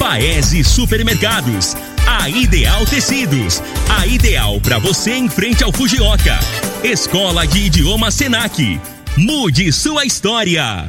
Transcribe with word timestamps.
Paese 0.00 0.64
Supermercados. 0.64 1.76
A 2.06 2.26
Ideal 2.30 2.86
Tecidos. 2.86 3.62
A 3.98 4.06
ideal 4.06 4.58
para 4.58 4.78
você 4.78 5.12
em 5.12 5.28
frente 5.28 5.62
ao 5.62 5.70
Fujioka. 5.70 6.40
Escola 6.82 7.46
de 7.46 7.66
Idioma 7.66 8.10
Senac. 8.10 8.80
Mude 9.18 9.70
sua 9.70 10.06
história. 10.06 10.88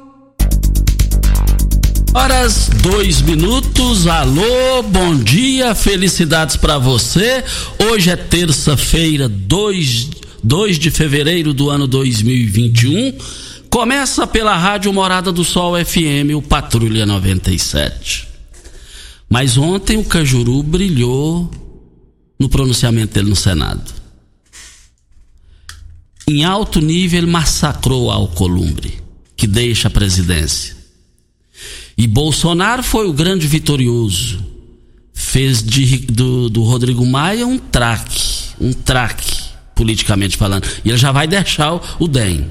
Horas, 2.13 2.69
dois 2.81 3.21
minutos. 3.21 4.05
Alô, 4.05 4.83
bom 4.83 5.15
dia, 5.15 5.73
felicidades 5.73 6.57
para 6.57 6.77
você. 6.77 7.41
Hoje 7.89 8.09
é 8.09 8.17
terça-feira, 8.17 9.29
2, 9.29 10.09
2 10.43 10.77
de 10.77 10.91
fevereiro 10.91 11.53
do 11.53 11.69
ano 11.69 11.87
2021. 11.87 13.17
Começa 13.69 14.27
pela 14.27 14.57
Rádio 14.57 14.91
Morada 14.91 15.31
do 15.31 15.45
Sol 15.45 15.73
FM, 15.85 16.35
o 16.35 16.41
Patrulha 16.41 17.05
97. 17.05 18.27
Mas 19.29 19.57
ontem 19.57 19.95
o 19.95 20.03
Cajuru 20.03 20.61
brilhou 20.61 21.49
no 22.37 22.49
pronunciamento 22.49 23.13
dele 23.13 23.29
no 23.29 23.37
Senado. 23.37 23.89
Em 26.27 26.43
alto 26.43 26.81
nível, 26.81 27.19
ele 27.19 27.31
massacrou 27.31 28.11
Alcolumbre, 28.11 28.99
que 29.37 29.47
deixa 29.47 29.87
a 29.87 29.91
presidência. 29.91 30.80
E 31.97 32.07
Bolsonaro 32.07 32.83
foi 32.83 33.07
o 33.07 33.13
grande 33.13 33.47
vitorioso. 33.47 34.39
Fez 35.13 35.63
de, 35.63 35.97
do, 35.99 36.49
do 36.49 36.63
Rodrigo 36.63 37.05
Maia 37.05 37.45
um 37.45 37.57
traque, 37.57 38.21
um 38.59 38.73
traque, 38.73 39.31
politicamente 39.75 40.37
falando. 40.37 40.67
E 40.83 40.89
ele 40.89 40.97
já 40.97 41.11
vai 41.11 41.27
deixar 41.27 41.73
o, 41.73 41.81
o 41.99 42.07
DEM. 42.07 42.49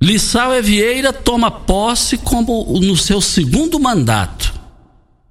Lissau 0.00 0.50
Vieira 0.62 1.12
toma 1.12 1.50
posse 1.50 2.18
como 2.18 2.78
no 2.80 2.96
seu 2.96 3.20
segundo 3.20 3.80
mandato. 3.80 4.52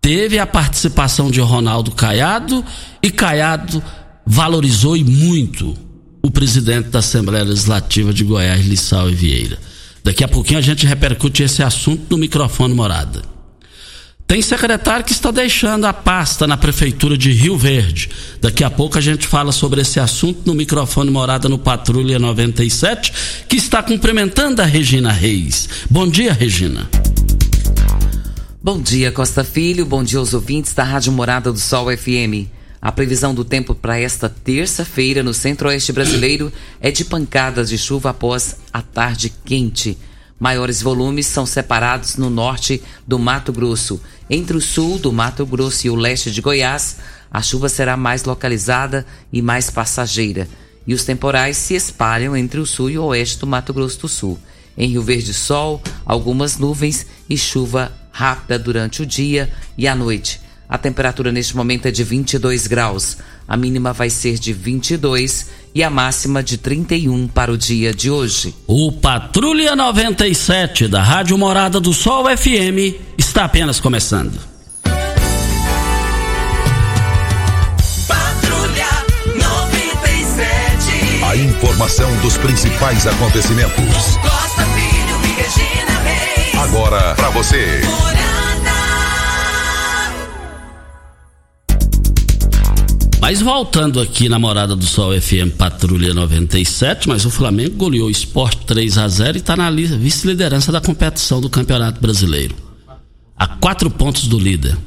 Teve 0.02 0.40
a 0.40 0.47
participação 0.47 1.29
de 1.29 1.40
Ronaldo 1.40 1.91
Caiado 1.91 2.63
e 3.02 3.12
Caiado 3.12 3.84
valorizou 4.25 4.97
e 4.97 5.03
muito 5.03 5.75
o 6.22 6.31
presidente 6.31 6.90
da 6.90 7.00
Assembleia 7.00 7.44
Legislativa 7.44 8.12
de 8.12 8.23
Goiás, 8.23 8.66
Lissau 8.66 9.07
Vieira. 9.09 9.59
Daqui 10.05 10.23
a 10.23 10.27
pouquinho 10.27 10.59
a 10.59 10.61
gente 10.61 10.85
repercute 10.85 11.41
esse 11.41 11.63
assunto 11.63 12.05
no 12.11 12.17
microfone 12.19 12.75
morada. 12.75 13.23
Tem 14.27 14.39
secretário 14.39 15.03
que 15.03 15.11
está 15.11 15.31
deixando 15.31 15.85
a 15.85 15.93
pasta 15.93 16.45
na 16.45 16.55
prefeitura 16.55 17.17
de 17.17 17.31
Rio 17.31 17.57
Verde. 17.57 18.11
Daqui 18.39 18.63
a 18.63 18.69
pouco 18.69 18.99
a 18.99 19.01
gente 19.01 19.25
fala 19.25 19.51
sobre 19.51 19.81
esse 19.81 19.99
assunto 19.99 20.41
no 20.45 20.53
microfone 20.53 21.09
morada 21.09 21.49
no 21.49 21.57
Patrulha 21.57 22.19
97, 22.19 23.13
que 23.49 23.55
está 23.55 23.81
cumprimentando 23.81 24.61
a 24.61 24.66
Regina 24.66 25.11
Reis. 25.11 25.67
Bom 25.89 26.07
dia, 26.07 26.33
Regina. 26.33 26.87
Bom 28.61 28.79
dia, 28.79 29.11
Costa 29.11 29.43
Filho. 29.43 29.87
Bom 29.87 30.03
dia 30.03 30.19
aos 30.19 30.35
ouvintes 30.35 30.72
da 30.75 30.83
Rádio 30.83 31.11
Morada 31.11 31.51
do 31.51 31.59
Sol 31.59 31.87
FM. 31.87 32.54
A 32.85 32.91
previsão 32.91 33.34
do 33.34 33.44
tempo 33.44 33.73
para 33.73 34.00
esta 34.00 34.29
terça-feira 34.29 35.23
no 35.23 35.34
centro-oeste 35.34 35.91
brasileiro 35.91 36.53
é 36.79 36.91
de 36.91 37.03
pancadas 37.03 37.69
de 37.69 37.79
chuva 37.79 38.12
após 38.12 38.57
a 38.72 38.79
tarde 38.79 39.34
quente. 39.44 39.97
Maiores 40.40 40.84
volumes 40.84 41.25
são 41.25 41.47
separados 41.47 42.16
no 42.16 42.29
norte 42.29 42.84
do 43.07 43.18
Mato 43.18 43.51
Grosso. 43.51 44.00
Entre 44.29 44.56
o 44.56 44.62
sul 44.62 45.00
do 45.00 45.12
Mato 45.12 45.47
Grosso 45.47 45.88
e 45.88 45.90
o 45.90 45.96
leste 45.96 46.29
de 46.29 46.41
Goiás, 46.41 46.97
a 47.31 47.41
chuva 47.41 47.69
será 47.69 47.97
mais 47.97 48.23
localizada 48.23 49.03
e 49.34 49.41
mais 49.41 49.72
passageira. 49.72 50.47
E 50.85 50.94
os 50.94 51.03
temporais 51.03 51.57
se 51.57 51.73
espalham 51.73 52.38
entre 52.38 52.59
o 52.59 52.67
sul 52.67 52.91
e 52.91 53.00
o 53.00 53.06
oeste 53.06 53.40
do 53.40 53.47
Mato 53.47 53.73
Grosso 53.73 54.02
do 54.02 54.07
Sul. 54.07 54.38
Em 54.78 54.90
Rio 54.90 55.02
Verde, 55.02 55.34
sol, 55.34 55.81
algumas 56.06 56.59
nuvens 56.59 57.07
e 57.28 57.35
chuva 57.35 57.91
rápida 58.12 58.59
durante 58.59 59.02
o 59.02 59.07
dia 59.07 59.52
e 59.75 59.88
a 59.88 59.96
noite. 59.96 60.44
A 60.67 60.77
temperatura 60.77 61.31
neste 61.31 61.55
momento 61.55 61.87
é 61.87 61.91
de 61.91 62.03
22 62.03 62.67
graus. 62.67 63.17
A 63.47 63.55
mínima 63.55 63.93
vai 63.93 64.09
ser 64.09 64.39
de 64.39 64.51
22 64.51 65.47
e 65.75 65.83
a 65.83 65.89
máxima 65.89 66.41
de 66.41 66.57
31 66.57 67.27
para 67.27 67.51
o 67.51 67.57
dia 67.57 67.93
de 67.93 68.09
hoje. 68.09 68.55
O 68.65 68.91
Patrulha 68.91 69.75
97 69.75 70.87
da 70.87 71.03
Rádio 71.03 71.37
Morada 71.37 71.79
do 71.79 71.93
Sol 71.93 72.25
FM 72.25 72.95
está 73.17 73.45
apenas 73.45 73.79
começando. 73.79 74.39
Patrulha 78.07 78.87
97. 79.35 81.23
A 81.23 81.35
informação 81.35 82.09
dos 82.21 82.37
principais 82.37 83.05
acontecimentos. 83.05 84.17
Costa 84.17 84.65
Filho 84.73 85.19
e 85.23 85.27
Regina 85.41 85.99
Reis. 86.01 86.55
Agora 86.55 87.13
para 87.13 87.29
você. 87.29 87.81
Mas 93.22 93.41
voltando 93.41 94.00
aqui 94.00 94.29
na 94.29 94.38
Morada 94.38 94.76
do 94.76 94.85
Sol 94.85 95.20
FM 95.20 95.56
Patrulha 95.58 96.14
97, 96.14 97.08
mas 97.08 97.26
o 97.26 97.29
Flamengo 97.32 97.76
goleou 97.76 98.08
o 98.08 98.12
Sport 98.12 98.66
3 98.66 98.97
a 98.97 99.08
0 99.08 99.38
e 99.38 99.40
está 99.40 99.56
na 99.56 99.72
vice-liderança 99.72 100.72
da 100.72 100.79
competição 100.79 101.41
do 101.41 101.50
Campeonato 101.50 102.00
Brasileiro. 102.00 102.56
A 103.35 103.47
quatro 103.47 103.90
pontos 103.90 104.28
do 104.28 104.38
líder. 104.38 104.78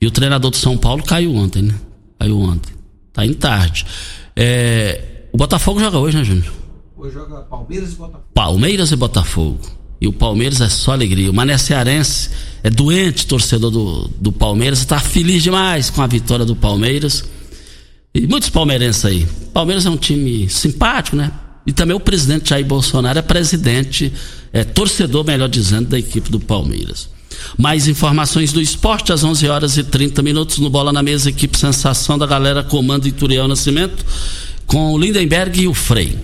E 0.00 0.06
o 0.06 0.10
treinador 0.10 0.50
do 0.50 0.56
São 0.56 0.76
Paulo 0.76 1.04
caiu 1.04 1.34
ontem, 1.34 1.62
né? 1.62 1.74
Caiu 2.18 2.40
ontem. 2.40 2.72
Tá 3.12 3.24
em 3.26 3.34
tarde. 3.34 3.86
É, 4.34 5.26
o 5.32 5.36
Botafogo 5.36 5.78
joga 5.78 5.98
hoje, 5.98 6.16
né, 6.16 6.24
Júnior? 6.24 6.52
Hoje 6.96 7.14
joga 7.14 7.42
Palmeiras 7.42 7.92
e 7.92 7.96
Botafogo. 7.96 8.24
Palmeiras 8.34 8.92
e 8.92 8.96
Botafogo. 8.96 9.81
E 10.02 10.08
o 10.08 10.12
Palmeiras 10.12 10.60
é 10.60 10.68
só 10.68 10.90
alegria. 10.90 11.30
O 11.30 11.32
Mané 11.32 11.56
Cearense 11.56 12.28
é 12.60 12.68
doente, 12.68 13.24
torcedor 13.24 13.70
do, 13.70 14.10
do 14.18 14.32
Palmeiras, 14.32 14.80
está 14.80 14.98
feliz 14.98 15.44
demais 15.44 15.90
com 15.90 16.02
a 16.02 16.08
vitória 16.08 16.44
do 16.44 16.56
Palmeiras. 16.56 17.22
E 18.12 18.26
muitos 18.26 18.50
palmeirenses 18.50 19.04
aí. 19.04 19.28
Palmeiras 19.54 19.86
é 19.86 19.90
um 19.90 19.96
time 19.96 20.48
simpático, 20.48 21.14
né? 21.14 21.30
E 21.64 21.72
também 21.72 21.94
o 21.94 22.00
presidente 22.00 22.50
Jair 22.50 22.66
Bolsonaro 22.66 23.16
é 23.16 23.22
presidente, 23.22 24.12
é 24.52 24.64
torcedor, 24.64 25.24
melhor 25.24 25.48
dizendo, 25.48 25.90
da 25.90 25.98
equipe 26.00 26.32
do 26.32 26.40
Palmeiras. 26.40 27.08
Mais 27.56 27.86
informações 27.86 28.52
do 28.52 28.60
esporte 28.60 29.12
às 29.12 29.22
11 29.22 29.46
horas 29.46 29.76
e 29.76 29.84
30 29.84 30.20
minutos 30.20 30.58
no 30.58 30.68
Bola 30.68 30.92
na 30.92 31.00
Mesa, 31.00 31.30
equipe 31.30 31.56
Sensação 31.56 32.18
da 32.18 32.26
galera 32.26 32.64
Comando 32.64 33.06
Ituriel 33.06 33.46
Nascimento, 33.46 34.04
com 34.66 34.94
o 34.94 34.98
Lindenberg 34.98 35.62
e 35.62 35.68
o 35.68 35.72
Frei. 35.72 36.18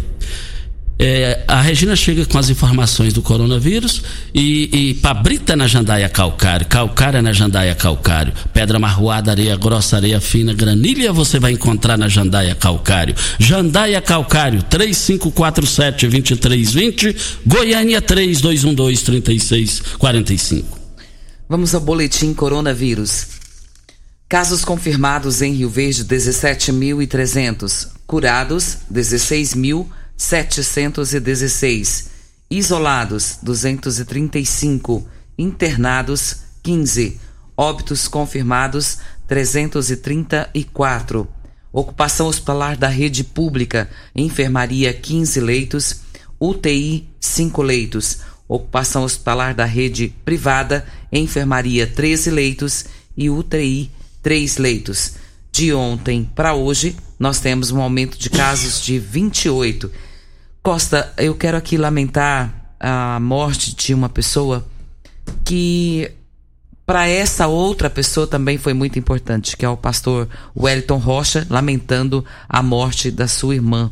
É, 0.99 1.45
a 1.47 1.61
Regina 1.61 1.95
chega 1.95 2.27
com 2.27 2.39
as 2.39 2.51
informações 2.51 3.13
do 3.13 3.23
coronavírus 3.23 4.03
e, 4.35 4.91
e 4.91 4.95
Pabrita 4.95 5.55
na 5.55 5.69
Jandaia 5.69 6.09
Calcário, 6.09 6.67
Calcária 6.67 7.23
na 7.23 7.33
Jandaia 7.33 7.77
Calcário, 7.77 8.33
Pedra 8.53 8.81
Marroada, 8.81 9.31
Areia 9.31 9.57
Grossa, 9.57 9.95
Areia 9.97 10.21
Fina, 10.21 10.53
Granilha 10.53 11.13
você 11.13 11.39
vai 11.39 11.53
encontrar 11.53 11.97
na 11.97 12.09
Jandaia 12.09 12.57
Calcário. 12.57 13.15
Jandaia 13.39 14.01
Calcário, 14.01 14.61
3547-2320, 14.65 17.17
Goiânia 17.47 18.03
3212-3645. 18.03 20.65
Vamos 21.49 21.77
ao 21.77 21.81
boletim 21.81 22.35
coronavírus. 22.35 23.39
Casos 24.29 24.65
confirmados 24.65 25.41
em 25.41 25.55
Rio 25.55 25.71
Verde, 25.71 26.05
17.300. 26.05 27.87
Curados, 28.07 28.79
16.000. 28.93 29.87
716. 30.19 32.11
Isolados, 32.51 33.39
235. 33.41 35.09
Internados, 35.39 36.39
15. 36.63 37.19
Óbitos 37.57 38.09
confirmados, 38.09 38.99
334. 39.29 41.29
Ocupação 41.73 42.27
hospitalar 42.27 42.77
da 42.77 42.89
rede 42.89 43.23
pública, 43.23 43.89
enfermaria 44.15 44.93
15 44.93 45.41
leitos, 45.41 46.01
UTI 46.41 47.09
5 47.21 47.63
leitos. 47.63 48.19
Ocupação 48.49 49.05
hospitalar 49.05 49.55
da 49.55 49.67
rede 49.67 50.13
privada, 50.25 50.85
enfermaria 51.13 51.87
13 51.87 52.31
leitos 52.31 52.87
e 53.17 53.31
UTI 53.31 53.91
3 54.23 54.57
leitos. 54.57 55.13
De 55.53 55.73
ontem 55.73 56.29
para 56.35 56.55
hoje, 56.55 56.97
nós 57.19 57.41
temos 57.41 57.71
um 57.71 57.81
aumento 57.81 58.19
de 58.19 58.31
casos 58.31 58.81
de 58.81 58.99
28 58.99 59.91
Costa, 60.69 61.15
eu 61.17 61.35
quero 61.35 61.57
aqui 61.57 61.79
lamentar 61.79 62.75
a 62.79 63.19
morte 63.19 63.75
de 63.75 63.95
uma 63.95 64.11
pessoa 64.11 64.67
que 65.43 66.11
para 66.85 67.09
essa 67.09 67.47
outra 67.47 67.89
pessoa 67.89 68.27
também 68.27 68.59
foi 68.59 68.75
muito 68.75 68.99
importante, 68.99 69.57
que 69.57 69.65
é 69.65 69.69
o 69.71 69.79
pastor 69.79 70.29
Wellington 70.55 70.99
Rocha, 70.99 71.47
lamentando 71.49 72.23
a 72.47 72.63
morte 72.63 73.11
da 73.11 73.27
sua 73.27 73.55
irmã. 73.55 73.91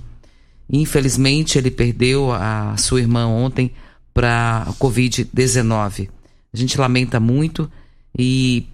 Infelizmente, 0.71 1.57
ele 1.57 1.71
perdeu 1.71 2.31
a 2.31 2.77
sua 2.77 3.01
irmã 3.01 3.27
ontem 3.27 3.73
para 4.13 4.67
a 4.69 4.73
Covid-19. 4.75 6.11
A 6.53 6.57
gente 6.59 6.79
lamenta 6.79 7.19
muito 7.19 7.73
e 8.19 8.67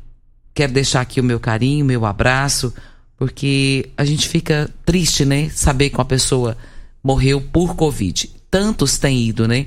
quero 0.52 0.72
deixar 0.72 1.02
aqui 1.02 1.20
o 1.20 1.24
meu 1.24 1.38
carinho, 1.38 1.84
meu 1.84 2.04
abraço, 2.04 2.74
porque 3.16 3.90
a 3.96 4.04
gente 4.04 4.28
fica 4.28 4.68
triste, 4.84 5.24
né? 5.24 5.48
Saber 5.50 5.88
que 5.88 5.96
uma 5.98 6.04
pessoa 6.04 6.56
morreu 7.02 7.40
por 7.40 7.74
Covid. 7.74 8.30
Tantos 8.50 8.98
têm 8.98 9.28
ido, 9.28 9.48
né? 9.48 9.66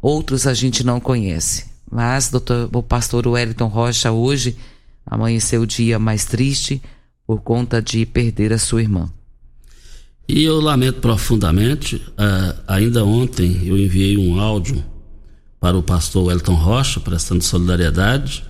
Outros 0.00 0.46
a 0.46 0.54
gente 0.54 0.84
não 0.84 1.00
conhece. 1.00 1.66
Mas 1.90 2.28
doutor, 2.28 2.68
o 2.72 2.82
pastor 2.82 3.26
Wellington 3.26 3.68
Rocha 3.68 4.10
hoje 4.10 4.56
amanheceu 5.04 5.62
o 5.62 5.66
dia 5.66 5.98
mais 5.98 6.24
triste 6.24 6.82
por 7.26 7.40
conta 7.40 7.80
de 7.80 8.04
perder 8.04 8.52
a 8.52 8.58
sua 8.58 8.82
irmã. 8.82 9.10
E 10.28 10.42
eu 10.42 10.60
lamento 10.60 11.00
profundamente. 11.00 11.96
Uh, 11.96 12.60
ainda 12.66 13.04
ontem 13.04 13.62
eu 13.64 13.78
enviei 13.78 14.16
um 14.16 14.40
áudio 14.40 14.84
para 15.60 15.76
o 15.76 15.82
pastor 15.82 16.24
Wellington 16.24 16.54
Rocha, 16.54 17.00
prestando 17.00 17.42
solidariedade, 17.42 18.44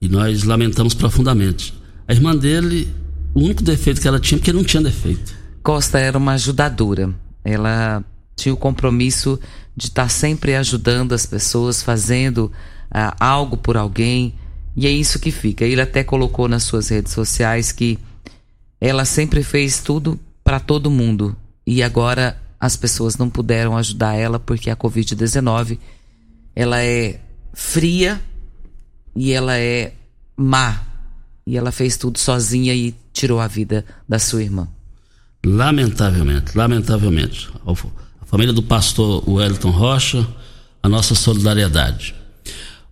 e 0.00 0.08
nós 0.08 0.44
lamentamos 0.44 0.94
profundamente. 0.94 1.74
A 2.06 2.12
irmã 2.12 2.36
dele, 2.36 2.88
o 3.34 3.40
único 3.40 3.62
defeito 3.62 4.00
que 4.00 4.08
ela 4.08 4.20
tinha, 4.20 4.38
porque 4.38 4.52
não 4.52 4.64
tinha 4.64 4.82
defeito. 4.82 5.34
Costa 5.62 5.98
era 5.98 6.16
uma 6.16 6.32
ajudadora. 6.32 7.14
Ela 7.44 8.04
tinha 8.36 8.54
o 8.54 8.56
compromisso 8.56 9.38
de 9.76 9.86
estar 9.86 10.08
sempre 10.08 10.54
ajudando 10.56 11.12
as 11.12 11.26
pessoas, 11.26 11.82
fazendo 11.82 12.52
uh, 12.90 13.14
algo 13.18 13.56
por 13.56 13.76
alguém. 13.76 14.34
E 14.76 14.86
é 14.86 14.90
isso 14.90 15.18
que 15.18 15.30
fica. 15.30 15.64
Ele 15.64 15.80
até 15.80 16.02
colocou 16.02 16.48
nas 16.48 16.62
suas 16.64 16.88
redes 16.88 17.12
sociais 17.12 17.72
que 17.72 17.98
ela 18.80 19.04
sempre 19.04 19.42
fez 19.42 19.80
tudo 19.80 20.18
para 20.42 20.58
todo 20.58 20.90
mundo. 20.90 21.36
E 21.66 21.82
agora 21.82 22.40
as 22.58 22.76
pessoas 22.76 23.16
não 23.16 23.30
puderam 23.30 23.76
ajudar 23.76 24.14
ela 24.14 24.38
porque 24.38 24.70
a 24.70 24.76
Covid-19 24.76 25.78
ela 26.54 26.82
é 26.82 27.20
fria 27.52 28.20
e 29.14 29.32
ela 29.32 29.56
é 29.58 29.92
má. 30.36 30.82
E 31.46 31.56
ela 31.56 31.72
fez 31.72 31.96
tudo 31.96 32.18
sozinha 32.18 32.74
e 32.74 32.94
tirou 33.12 33.40
a 33.40 33.46
vida 33.46 33.84
da 34.08 34.18
sua 34.18 34.42
irmã. 34.42 34.68
Lamentavelmente, 35.44 36.56
lamentavelmente. 36.56 37.48
A 37.64 38.26
família 38.26 38.52
do 38.52 38.62
pastor 38.62 39.28
Wellington 39.28 39.70
Rocha, 39.70 40.26
a 40.82 40.88
nossa 40.88 41.14
solidariedade. 41.14 42.14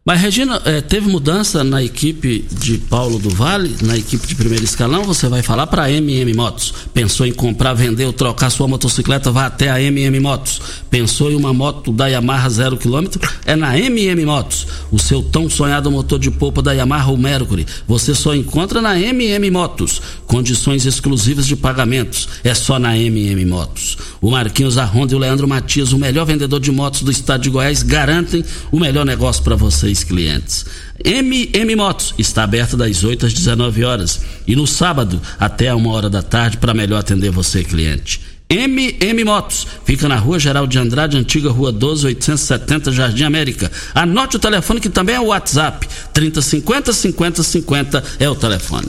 Mas, 0.08 0.22
Regina, 0.22 0.58
é, 0.64 0.80
teve 0.80 1.06
mudança 1.06 1.62
na 1.62 1.84
equipe 1.84 2.42
de 2.50 2.78
Paulo 2.78 3.18
do 3.18 3.28
Vale, 3.28 3.76
na 3.82 3.94
equipe 3.94 4.26
de 4.26 4.34
primeiro 4.34 4.64
escalão? 4.64 5.04
Você 5.04 5.28
vai 5.28 5.42
falar 5.42 5.66
para 5.66 5.82
a 5.82 5.92
MM 5.92 6.32
Motos. 6.32 6.72
Pensou 6.94 7.26
em 7.26 7.32
comprar, 7.32 7.74
vender 7.74 8.06
ou 8.06 8.12
trocar 8.14 8.48
sua 8.48 8.66
motocicleta? 8.66 9.30
Vá 9.30 9.44
até 9.44 9.68
a 9.68 9.78
MM 9.82 10.18
Motos. 10.18 10.62
Pensou 10.88 11.30
em 11.30 11.34
uma 11.34 11.52
moto 11.52 11.92
da 11.92 12.06
Yamaha 12.06 12.48
zero 12.48 12.78
quilômetro? 12.78 13.20
É 13.44 13.54
na 13.54 13.78
MM 13.78 14.24
Motos. 14.24 14.66
O 14.90 14.98
seu 14.98 15.22
tão 15.22 15.50
sonhado 15.50 15.90
motor 15.90 16.18
de 16.18 16.30
polpa 16.30 16.62
da 16.62 16.72
Yamaha 16.72 17.10
ou 17.10 17.18
Mercury. 17.18 17.66
Você 17.86 18.14
só 18.14 18.34
encontra 18.34 18.80
na 18.80 18.98
MM 18.98 19.50
Motos. 19.50 20.00
Condições 20.26 20.86
exclusivas 20.86 21.46
de 21.46 21.54
pagamentos. 21.54 22.30
É 22.42 22.54
só 22.54 22.78
na 22.78 22.96
MM 22.96 23.44
Motos. 23.44 23.98
O 24.22 24.30
Marquinhos 24.30 24.78
Arronda 24.78 25.12
e 25.12 25.16
o 25.16 25.18
Leandro 25.18 25.46
Matias, 25.46 25.92
o 25.92 25.98
melhor 25.98 26.24
vendedor 26.24 26.60
de 26.60 26.72
motos 26.72 27.02
do 27.02 27.10
estado 27.10 27.42
de 27.42 27.50
Goiás, 27.50 27.82
garantem 27.82 28.42
o 28.72 28.80
melhor 28.80 29.04
negócio 29.04 29.42
para 29.42 29.54
vocês 29.54 29.97
clientes. 30.04 30.66
MM 31.04 31.76
Motos 31.76 32.14
está 32.18 32.44
aberta 32.44 32.76
das 32.76 33.04
8 33.04 33.26
às 33.26 33.32
19 33.32 33.84
horas 33.84 34.20
e 34.46 34.56
no 34.56 34.66
sábado 34.66 35.20
até 35.38 35.68
a 35.68 35.76
uma 35.76 35.92
hora 35.92 36.10
da 36.10 36.22
tarde 36.22 36.56
para 36.56 36.74
melhor 36.74 36.98
atender 36.98 37.30
você, 37.30 37.62
cliente. 37.62 38.20
MM 38.50 39.24
Motos, 39.24 39.66
fica 39.84 40.08
na 40.08 40.16
rua 40.16 40.38
Geral 40.38 40.66
de 40.66 40.78
Andrade, 40.78 41.18
antiga 41.18 41.50
rua 41.50 41.70
12, 41.70 42.06
870, 42.06 42.92
Jardim 42.92 43.24
América. 43.24 43.70
Anote 43.94 44.36
o 44.36 44.40
telefone 44.40 44.80
que 44.80 44.88
também 44.88 45.16
é 45.16 45.20
o 45.20 45.26
WhatsApp, 45.26 45.86
3050 46.14 46.92
50 46.92 47.42
50 47.42 48.04
é 48.18 48.28
o 48.28 48.34
telefone. 48.34 48.88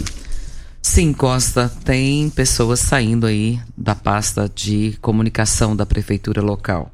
Sim, 0.82 1.12
Costa, 1.12 1.70
tem 1.84 2.30
pessoas 2.30 2.80
saindo 2.80 3.28
aí 3.28 3.60
da 3.78 3.94
pasta 3.94 4.50
de 4.54 4.98
comunicação 5.02 5.76
da 5.76 5.86
prefeitura 5.86 6.42
local 6.42 6.92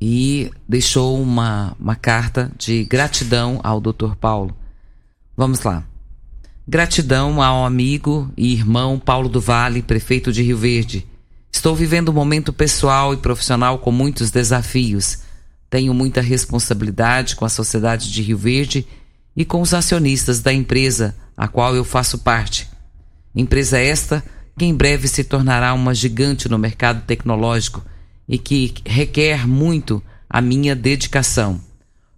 e 0.00 0.50
deixou 0.68 1.20
uma, 1.20 1.76
uma 1.78 1.96
carta 1.96 2.50
de 2.56 2.84
gratidão 2.84 3.60
ao 3.62 3.80
Dr. 3.80 4.14
Paulo. 4.20 4.56
Vamos 5.36 5.62
lá. 5.62 5.84
Gratidão 6.66 7.42
ao 7.42 7.64
amigo 7.64 8.30
e 8.36 8.52
irmão 8.52 8.98
Paulo 8.98 9.28
do 9.28 9.40
Vale, 9.40 9.82
prefeito 9.82 10.32
de 10.32 10.42
Rio 10.42 10.58
Verde. 10.58 11.06
Estou 11.50 11.74
vivendo 11.74 12.10
um 12.10 12.14
momento 12.14 12.52
pessoal 12.52 13.14
e 13.14 13.16
profissional 13.16 13.78
com 13.78 13.90
muitos 13.90 14.30
desafios. 14.30 15.18
Tenho 15.70 15.92
muita 15.94 16.20
responsabilidade 16.20 17.36
com 17.36 17.44
a 17.44 17.48
sociedade 17.48 18.12
de 18.12 18.22
Rio 18.22 18.38
Verde 18.38 18.86
e 19.34 19.44
com 19.44 19.60
os 19.60 19.72
acionistas 19.72 20.40
da 20.40 20.52
empresa 20.52 21.16
a 21.36 21.48
qual 21.48 21.74
eu 21.74 21.84
faço 21.84 22.18
parte. 22.18 22.68
Empresa 23.34 23.78
esta 23.78 24.22
que 24.56 24.64
em 24.64 24.74
breve 24.74 25.06
se 25.08 25.24
tornará 25.24 25.72
uma 25.72 25.94
gigante 25.94 26.48
no 26.48 26.58
mercado 26.58 27.02
tecnológico 27.06 27.82
e 28.28 28.38
que 28.38 28.74
requer 28.84 29.46
muito 29.46 30.02
a 30.28 30.40
minha 30.40 30.76
dedicação. 30.76 31.60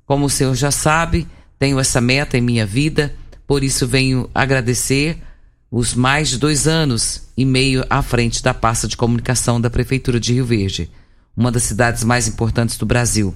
Como 0.05 0.26
o 0.26 0.31
senhor 0.31 0.55
já 0.55 0.71
sabe, 0.71 1.29
tenho 1.59 1.79
essa 1.79 2.00
meta 2.00 2.37
em 2.37 2.40
minha 2.40 2.67
vida, 2.67 3.14
por 3.47 3.62
isso 3.62 3.87
venho 3.87 4.29
agradecer 4.35 5.19
os 5.71 5.95
mais 5.95 6.31
de 6.31 6.38
dois 6.38 6.67
anos 6.67 7.23
e 7.37 7.45
meio 7.45 7.85
à 7.88 8.02
frente 8.02 8.43
da 8.43 8.52
pasta 8.52 8.88
de 8.88 8.97
comunicação 8.97 9.61
da 9.61 9.71
Prefeitura 9.71 10.19
de 10.19 10.33
Rio 10.33 10.45
Verde, 10.45 10.90
uma 11.37 11.52
das 11.52 11.62
cidades 11.62 12.02
mais 12.02 12.26
importantes 12.26 12.76
do 12.76 12.85
Brasil. 12.85 13.35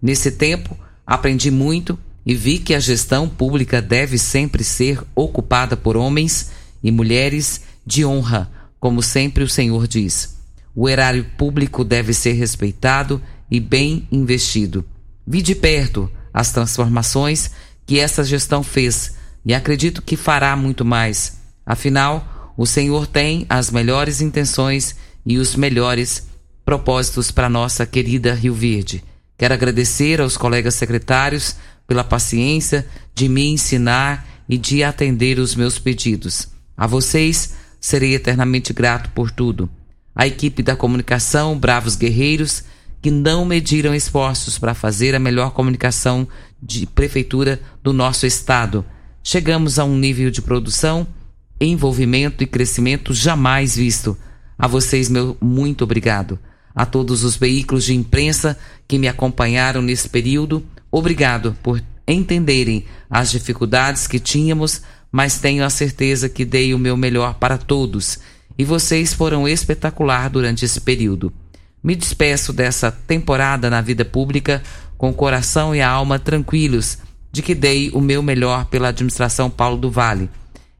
Nesse 0.00 0.30
tempo, 0.30 0.78
aprendi 1.04 1.50
muito 1.50 1.98
e 2.24 2.34
vi 2.34 2.58
que 2.58 2.74
a 2.74 2.80
gestão 2.80 3.28
pública 3.28 3.82
deve 3.82 4.16
sempre 4.16 4.62
ser 4.62 5.02
ocupada 5.14 5.76
por 5.76 5.96
homens 5.96 6.52
e 6.82 6.92
mulheres 6.92 7.62
de 7.84 8.04
honra, 8.04 8.48
como 8.78 9.02
sempre 9.02 9.42
o 9.42 9.48
Senhor 9.48 9.88
diz. 9.88 10.36
O 10.74 10.88
erário 10.88 11.24
público 11.36 11.84
deve 11.84 12.14
ser 12.14 12.32
respeitado 12.32 13.20
e 13.50 13.60
bem 13.60 14.08
investido. 14.10 14.84
Vi 15.26 15.42
de 15.42 15.54
perto 15.54 16.10
as 16.32 16.50
transformações 16.50 17.50
que 17.84 17.98
essa 17.98 18.24
gestão 18.24 18.62
fez 18.62 19.14
e 19.44 19.52
acredito 19.52 20.00
que 20.00 20.16
fará 20.16 20.56
muito 20.56 20.84
mais. 20.84 21.38
Afinal, 21.66 22.54
o 22.56 22.66
Senhor 22.66 23.06
tem 23.06 23.44
as 23.48 23.70
melhores 23.70 24.20
intenções 24.20 24.96
e 25.26 25.36
os 25.36 25.54
melhores 25.54 26.26
propósitos 26.64 27.30
para 27.30 27.50
nossa 27.50 27.84
querida 27.84 28.34
Rio 28.34 28.54
Verde. 28.54 29.04
Quero 29.36 29.52
agradecer 29.52 30.20
aos 30.20 30.36
colegas 30.36 30.74
secretários 30.74 31.56
pela 31.86 32.04
paciência 32.04 32.86
de 33.14 33.28
me 33.28 33.46
ensinar 33.48 34.26
e 34.48 34.56
de 34.56 34.82
atender 34.82 35.38
os 35.38 35.54
meus 35.54 35.78
pedidos. 35.78 36.48
A 36.76 36.86
vocês 36.86 37.54
serei 37.80 38.14
eternamente 38.14 38.72
grato 38.72 39.10
por 39.10 39.30
tudo 39.30 39.68
a 40.14 40.26
equipe 40.26 40.62
da 40.62 40.76
comunicação 40.76 41.58
Bravos 41.58 41.96
Guerreiros, 41.96 42.64
que 43.00 43.10
não 43.10 43.44
mediram 43.44 43.94
esforços 43.94 44.58
para 44.58 44.74
fazer 44.74 45.14
a 45.14 45.18
melhor 45.18 45.50
comunicação 45.50 46.28
de 46.62 46.86
prefeitura 46.86 47.60
do 47.82 47.92
nosso 47.92 48.26
estado. 48.26 48.84
Chegamos 49.24 49.78
a 49.78 49.84
um 49.84 49.96
nível 49.96 50.30
de 50.30 50.40
produção, 50.40 51.06
envolvimento 51.60 52.44
e 52.44 52.46
crescimento 52.46 53.12
jamais 53.12 53.74
visto. 53.74 54.16
A 54.56 54.68
vocês, 54.68 55.08
meu 55.08 55.36
muito 55.40 55.82
obrigado. 55.82 56.38
A 56.74 56.86
todos 56.86 57.24
os 57.24 57.36
veículos 57.36 57.84
de 57.84 57.94
imprensa 57.94 58.56
que 58.86 58.98
me 58.98 59.08
acompanharam 59.08 59.82
nesse 59.82 60.08
período, 60.08 60.64
obrigado 60.90 61.56
por 61.62 61.82
entenderem 62.06 62.84
as 63.10 63.30
dificuldades 63.30 64.06
que 64.06 64.18
tínhamos, 64.18 64.82
mas 65.10 65.38
tenho 65.38 65.64
a 65.64 65.70
certeza 65.70 66.28
que 66.28 66.44
dei 66.44 66.72
o 66.72 66.78
meu 66.78 66.96
melhor 66.96 67.34
para 67.34 67.58
todos 67.58 68.18
e 68.62 68.64
vocês 68.64 69.12
foram 69.12 69.48
espetacular 69.48 70.30
durante 70.30 70.64
esse 70.64 70.80
período. 70.80 71.32
Me 71.82 71.96
despeço 71.96 72.52
dessa 72.52 72.92
temporada 72.92 73.68
na 73.68 73.80
vida 73.80 74.04
pública 74.04 74.62
com 74.96 75.10
o 75.10 75.12
coração 75.12 75.74
e 75.74 75.80
a 75.80 75.90
alma 75.90 76.16
tranquilos 76.16 76.98
de 77.32 77.42
que 77.42 77.56
dei 77.56 77.90
o 77.92 78.00
meu 78.00 78.22
melhor 78.22 78.66
pela 78.66 78.90
administração 78.90 79.50
Paulo 79.50 79.76
do 79.76 79.90
Vale 79.90 80.30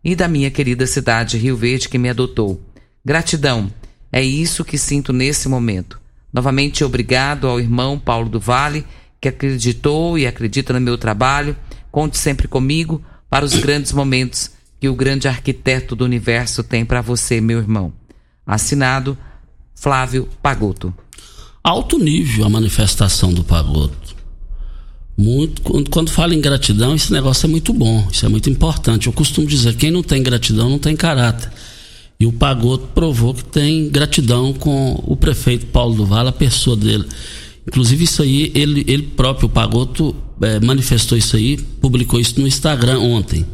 e 0.05 0.15
da 0.15 0.29
minha 0.29 0.49
querida 0.49 0.87
cidade 0.87 1.37
Rio 1.37 1.57
Verde 1.57 1.89
que 1.89 1.99
me 1.99 2.09
adotou. 2.09 2.63
Gratidão, 3.05 3.69
é 4.13 4.23
isso 4.23 4.65
que 4.65 4.79
sinto 4.79 5.13
nesse 5.13 5.49
momento. 5.49 6.01
Novamente 6.33 6.85
obrigado 6.85 7.49
ao 7.49 7.59
irmão 7.59 7.99
Paulo 7.99 8.29
do 8.29 8.39
Vale 8.39 8.87
que 9.21 9.29
acreditou 9.29 10.17
e 10.17 10.25
acredita 10.25 10.73
no 10.73 10.81
meu 10.81 10.97
trabalho. 10.97 11.57
Conte 11.91 12.17
sempre 12.17 12.47
comigo 12.47 13.03
para 13.29 13.45
os 13.45 13.57
grandes 13.57 13.91
momentos 13.91 14.53
que 14.83 14.89
o 14.89 14.97
grande 14.97 15.29
arquiteto 15.29 15.95
do 15.95 16.05
universo 16.05 16.61
tem 16.65 16.85
para 16.85 17.01
você, 17.01 17.41
meu 17.41 17.61
irmão. 17.61 17.93
Assinado 18.45 19.17
Flávio 19.77 20.29
Pagoto. 20.43 20.93
Alto 21.63 22.01
nível 22.01 22.45
a 22.45 22.49
manifestação 22.49 23.33
do 23.33 23.45
Pagoto. 23.45 24.17
Muito, 25.17 25.63
quando, 25.63 25.89
quando 25.89 26.11
fala 26.11 26.35
em 26.35 26.41
gratidão, 26.41 26.97
esse 26.97 27.13
negócio 27.13 27.47
é 27.47 27.49
muito 27.49 27.73
bom, 27.73 28.09
isso 28.11 28.27
é 28.27 28.29
muito 28.29 28.51
importante. 28.51 29.07
Eu 29.07 29.13
costumo 29.13 29.47
dizer: 29.47 29.77
quem 29.77 29.93
não 29.93 30.03
tem 30.03 30.21
gratidão 30.21 30.69
não 30.69 30.81
tem 30.81 30.97
caráter. 30.97 31.53
E 32.19 32.27
o 32.27 32.33
Pagoto 32.33 32.89
provou 32.89 33.35
que 33.35 33.45
tem 33.45 33.89
gratidão 33.89 34.53
com 34.53 35.01
o 35.07 35.15
prefeito 35.15 35.67
Paulo 35.67 35.95
do 35.95 36.05
Vale, 36.05 36.31
a 36.31 36.33
pessoa 36.33 36.77
dele. 36.77 37.07
Inclusive, 37.69 38.03
isso 38.03 38.21
aí, 38.21 38.51
ele, 38.53 38.85
ele 38.89 39.05
próprio, 39.05 39.47
o 39.47 39.49
Pagoto, 39.49 40.13
é, 40.41 40.59
manifestou 40.59 41.17
isso 41.17 41.37
aí, 41.37 41.57
publicou 41.57 42.19
isso 42.19 42.41
no 42.41 42.49
Instagram 42.49 42.99
ontem. 42.99 43.47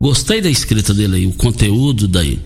Gostei 0.00 0.40
da 0.40 0.48
escrita 0.48 0.94
dele 0.94 1.16
aí, 1.16 1.26
o 1.26 1.32
conteúdo 1.32 2.08
daí. 2.08 2.38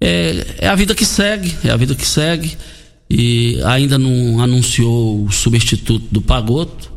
É, 0.00 0.46
é 0.58 0.68
a 0.68 0.74
vida 0.74 0.94
que 0.94 1.04
segue, 1.04 1.54
é 1.62 1.70
a 1.70 1.76
vida 1.76 1.94
que 1.94 2.06
segue. 2.06 2.56
E 3.10 3.60
ainda 3.64 3.98
não 3.98 4.40
anunciou 4.40 5.24
o 5.26 5.30
substituto 5.30 6.06
do 6.10 6.22
Pagoto. 6.22 6.90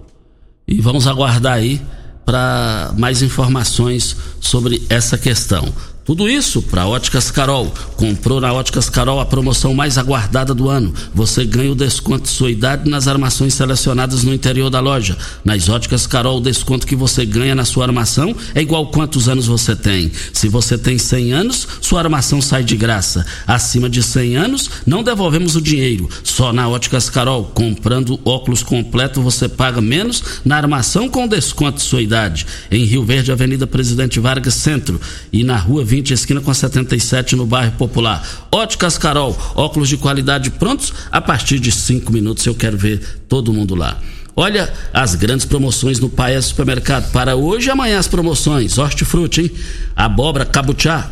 E 0.65 0.79
vamos 0.79 1.07
aguardar 1.07 1.53
aí 1.53 1.81
para 2.25 2.93
mais 2.97 3.21
informações 3.21 4.15
sobre 4.39 4.81
essa 4.89 5.17
questão. 5.17 5.73
Tudo 6.05 6.29
isso 6.29 6.61
para 6.61 6.85
Óticas 6.85 7.31
Carol. 7.31 7.73
Comprou 7.95 8.39
na 8.39 8.53
Óticas 8.53 8.87
Carol 8.91 9.19
a 9.19 9.25
promoção 9.25 9.73
mais 9.73 9.97
aguardada 9.97 10.53
do 10.53 10.69
ano. 10.69 10.93
Você 11.15 11.43
ganha 11.43 11.71
o 11.71 11.75
desconto 11.75 12.25
de 12.25 12.29
sua 12.29 12.51
idade 12.51 12.87
nas 12.87 13.07
armações 13.07 13.55
selecionadas 13.55 14.23
no 14.23 14.31
interior 14.31 14.69
da 14.69 14.79
loja. 14.79 15.17
Nas 15.43 15.67
Óticas 15.67 16.05
Carol, 16.05 16.37
o 16.37 16.41
desconto 16.41 16.85
que 16.85 16.95
você 16.95 17.25
ganha 17.25 17.55
na 17.55 17.65
sua 17.65 17.85
armação 17.85 18.35
é 18.53 18.61
igual 18.61 18.91
quantos 18.91 19.27
anos 19.27 19.47
você 19.47 19.75
tem. 19.75 20.11
Se 20.31 20.47
você 20.47 20.77
tem 20.77 20.99
100 20.99 21.33
anos, 21.33 21.67
sua 21.81 22.01
armação 22.01 22.39
sai 22.39 22.63
de 22.63 22.77
graça. 22.77 23.25
Acima 23.47 23.89
de 23.89 24.03
100 24.03 24.37
anos, 24.37 24.69
não 24.85 25.01
devolvemos 25.01 25.55
o 25.55 25.61
dinheiro. 25.61 26.07
Só 26.23 26.53
na 26.53 26.69
Óticas 26.69 27.09
Carol, 27.09 27.45
comprando 27.45 28.19
óculos 28.23 28.61
completo, 28.61 29.23
você 29.23 29.49
paga 29.49 29.81
menos 29.81 30.23
na 30.45 30.55
armação 30.55 31.09
com 31.09 31.27
desconto 31.27 31.77
de 31.77 31.83
sua 31.83 32.03
idade. 32.03 32.45
Em 32.69 32.85
Rio 32.85 33.03
Verde, 33.03 33.31
Avenida 33.31 33.65
Presidente 33.65 34.19
Vargas 34.19 34.53
Centro 34.53 35.01
e 35.33 35.43
na 35.43 35.57
Rua 35.57 35.83
20 35.83 35.94
20, 35.95 36.13
esquina 36.13 36.41
com 36.41 36.51
a 36.51 36.53
77, 36.53 37.37
no 37.37 37.45
bairro 37.45 37.71
Popular. 37.73 38.21
Óticas 38.51 38.97
Carol, 38.97 39.37
óculos 39.55 39.87
de 39.87 39.95
qualidade 39.95 40.51
prontos 40.51 40.93
a 41.09 41.21
partir 41.21 41.57
de 41.57 41.71
5 41.71 42.11
minutos. 42.11 42.45
Eu 42.45 42.53
quero 42.53 42.77
ver 42.77 42.99
todo 43.29 43.53
mundo 43.53 43.75
lá. 43.75 43.97
Olha 44.35 44.73
as 44.93 45.15
grandes 45.15 45.45
promoções 45.45 45.97
no 45.97 46.09
Paes 46.09 46.45
Supermercado. 46.45 47.09
Para 47.13 47.37
hoje 47.37 47.69
e 47.69 47.71
amanhã 47.71 47.97
as 47.97 48.09
promoções. 48.09 48.77
Hortifruti, 48.77 49.41
hein? 49.43 49.51
Abóbora 49.95 50.45
cabuchá, 50.45 51.11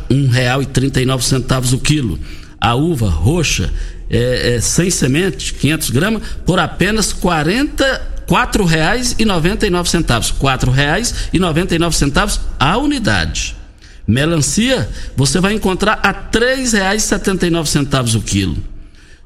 nove 1.05 1.23
centavos 1.23 1.71
o 1.71 1.79
quilo. 1.79 2.19
A 2.59 2.75
uva 2.75 3.09
roxa, 3.09 3.71
é, 4.09 4.55
é, 4.55 4.59
sem 4.59 4.89
semente, 4.89 5.53
500 5.53 5.89
gramas, 5.91 6.23
por 6.45 6.59
apenas 6.59 7.13
noventa 11.39 11.73
e 11.73 11.79
nove 11.79 11.95
centavos 11.95 12.41
a 12.59 12.77
unidade. 12.77 13.62
Melancia 14.07 14.89
você 15.15 15.39
vai 15.39 15.53
encontrar 15.53 16.00
a 16.03 16.10
R$ 16.10 16.17
3,79 16.31 18.15
o 18.15 18.22
quilo. 18.22 18.57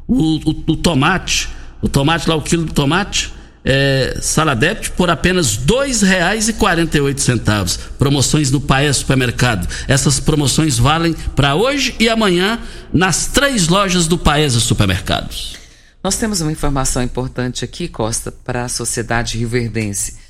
O, 0.07 0.37
o, 0.37 0.63
o, 0.67 0.77
tomate, 0.77 1.49
o 1.81 1.89
tomate 1.89 2.29
lá, 2.29 2.35
o 2.35 2.41
quilo 2.41 2.65
de 2.65 2.73
tomate, 2.73 3.33
é, 3.65 4.19
saladete 4.21 4.91
por 4.91 5.09
apenas 5.09 5.57
R$ 5.57 5.65
2,48. 5.65 7.79
Promoções 7.97 8.51
no 8.51 8.61
Paes 8.61 8.97
Supermercado. 8.97 9.67
Essas 9.87 10.19
promoções 10.19 10.77
valem 10.77 11.15
para 11.35 11.55
hoje 11.55 11.95
e 11.99 12.07
amanhã 12.07 12.59
nas 12.93 13.25
três 13.27 13.67
lojas 13.67 14.05
do 14.07 14.17
Paes 14.17 14.53
Supermercados. 14.53 15.57
Nós 16.03 16.15
temos 16.15 16.39
uma 16.39 16.51
informação 16.51 17.01
importante 17.03 17.65
aqui, 17.65 17.89
Costa, 17.89 18.31
para 18.31 18.63
a 18.63 18.69
sociedade 18.69 19.37
rioverdense. 19.37 20.26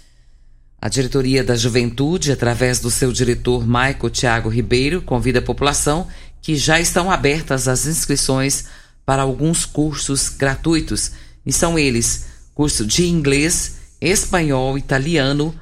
A 0.79 0.89
diretoria 0.89 1.43
da 1.43 1.55
Juventude, 1.55 2.31
através 2.31 2.79
do 2.79 2.91
seu 2.91 3.11
diretor 3.11 3.65
Maico 3.65 4.11
Tiago 4.11 4.47
Ribeiro, 4.47 5.01
convida 5.01 5.39
a 5.39 5.41
população 5.41 6.07
que 6.39 6.55
já 6.55 6.79
estão 6.79 7.09
abertas 7.09 7.67
as 7.67 7.87
inscrições 7.87 8.65
para 9.03 9.23
alguns 9.23 9.65
cursos 9.65 10.29
gratuitos. 10.29 11.13
E 11.43 11.51
são 11.51 11.79
eles: 11.79 12.27
curso 12.53 12.85
de 12.85 13.07
inglês, 13.07 13.77
espanhol, 13.99 14.77
italiano, 14.77 15.55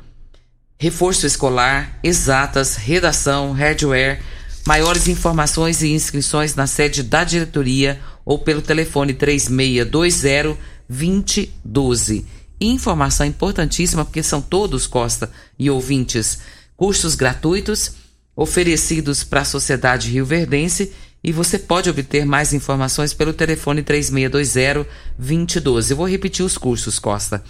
reforço 0.77 1.25
escolar, 1.25 1.97
exatas, 2.03 2.75
redação, 2.75 3.53
hardware. 3.53 4.19
Maiores 4.67 5.07
informações 5.07 5.81
e 5.81 5.93
inscrições 5.93 6.55
na 6.55 6.67
sede 6.67 7.03
da 7.03 7.23
diretoria 7.23 8.01
ou 8.25 8.39
pelo 8.39 8.61
telefone 8.63 9.13
3620 9.13 10.65
2012 10.89 12.25
informação 12.71 13.25
importantíssima, 13.25 14.05
porque 14.05 14.23
são 14.23 14.41
todos, 14.41 14.87
Costa 14.87 15.29
e 15.57 15.69
ouvintes, 15.69 16.39
cursos 16.75 17.15
gratuitos 17.15 17.93
oferecidos 18.35 19.23
para 19.23 19.41
a 19.41 19.45
sociedade 19.45 20.09
rioverdense 20.09 20.91
e 21.23 21.31
você 21.31 21.57
pode 21.57 21.89
obter 21.89 22.25
mais 22.25 22.53
informações 22.53 23.11
pelo 23.11 23.33
telefone 23.33 23.81
3620-2012. 23.81 25.89
Eu 25.89 25.97
vou 25.97 26.07
repetir 26.07 26.45
os 26.45 26.55
cursos, 26.55 26.99
Costa. 26.99 27.43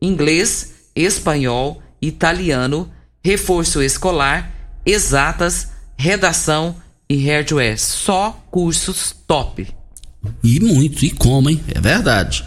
Inglês, 0.00 0.72
espanhol, 0.96 1.82
italiano, 2.00 2.90
reforço 3.22 3.82
escolar, 3.82 4.80
exatas, 4.86 5.68
redação 5.96 6.76
e 7.06 7.22
hardware. 7.26 7.78
Só 7.78 8.42
cursos 8.50 9.14
top. 9.26 9.68
E 10.42 10.60
muito, 10.60 11.04
e 11.04 11.10
como, 11.10 11.50
hein? 11.50 11.62
É 11.74 11.80
verdade. 11.80 12.46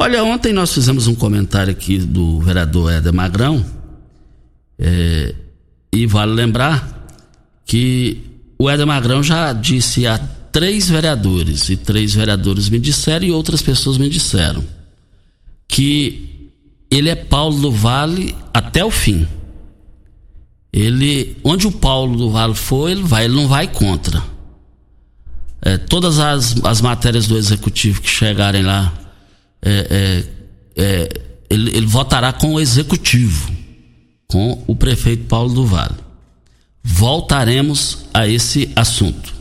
Olha, 0.00 0.22
ontem 0.22 0.52
nós 0.52 0.72
fizemos 0.72 1.08
um 1.08 1.14
comentário 1.16 1.72
aqui 1.72 1.98
do 1.98 2.38
vereador 2.38 2.92
Éder 2.92 3.12
Magrão, 3.12 3.66
é, 4.78 5.34
e 5.92 6.06
vale 6.06 6.34
lembrar 6.34 7.04
que 7.66 8.22
o 8.56 8.70
Éder 8.70 8.86
Magrão 8.86 9.24
já 9.24 9.52
disse 9.52 10.06
a 10.06 10.16
três 10.16 10.88
vereadores, 10.88 11.68
e 11.68 11.76
três 11.76 12.14
vereadores 12.14 12.68
me 12.68 12.78
disseram 12.78 13.26
e 13.26 13.32
outras 13.32 13.60
pessoas 13.60 13.98
me 13.98 14.08
disseram, 14.08 14.62
que 15.66 16.52
ele 16.88 17.08
é 17.08 17.16
Paulo 17.16 17.60
do 17.60 17.72
Vale 17.72 18.36
até 18.54 18.84
o 18.84 18.92
fim. 18.92 19.26
Ele, 20.72 21.36
onde 21.42 21.66
o 21.66 21.72
Paulo 21.72 22.16
do 22.16 22.30
Vale 22.30 22.54
for, 22.54 22.88
ele 22.88 23.02
vai, 23.02 23.24
ele 23.24 23.34
não 23.34 23.48
vai 23.48 23.66
contra. 23.66 24.22
É, 25.60 25.76
todas 25.76 26.20
as, 26.20 26.54
as 26.64 26.80
matérias 26.80 27.26
do 27.26 27.36
executivo 27.36 28.00
que 28.00 28.08
chegarem 28.08 28.62
lá 28.62 28.94
é, 29.62 30.24
é, 30.76 30.82
é, 30.82 31.08
ele, 31.50 31.76
ele 31.76 31.86
votará 31.86 32.32
com 32.32 32.54
o 32.54 32.60
executivo, 32.60 33.52
com 34.26 34.62
o 34.66 34.76
prefeito 34.76 35.24
Paulo 35.24 35.52
do 35.54 35.66
Vale. 35.66 35.96
Voltaremos 36.82 38.06
a 38.14 38.26
esse 38.26 38.70
assunto. 38.74 39.34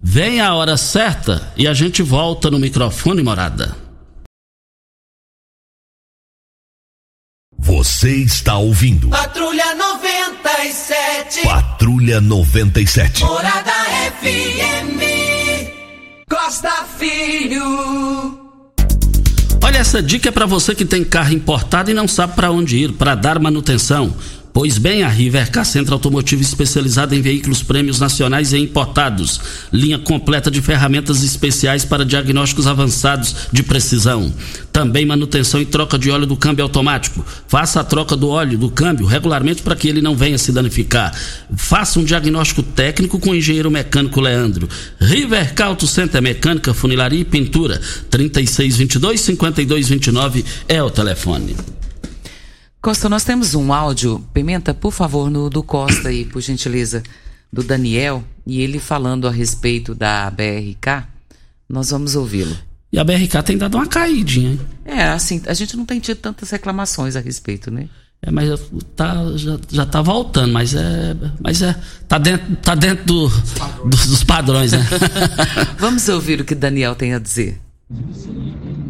Vem 0.00 0.40
a 0.40 0.54
hora 0.54 0.76
certa 0.76 1.52
e 1.56 1.66
a 1.66 1.74
gente 1.74 2.02
volta 2.02 2.50
no 2.50 2.58
microfone 2.58 3.22
morada. 3.22 3.76
Você 7.58 8.14
está 8.18 8.58
ouvindo. 8.58 9.08
Patrulha 9.08 9.74
97. 9.74 11.42
Patrulha 11.42 12.20
97. 12.20 13.24
Morada 13.24 13.72
FM. 14.20 15.00
Costa 16.28 16.84
Filho. 16.98 18.45
Olha, 19.66 19.78
essa 19.78 20.00
dica 20.00 20.28
é 20.28 20.30
para 20.30 20.46
você 20.46 20.76
que 20.76 20.84
tem 20.84 21.02
carro 21.02 21.32
importado 21.32 21.90
e 21.90 21.94
não 21.94 22.06
sabe 22.06 22.36
para 22.36 22.52
onde 22.52 22.76
ir 22.76 22.92
para 22.92 23.16
dar 23.16 23.40
manutenção. 23.40 24.14
Pois 24.56 24.78
bem, 24.78 25.02
a 25.02 25.08
Rivercar 25.10 25.66
Centro 25.66 25.92
Automotivo 25.92 26.40
especializada 26.40 27.14
em 27.14 27.20
veículos 27.20 27.62
prêmios 27.62 28.00
nacionais 28.00 28.54
e 28.54 28.58
importados. 28.58 29.38
Linha 29.70 29.98
completa 29.98 30.50
de 30.50 30.62
ferramentas 30.62 31.22
especiais 31.22 31.84
para 31.84 32.06
diagnósticos 32.06 32.66
avançados 32.66 33.36
de 33.52 33.62
precisão. 33.62 34.32
Também 34.72 35.04
manutenção 35.04 35.60
e 35.60 35.66
troca 35.66 35.98
de 35.98 36.10
óleo 36.10 36.24
do 36.24 36.38
câmbio 36.38 36.62
automático. 36.62 37.22
Faça 37.46 37.80
a 37.80 37.84
troca 37.84 38.16
do 38.16 38.30
óleo 38.30 38.56
do 38.56 38.70
câmbio 38.70 39.04
regularmente 39.04 39.60
para 39.60 39.76
que 39.76 39.88
ele 39.88 40.00
não 40.00 40.16
venha 40.16 40.38
se 40.38 40.50
danificar. 40.50 41.14
Faça 41.54 42.00
um 42.00 42.04
diagnóstico 42.04 42.62
técnico 42.62 43.18
com 43.18 43.32
o 43.32 43.34
engenheiro 43.34 43.70
mecânico 43.70 44.22
Leandro. 44.22 44.66
Rivercar 44.98 45.68
Auto 45.68 45.86
Center 45.86 46.22
Mecânica, 46.22 46.72
Funilaria 46.72 47.20
e 47.20 47.26
Pintura. 47.26 47.78
3622 48.08 49.20
5229 49.20 50.46
é 50.66 50.82
o 50.82 50.88
telefone. 50.88 51.75
Costa, 52.86 53.08
nós 53.08 53.24
temos 53.24 53.56
um 53.56 53.72
áudio, 53.72 54.24
Pimenta, 54.32 54.72
por 54.72 54.92
favor, 54.92 55.28
no 55.28 55.50
do 55.50 55.60
Costa 55.60 56.08
aí, 56.08 56.24
por 56.24 56.40
gentileza, 56.40 57.02
do 57.52 57.64
Daniel, 57.64 58.22
e 58.46 58.60
ele 58.60 58.78
falando 58.78 59.26
a 59.26 59.30
respeito 59.32 59.92
da 59.92 60.30
BRK. 60.30 61.04
Nós 61.68 61.90
vamos 61.90 62.14
ouvi-lo. 62.14 62.56
E 62.92 62.98
a 63.00 63.02
BRK 63.02 63.42
tem 63.44 63.58
dado 63.58 63.74
uma 63.76 63.88
caidinha, 63.88 64.52
hein? 64.52 64.60
É, 64.84 65.02
assim, 65.02 65.42
a 65.48 65.52
gente 65.52 65.76
não 65.76 65.84
tem 65.84 65.98
tido 65.98 66.18
tantas 66.18 66.48
reclamações 66.50 67.16
a 67.16 67.20
respeito, 67.20 67.72
né? 67.72 67.88
É, 68.22 68.30
mas 68.30 68.48
tá, 68.94 69.16
já, 69.34 69.58
já 69.68 69.84
tá 69.84 70.00
voltando, 70.00 70.52
mas 70.52 70.72
é. 70.72 71.16
Mas 71.40 71.62
é. 71.62 71.74
Tá 72.06 72.18
dentro, 72.18 72.54
tá 72.54 72.76
dentro 72.76 73.04
do, 73.04 73.28
do, 73.28 73.96
dos 73.96 74.22
padrões, 74.22 74.70
né? 74.70 74.86
Vamos 75.76 76.08
ouvir 76.08 76.40
o 76.40 76.44
que 76.44 76.54
Daniel 76.54 76.94
tem 76.94 77.14
a 77.14 77.18
dizer. 77.18 77.60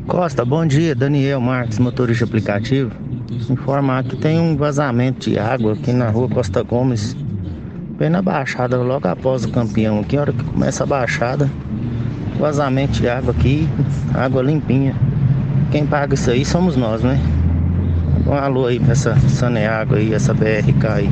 Costa, 0.07 0.45
bom 0.45 0.67
dia. 0.67 0.95
Daniel 0.95 1.41
Marques, 1.41 1.79
motorista 1.79 2.27
aplicativo. 2.27 2.91
Informar 3.51 4.05
que 4.05 4.17
tem 4.17 4.39
um 4.39 4.57
vazamento 4.57 5.31
de 5.31 5.39
água 5.39 5.73
aqui 5.73 5.93
na 5.93 6.09
rua 6.11 6.29
Costa 6.29 6.63
Gomes, 6.63 7.17
bem 7.99 8.09
na 8.09 8.23
baixada, 8.23 8.77
logo 8.77 9.09
após 9.09 9.45
o 9.45 9.51
campeão 9.51 10.01
aqui. 10.01 10.17
A 10.17 10.21
hora 10.23 10.33
que 10.33 10.45
começa 10.45 10.85
a 10.85 10.87
baixada, 10.87 11.51
vazamento 12.39 13.01
de 13.01 13.09
água 13.09 13.33
aqui, 13.33 13.69
água 14.15 14.43
limpinha. 14.43 14.95
Quem 15.71 15.87
paga 15.87 16.15
isso 16.15 16.31
aí 16.31 16.45
somos 16.45 16.77
nós, 16.77 17.03
né? 17.03 17.21
Um 18.27 18.33
alô 18.33 18.67
aí 18.67 18.79
pra 18.79 18.93
essa 18.93 19.19
Saneágua 19.29 19.99
aí, 19.99 20.13
essa 20.13 20.33
BRK 20.33 20.87
aí. 20.87 21.11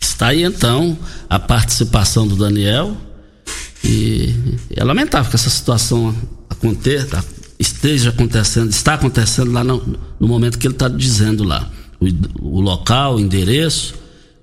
Está 0.00 0.28
aí 0.28 0.42
então 0.42 0.96
a 1.28 1.38
participação 1.38 2.26
do 2.26 2.36
Daniel. 2.36 2.94
E 3.82 4.58
é 4.76 4.84
lamentável 4.84 5.30
que 5.30 5.36
essa 5.36 5.48
situação 5.48 6.14
aconteça, 6.48 7.24
esteja 7.60 8.08
acontecendo, 8.08 8.70
está 8.70 8.94
acontecendo 8.94 9.52
lá 9.52 9.62
no, 9.62 9.98
no 10.18 10.26
momento 10.26 10.58
que 10.58 10.66
ele 10.66 10.74
está 10.74 10.88
dizendo 10.88 11.44
lá. 11.44 11.68
O, 12.00 12.56
o, 12.56 12.60
local, 12.60 13.16
o 13.16 13.20
endereço, 13.20 13.94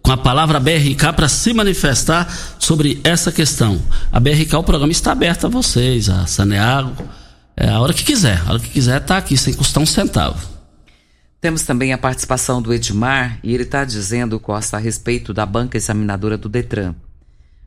com 0.03 0.11
a 0.11 0.17
palavra 0.17 0.59
BRK 0.59 1.11
para 1.15 1.27
se 1.27 1.51
manifestar 1.51 2.31
sobre 2.59 3.01
essa 3.03 3.31
questão. 3.31 3.81
A 4.11 4.19
BRK, 4.19 4.55
o 4.55 4.63
programa 4.63 4.91
está 4.91 5.11
aberto 5.11 5.47
a 5.47 5.49
vocês, 5.49 6.07
a 6.09 6.27
Saneago, 6.27 6.95
é, 7.57 7.67
a 7.67 7.79
hora 7.81 7.91
que 7.91 8.03
quiser. 8.03 8.39
A 8.45 8.51
hora 8.51 8.59
que 8.59 8.69
quiser 8.69 9.01
está 9.01 9.17
aqui, 9.17 9.35
sem 9.35 9.53
custar 9.53 9.81
um 9.81 9.87
centavo. 9.87 10.47
Temos 11.41 11.63
também 11.63 11.93
a 11.93 11.97
participação 11.97 12.61
do 12.61 12.71
Edmar, 12.71 13.39
e 13.43 13.53
ele 13.53 13.63
está 13.63 13.83
dizendo, 13.83 14.39
Costa, 14.39 14.77
a 14.77 14.79
respeito 14.79 15.33
da 15.33 15.45
banca 15.45 15.75
examinadora 15.75 16.37
do 16.37 16.47
Detran. 16.47 16.93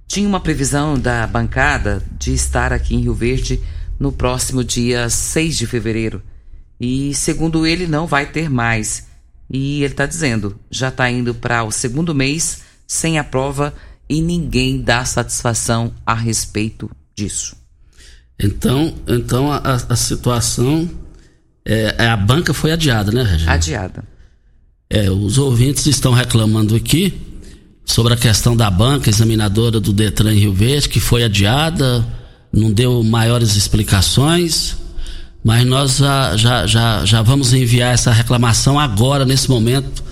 Tinha 0.06 0.28
uma 0.28 0.40
previsão 0.40 0.98
da 0.98 1.26
bancada 1.26 2.02
de 2.18 2.32
estar 2.32 2.72
aqui 2.72 2.94
em 2.94 3.00
Rio 3.00 3.14
Verde 3.14 3.60
no 4.00 4.10
próximo 4.10 4.64
dia 4.64 5.10
6 5.10 5.58
de 5.58 5.66
fevereiro. 5.66 6.22
E, 6.80 7.14
segundo 7.14 7.66
ele, 7.66 7.86
não 7.86 8.06
vai 8.06 8.24
ter 8.24 8.48
mais. 8.48 9.06
E 9.50 9.82
ele 9.82 9.92
está 9.92 10.06
dizendo, 10.06 10.58
já 10.70 10.88
está 10.88 11.10
indo 11.10 11.34
para 11.34 11.62
o 11.62 11.70
segundo 11.70 12.14
mês 12.14 12.62
sem 12.86 13.18
a 13.18 13.24
prova 13.24 13.74
e 14.08 14.22
ninguém 14.22 14.80
dá 14.80 15.04
satisfação 15.04 15.92
a 16.06 16.14
respeito 16.14 16.90
disso. 17.14 17.54
Então, 18.38 18.94
então 19.06 19.52
a, 19.52 19.58
a 19.58 19.96
situação 19.96 20.88
é, 21.64 21.96
é, 21.98 22.06
a 22.06 22.16
banca 22.16 22.54
foi 22.54 22.72
adiada, 22.72 23.12
né, 23.12 23.22
Regina? 23.22 23.52
Adiada. 23.52 24.04
É, 24.88 25.10
os 25.10 25.36
ouvintes 25.36 25.86
estão 25.86 26.12
reclamando 26.12 26.74
aqui 26.74 27.14
sobre 27.84 28.14
a 28.14 28.16
questão 28.16 28.56
da 28.56 28.70
banca 28.70 29.10
examinadora 29.10 29.78
do 29.78 29.92
Detran 29.92 30.32
Rio 30.32 30.52
Verde, 30.52 30.88
que 30.88 31.00
foi 31.00 31.22
adiada 31.22 32.04
não 32.52 32.72
deu 32.72 33.02
maiores 33.04 33.56
explicações, 33.56 34.76
mas 35.42 35.64
nós 35.64 35.96
já, 35.96 36.36
já, 36.36 36.66
já, 36.66 37.04
já 37.04 37.22
vamos 37.22 37.52
enviar 37.52 37.94
essa 37.94 38.12
reclamação 38.12 38.78
agora, 38.78 39.24
nesse 39.24 39.48
momento, 39.48 40.02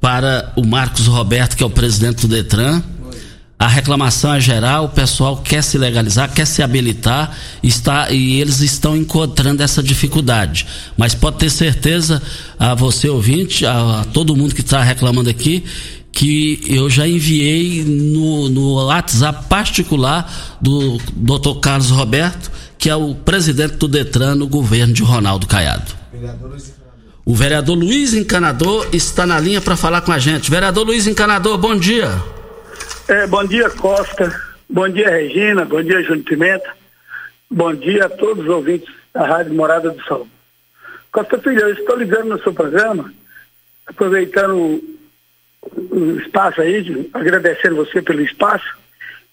para 0.00 0.52
o 0.56 0.64
Marcos 0.64 1.06
Roberto, 1.06 1.56
que 1.56 1.62
é 1.62 1.66
o 1.66 1.70
presidente 1.70 2.26
do 2.26 2.28
Detran. 2.28 2.82
A 3.58 3.66
reclamação 3.66 4.34
é 4.34 4.40
geral, 4.40 4.84
o 4.84 4.88
pessoal 4.88 5.36
quer 5.38 5.62
se 5.64 5.76
legalizar, 5.76 6.32
quer 6.32 6.46
se 6.46 6.62
habilitar, 6.62 7.36
está 7.60 8.08
e 8.08 8.40
eles 8.40 8.60
estão 8.60 8.96
encontrando 8.96 9.64
essa 9.64 9.82
dificuldade. 9.82 10.64
Mas 10.96 11.12
pode 11.12 11.38
ter 11.38 11.50
certeza, 11.50 12.22
a 12.56 12.76
você 12.76 13.08
ouvinte, 13.08 13.66
a, 13.66 14.02
a 14.02 14.04
todo 14.04 14.36
mundo 14.36 14.54
que 14.54 14.60
está 14.60 14.80
reclamando 14.80 15.28
aqui, 15.28 15.64
que 16.18 16.58
eu 16.68 16.90
já 16.90 17.06
enviei 17.06 17.84
no, 17.84 18.48
no 18.48 18.86
WhatsApp 18.86 19.44
particular 19.48 20.28
do 20.60 20.98
Dr. 21.12 21.60
Carlos 21.62 21.90
Roberto, 21.90 22.50
que 22.76 22.90
é 22.90 22.96
o 22.96 23.14
presidente 23.14 23.76
do 23.76 23.86
Detran 23.86 24.34
no 24.34 24.48
governo 24.48 24.92
de 24.92 25.04
Ronaldo 25.04 25.46
Caiado. 25.46 25.92
O 27.24 27.36
vereador 27.36 27.78
Luiz 27.78 28.14
Encanador 28.14 28.88
está 28.92 29.24
na 29.24 29.38
linha 29.38 29.60
para 29.60 29.76
falar 29.76 30.00
com 30.00 30.10
a 30.10 30.18
gente. 30.18 30.50
Vereador 30.50 30.84
Luiz 30.84 31.06
Encanador, 31.06 31.56
bom 31.56 31.76
dia. 31.76 32.10
É, 33.06 33.24
bom 33.28 33.44
dia, 33.44 33.70
Costa. 33.70 34.42
Bom 34.68 34.88
dia, 34.88 35.08
Regina. 35.08 35.64
Bom 35.64 35.84
dia, 35.84 36.02
Júnior 36.02 36.24
Pimenta. 36.24 36.70
Bom 37.48 37.72
dia 37.72 38.06
a 38.06 38.08
todos 38.08 38.42
os 38.42 38.50
ouvintes 38.50 38.92
da 39.14 39.24
Rádio 39.24 39.54
Morada 39.54 39.90
do 39.90 40.02
Sol. 40.02 40.26
Costa 41.12 41.38
Filho, 41.38 41.60
eu 41.60 41.74
estou 41.74 41.96
ligando 41.96 42.30
no 42.30 42.42
seu 42.42 42.52
programa, 42.52 43.08
aproveitando 43.86 44.97
o 45.62 46.18
espaço 46.20 46.60
aí, 46.60 47.10
agradecendo 47.12 47.76
você 47.76 48.00
pelo 48.00 48.22
espaço, 48.22 48.78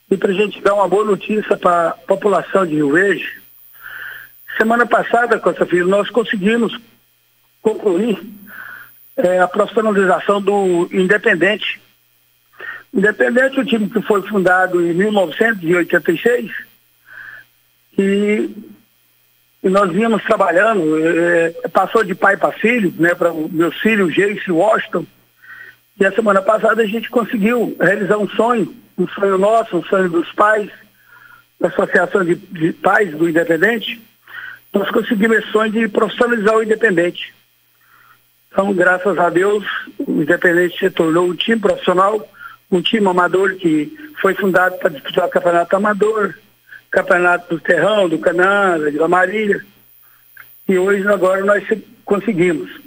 e 0.09 0.17
para 0.17 0.31
a 0.31 0.33
gente 0.33 0.61
dar 0.61 0.75
uma 0.75 0.87
boa 0.87 1.05
notícia 1.05 1.57
para 1.57 1.89
a 1.89 1.91
população 1.91 2.65
de 2.65 2.75
Rio 2.75 2.91
Verde. 2.91 3.41
Semana 4.57 4.85
passada, 4.85 5.39
Costa 5.39 5.65
Filho, 5.65 5.87
nós 5.87 6.09
conseguimos 6.09 6.77
concluir 7.61 8.21
é, 9.17 9.39
a 9.39 9.47
profissionalização 9.47 10.41
do 10.41 10.87
Independente. 10.91 11.81
Independente, 12.93 13.59
o 13.59 13.65
time 13.65 13.89
que 13.89 14.01
foi 14.01 14.21
fundado 14.21 14.81
em 14.81 14.93
1986, 14.93 16.51
e, 17.97 18.49
e 19.63 19.69
nós 19.69 19.91
vínhamos 19.91 20.23
trabalhando, 20.23 21.05
é, 21.05 21.49
passou 21.69 22.03
de 22.03 22.13
pai 22.13 22.37
para 22.37 22.51
filho, 22.53 22.93
né, 22.97 23.15
para 23.15 23.33
meus 23.33 23.75
filhos, 23.79 24.13
Jace 24.13 24.43
e 24.47 24.51
Washington, 24.51 25.05
e 25.99 26.05
a 26.05 26.11
semana 26.11 26.41
passada 26.41 26.81
a 26.81 26.85
gente 26.85 27.09
conseguiu 27.09 27.75
realizar 27.79 28.17
um 28.17 28.27
sonho, 28.29 28.75
um 28.97 29.07
sonho 29.07 29.37
nosso, 29.37 29.77
um 29.77 29.83
sonho 29.83 30.09
dos 30.09 30.31
pais, 30.33 30.69
da 31.59 31.69
Associação 31.69 32.23
de, 32.23 32.35
de 32.35 32.73
Pais 32.73 33.11
do 33.11 33.29
Independente. 33.29 34.01
Nós 34.73 34.91
conseguimos 34.91 35.37
esse 35.37 35.51
sonho 35.51 35.71
de 35.71 35.87
profissionalizar 35.87 36.55
o 36.55 36.63
Independente. 36.63 37.33
Então, 38.51 38.73
graças 38.73 39.17
a 39.17 39.29
Deus, 39.29 39.65
o 39.97 40.21
Independente 40.21 40.77
se 40.77 40.89
tornou 40.89 41.27
um 41.27 41.35
time 41.35 41.59
profissional, 41.59 42.27
um 42.69 42.81
time 42.81 43.07
amador 43.07 43.55
que 43.55 43.95
foi 44.21 44.33
fundado 44.33 44.77
para 44.77 44.89
disputar 44.89 45.27
o 45.27 45.29
campeonato 45.29 45.75
amador, 45.77 46.35
campeonato 46.91 47.55
do 47.55 47.61
Terrão, 47.61 48.09
do 48.09 48.19
Canaã, 48.19 48.79
da 48.91 49.07
Marília. 49.07 49.65
E 50.67 50.77
hoje, 50.77 51.07
agora, 51.07 51.43
nós 51.45 51.63
conseguimos. 52.03 52.84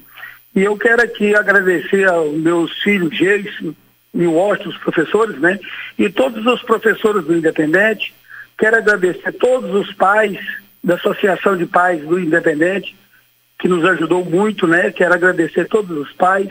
E 0.59 0.64
eu 0.64 0.77
quero 0.77 1.01
aqui 1.01 1.37
agradecer 1.37 2.05
aos 2.09 2.37
meus 2.37 2.73
filhos, 2.83 3.16
Jason 3.16 3.77
e 4.12 4.27
o 4.27 4.33
Washington, 4.33 4.71
os 4.71 4.79
professores, 4.79 5.38
né? 5.38 5.57
E 5.97 6.11
todos 6.11 6.44
os 6.44 6.61
professores 6.64 7.25
do 7.25 7.37
Independente. 7.37 8.12
Quero 8.59 8.77
agradecer 8.77 9.31
todos 9.35 9.73
os 9.73 9.94
pais 9.94 10.37
da 10.83 10.97
Associação 10.97 11.57
de 11.57 11.64
Pais 11.64 12.05
do 12.05 12.18
Independente, 12.18 12.97
que 13.57 13.68
nos 13.68 13.85
ajudou 13.85 14.25
muito, 14.25 14.66
né? 14.66 14.90
Quero 14.90 15.14
agradecer 15.14 15.68
todos 15.68 15.97
os 15.97 16.12
pais, 16.14 16.49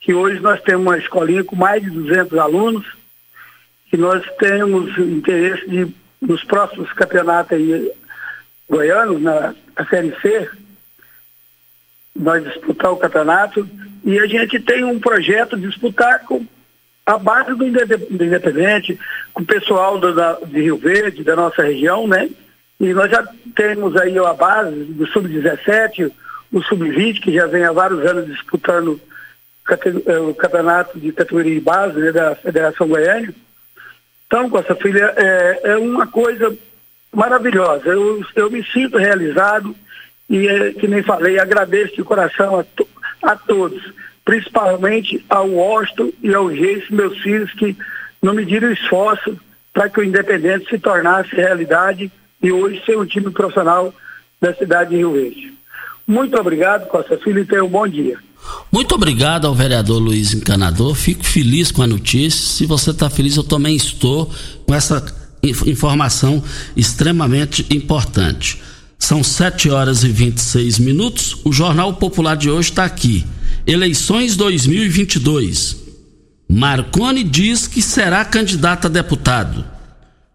que 0.00 0.14
hoje 0.14 0.40
nós 0.40 0.62
temos 0.62 0.86
uma 0.86 0.96
escolinha 0.96 1.44
com 1.44 1.54
mais 1.54 1.82
de 1.82 1.90
200 1.90 2.38
alunos, 2.38 2.86
que 3.90 3.98
nós 3.98 4.24
temos 4.38 4.96
interesse 4.96 5.68
de, 5.68 5.94
nos 6.18 6.42
próximos 6.44 6.90
campeonatos 6.94 7.52
aí, 7.52 7.92
goianos, 8.70 9.20
na, 9.20 9.54
na 9.76 9.86
Série 9.90 10.18
C, 10.22 10.48
nós 12.14 12.44
disputar 12.44 12.92
o 12.92 12.96
campeonato 12.96 13.68
e 14.04 14.18
a 14.18 14.26
gente 14.26 14.60
tem 14.60 14.84
um 14.84 15.00
projeto 15.00 15.56
de 15.56 15.66
disputar 15.66 16.20
com 16.24 16.46
a 17.06 17.18
base 17.18 17.54
do 17.54 17.66
Independente, 17.66 18.98
com 19.32 19.42
o 19.42 19.46
pessoal 19.46 19.98
do, 19.98 20.14
da, 20.14 20.38
de 20.46 20.62
Rio 20.62 20.76
Verde, 20.76 21.24
da 21.24 21.36
nossa 21.36 21.62
região, 21.62 22.06
né? 22.06 22.30
E 22.80 22.92
nós 22.92 23.10
já 23.10 23.26
temos 23.54 23.96
aí 23.96 24.18
a 24.18 24.32
base 24.32 24.84
do 24.84 25.06
Sub-17, 25.06 26.10
o 26.52 26.62
Sub-20, 26.62 27.20
que 27.20 27.32
já 27.32 27.46
vem 27.46 27.64
há 27.64 27.72
vários 27.72 28.04
anos 28.06 28.26
disputando 28.26 29.00
eh, 30.06 30.18
o 30.18 30.34
campeonato 30.34 30.98
de 30.98 31.12
categoria 31.12 31.54
de 31.54 31.60
base 31.60 31.98
né, 31.98 32.12
da 32.12 32.34
Federação 32.34 32.88
Goiânia. 32.88 33.34
Então, 34.26 34.50
Costa 34.50 34.74
Filha, 34.74 35.14
é, 35.16 35.60
é 35.64 35.76
uma 35.76 36.06
coisa 36.06 36.56
maravilhosa. 37.12 37.88
Eu, 37.88 38.24
eu 38.34 38.50
me 38.50 38.64
sinto 38.64 38.98
realizado 38.98 39.74
e, 40.28 40.46
é, 40.46 40.72
que 40.72 40.88
nem 40.88 41.02
falei, 41.02 41.38
agradeço 41.38 41.96
de 41.96 42.02
coração 42.02 42.60
a, 42.60 42.64
to, 42.64 42.88
a 43.22 43.36
todos, 43.36 43.82
principalmente 44.24 45.24
ao 45.28 45.48
Washington 45.48 46.12
e 46.22 46.34
ao 46.34 46.50
Geice, 46.50 46.92
meus 46.92 47.18
filhos, 47.18 47.52
que 47.52 47.76
não 48.22 48.34
mediram 48.34 48.72
esforço 48.72 49.38
para 49.72 49.88
que 49.88 50.00
o 50.00 50.04
Independente 50.04 50.68
se 50.68 50.78
tornasse 50.78 51.34
realidade 51.34 52.10
e 52.42 52.52
hoje 52.52 52.82
ser 52.86 52.96
um 52.98 53.04
time 53.04 53.30
profissional 53.30 53.92
da 54.40 54.54
cidade 54.54 54.90
de 54.90 54.96
Rio 54.96 55.12
Verde. 55.12 55.52
Muito 56.06 56.38
obrigado, 56.38 56.86
Costa 56.88 57.16
Filho, 57.18 57.40
e 57.40 57.44
tenha 57.44 57.64
um 57.64 57.68
bom 57.68 57.86
dia. 57.88 58.18
Muito 58.70 58.94
obrigado 58.94 59.46
ao 59.46 59.54
vereador 59.54 59.98
Luiz 59.98 60.34
Encanador. 60.34 60.94
Fico 60.94 61.24
feliz 61.24 61.70
com 61.70 61.82
a 61.82 61.86
notícia. 61.86 62.40
Se 62.40 62.66
você 62.66 62.90
está 62.90 63.08
feliz, 63.08 63.36
eu 63.36 63.44
também 63.44 63.74
estou 63.74 64.30
com 64.66 64.74
essa 64.74 65.02
informação 65.66 66.42
extremamente 66.76 67.66
importante. 67.74 68.62
São 69.04 69.22
7 69.22 69.68
horas 69.68 70.02
e 70.02 70.08
26 70.08 70.78
minutos. 70.78 71.36
O 71.44 71.52
Jornal 71.52 71.92
Popular 71.92 72.38
de 72.38 72.48
hoje 72.48 72.70
está 72.70 72.86
aqui. 72.86 73.22
Eleições 73.66 74.34
2022. 74.34 75.76
Marconi 76.48 77.22
diz 77.22 77.66
que 77.66 77.82
será 77.82 78.24
candidato 78.24 78.86
a 78.86 78.88
deputado. 78.88 79.62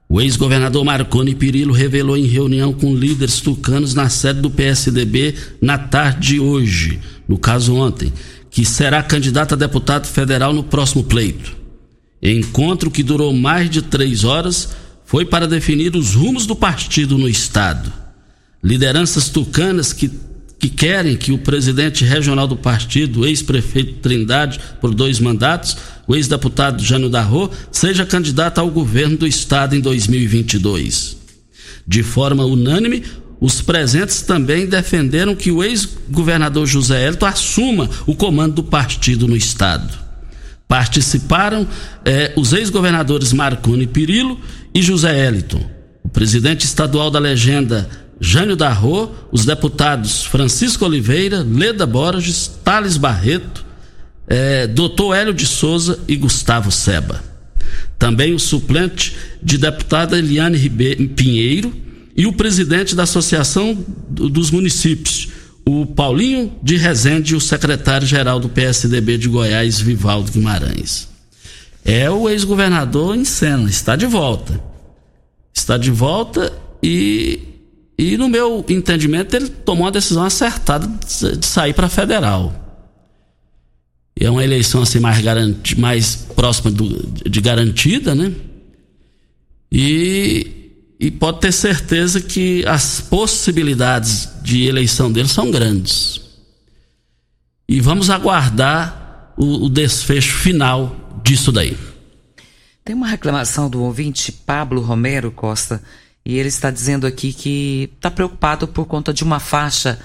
O 0.07 0.21
ex-governador 0.21 0.85
Marconi 0.85 1.33
Pirillo 1.33 1.73
revelou 1.73 2.15
em 2.15 2.27
reunião 2.27 2.71
com 2.71 2.93
líderes 2.93 3.41
tucanos 3.41 3.95
na 3.95 4.07
sede 4.07 4.39
do 4.41 4.51
PSDB 4.51 5.33
na 5.59 5.79
tarde 5.79 6.33
de 6.33 6.39
hoje, 6.39 6.99
no 7.27 7.39
caso 7.39 7.73
ontem, 7.73 8.13
que 8.51 8.63
será 8.63 9.01
candidato 9.01 9.55
a 9.55 9.57
deputado 9.57 10.05
federal 10.05 10.53
no 10.53 10.63
próximo 10.63 11.03
pleito. 11.03 11.57
Encontro 12.21 12.91
que 12.91 13.01
durou 13.01 13.33
mais 13.33 13.67
de 13.67 13.81
três 13.81 14.23
horas 14.23 14.69
foi 15.05 15.25
para 15.25 15.47
definir 15.47 15.95
os 15.95 16.13
rumos 16.13 16.45
do 16.45 16.55
partido 16.55 17.17
no 17.17 17.27
estado. 17.27 17.91
Lideranças 18.63 19.29
tucanas 19.29 19.93
que 19.93 20.09
que 20.59 20.67
querem 20.67 21.15
que 21.15 21.31
o 21.31 21.37
presidente 21.37 22.03
regional 22.03 22.45
do 22.45 22.57
partido, 22.57 23.25
ex-prefeito 23.25 23.93
Trindade, 24.01 24.59
por 24.81 24.93
dois 24.93 25.17
mandatos, 25.17 25.77
o 26.05 26.15
ex-deputado 26.15 26.83
Jânio 26.83 27.09
Darro, 27.09 27.49
seja 27.71 28.05
candidato 28.05 28.59
ao 28.59 28.69
governo 28.69 29.15
do 29.15 29.25
estado 29.25 29.73
em 29.73 29.79
2022. 29.79 31.15
De 31.87 32.03
forma 32.03 32.43
unânime, 32.43 33.03
os 33.39 33.61
presentes 33.61 34.21
também 34.21 34.65
defenderam 34.65 35.33
que 35.33 35.49
o 35.49 35.63
ex-governador 35.63 36.67
José 36.67 37.07
Elton 37.07 37.25
assuma 37.25 37.89
o 38.05 38.13
comando 38.13 38.55
do 38.55 38.63
partido 38.63 39.29
no 39.29 39.37
estado. 39.37 39.97
Participaram 40.67 41.65
eh, 42.03 42.33
os 42.35 42.51
ex-governadores 42.51 43.31
Marconi 43.31 43.87
Pirillo 43.87 44.37
e 44.75 44.81
José 44.81 45.25
Eliton. 45.25 45.65
O 46.03 46.09
presidente 46.09 46.65
estadual 46.65 47.09
da 47.09 47.17
legenda 47.17 47.89
Jânio 48.19 48.55
Darro, 48.55 49.11
os 49.31 49.45
deputados 49.45 50.25
Francisco 50.25 50.85
Oliveira, 50.85 51.45
Leda 51.49 51.85
Borges, 51.85 52.51
Thales 52.63 52.97
Barreto, 52.97 53.65
eh, 54.27 54.67
Doutor 54.67 55.15
Hélio 55.15 55.33
de 55.33 55.45
Souza 55.45 55.99
e 56.07 56.15
Gustavo 56.15 56.71
Seba. 56.71 57.23
Também 57.97 58.33
o 58.33 58.39
suplente 58.39 59.15
de 59.41 59.57
deputada 59.57 60.17
Eliane 60.17 60.57
Ribeiro 60.57 61.07
Pinheiro 61.09 61.73
e 62.15 62.25
o 62.25 62.33
presidente 62.33 62.95
da 62.95 63.03
Associação 63.03 63.77
dos 64.09 64.51
Municípios, 64.51 65.29
o 65.65 65.85
Paulinho 65.85 66.51
de 66.61 66.75
Rezende 66.75 67.33
e 67.33 67.37
o 67.37 67.41
secretário-geral 67.41 68.39
do 68.39 68.49
PSDB 68.49 69.17
de 69.17 69.29
Goiás, 69.29 69.79
Vivaldo 69.79 70.31
Guimarães. 70.31 71.07
É 71.85 72.09
o 72.09 72.29
ex-governador 72.29 73.15
em 73.15 73.23
cena, 73.23 73.69
está 73.69 73.95
de 73.95 74.05
volta. 74.05 74.59
Está 75.53 75.77
de 75.77 75.91
volta 75.91 76.51
e 76.83 77.48
e 77.99 78.15
no 78.15 78.29
meu 78.29 78.65
entendimento, 78.69 79.35
ele 79.35 79.49
tomou 79.49 79.83
uma 79.83 79.91
decisão 79.91 80.23
acertada 80.23 80.87
de 80.87 81.45
sair 81.45 81.73
para 81.73 81.89
federal. 81.89 82.55
E 84.17 84.25
é 84.25 84.31
uma 84.31 84.41
eleição 84.41 84.83
assim 84.83 85.01
mais, 85.01 85.19
garanti, 85.19 85.77
mais 85.77 86.15
próxima 86.15 86.71
do, 86.71 87.05
de 87.29 87.41
garantida, 87.41 88.15
né? 88.15 88.31
E, 89.69 90.71
e 90.97 91.11
pode 91.11 91.41
ter 91.41 91.51
certeza 91.51 92.21
que 92.21 92.65
as 92.65 93.01
possibilidades 93.01 94.29
de 94.41 94.63
eleição 94.63 95.11
dele 95.11 95.27
são 95.27 95.51
grandes. 95.51 96.21
E 97.67 97.81
vamos 97.81 98.09
aguardar 98.09 99.33
o, 99.35 99.65
o 99.65 99.69
desfecho 99.69 100.35
final 100.35 101.19
disso 101.21 101.51
daí. 101.51 101.77
Tem 102.85 102.95
uma 102.95 103.07
reclamação 103.07 103.69
do 103.69 103.83
ouvinte 103.83 104.31
Pablo 104.31 104.79
Romero 104.79 105.33
Costa 105.33 105.83
e 106.29 106.37
ele 106.37 106.49
está 106.49 106.69
dizendo 106.69 107.07
aqui 107.07 107.33
que 107.33 107.89
está 107.95 108.11
preocupado 108.11 108.67
por 108.67 108.85
conta 108.85 109.11
de 109.11 109.23
uma 109.23 109.39
faixa 109.39 109.99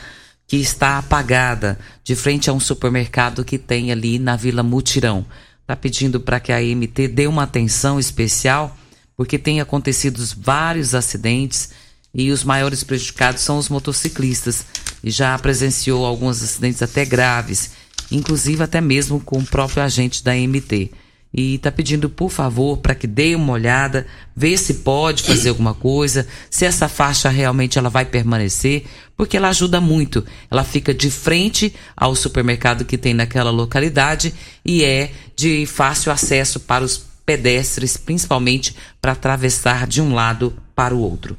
que 0.47 0.57
está 0.57 0.97
apagada 0.97 1.79
de 2.03 2.17
frente 2.17 2.49
a 2.49 2.53
um 2.55 2.59
supermercado 2.59 3.45
que 3.45 3.59
tem 3.59 3.93
ali 3.93 4.19
na 4.19 4.35
Vila 4.35 4.63
Mutirão. 4.63 5.27
Está 5.61 5.77
pedindo 5.77 6.19
para 6.19 6.41
que 6.41 6.51
a 6.51 6.63
MT 6.63 7.09
dê 7.09 7.27
uma 7.27 7.43
atenção 7.43 8.01
especial, 8.01 8.75
porque 9.15 9.39
tem 9.39 9.61
acontecido 9.61 10.27
vários 10.39 10.95
acidentes 10.95 11.73
e 12.15 12.31
os 12.31 12.43
maiores 12.43 12.83
prejudicados 12.83 13.43
são 13.43 13.59
os 13.59 13.69
motociclistas. 13.69 14.65
E 15.03 15.11
já 15.11 15.39
presenciou 15.39 16.07
alguns 16.07 16.43
acidentes 16.43 16.81
até 16.81 17.05
graves, 17.05 17.73
inclusive 18.11 18.63
até 18.63 18.81
mesmo 18.81 19.21
com 19.21 19.41
o 19.41 19.47
próprio 19.47 19.83
agente 19.83 20.25
da 20.25 20.35
MT 20.35 20.91
e 21.35 21.57
está 21.57 21.73
pedindo, 21.73 22.09
por 22.09 22.31
favor, 22.31 22.79
para 22.79 22.95
que 22.95 23.09
dê 23.09 23.35
uma 23.35 23.53
olhada, 23.53 24.07
ver 24.37 24.57
se 24.57 24.75
pode 24.75 25.25
fazer 25.25 25.49
alguma 25.49 25.75
coisa, 25.75 26.29
se 26.49 26.65
essa 26.65 26.89
faixa 26.89 27.29
realmente 27.29 27.77
ela 27.77 27.91
vai 27.91 28.05
permanecer, 28.05 28.85
porque 29.17 29.37
ela 29.37 29.49
ajuda 29.49 29.81
muito. 29.81 30.25
Ela 30.49 30.63
fica 30.63 30.95
de 30.95 31.11
frente 31.11 31.75
ao 31.97 32.15
supermercado 32.15 32.85
que 32.85 32.97
tem 32.97 33.13
naquela 33.13 33.51
localidade 33.51 34.33
e 34.65 34.85
é 34.85 35.11
de 35.35 35.67
fácil 35.67 36.13
acesso 36.13 36.61
para 36.61 36.85
os 36.85 37.05
pedestres, 37.27 37.97
principalmente 37.97 38.77
para 39.03 39.13
atravessar 39.13 39.89
de 39.89 40.01
um 40.01 40.15
lado 40.15 40.55
para 40.75 40.95
o 40.95 41.01
outro. 41.01 41.37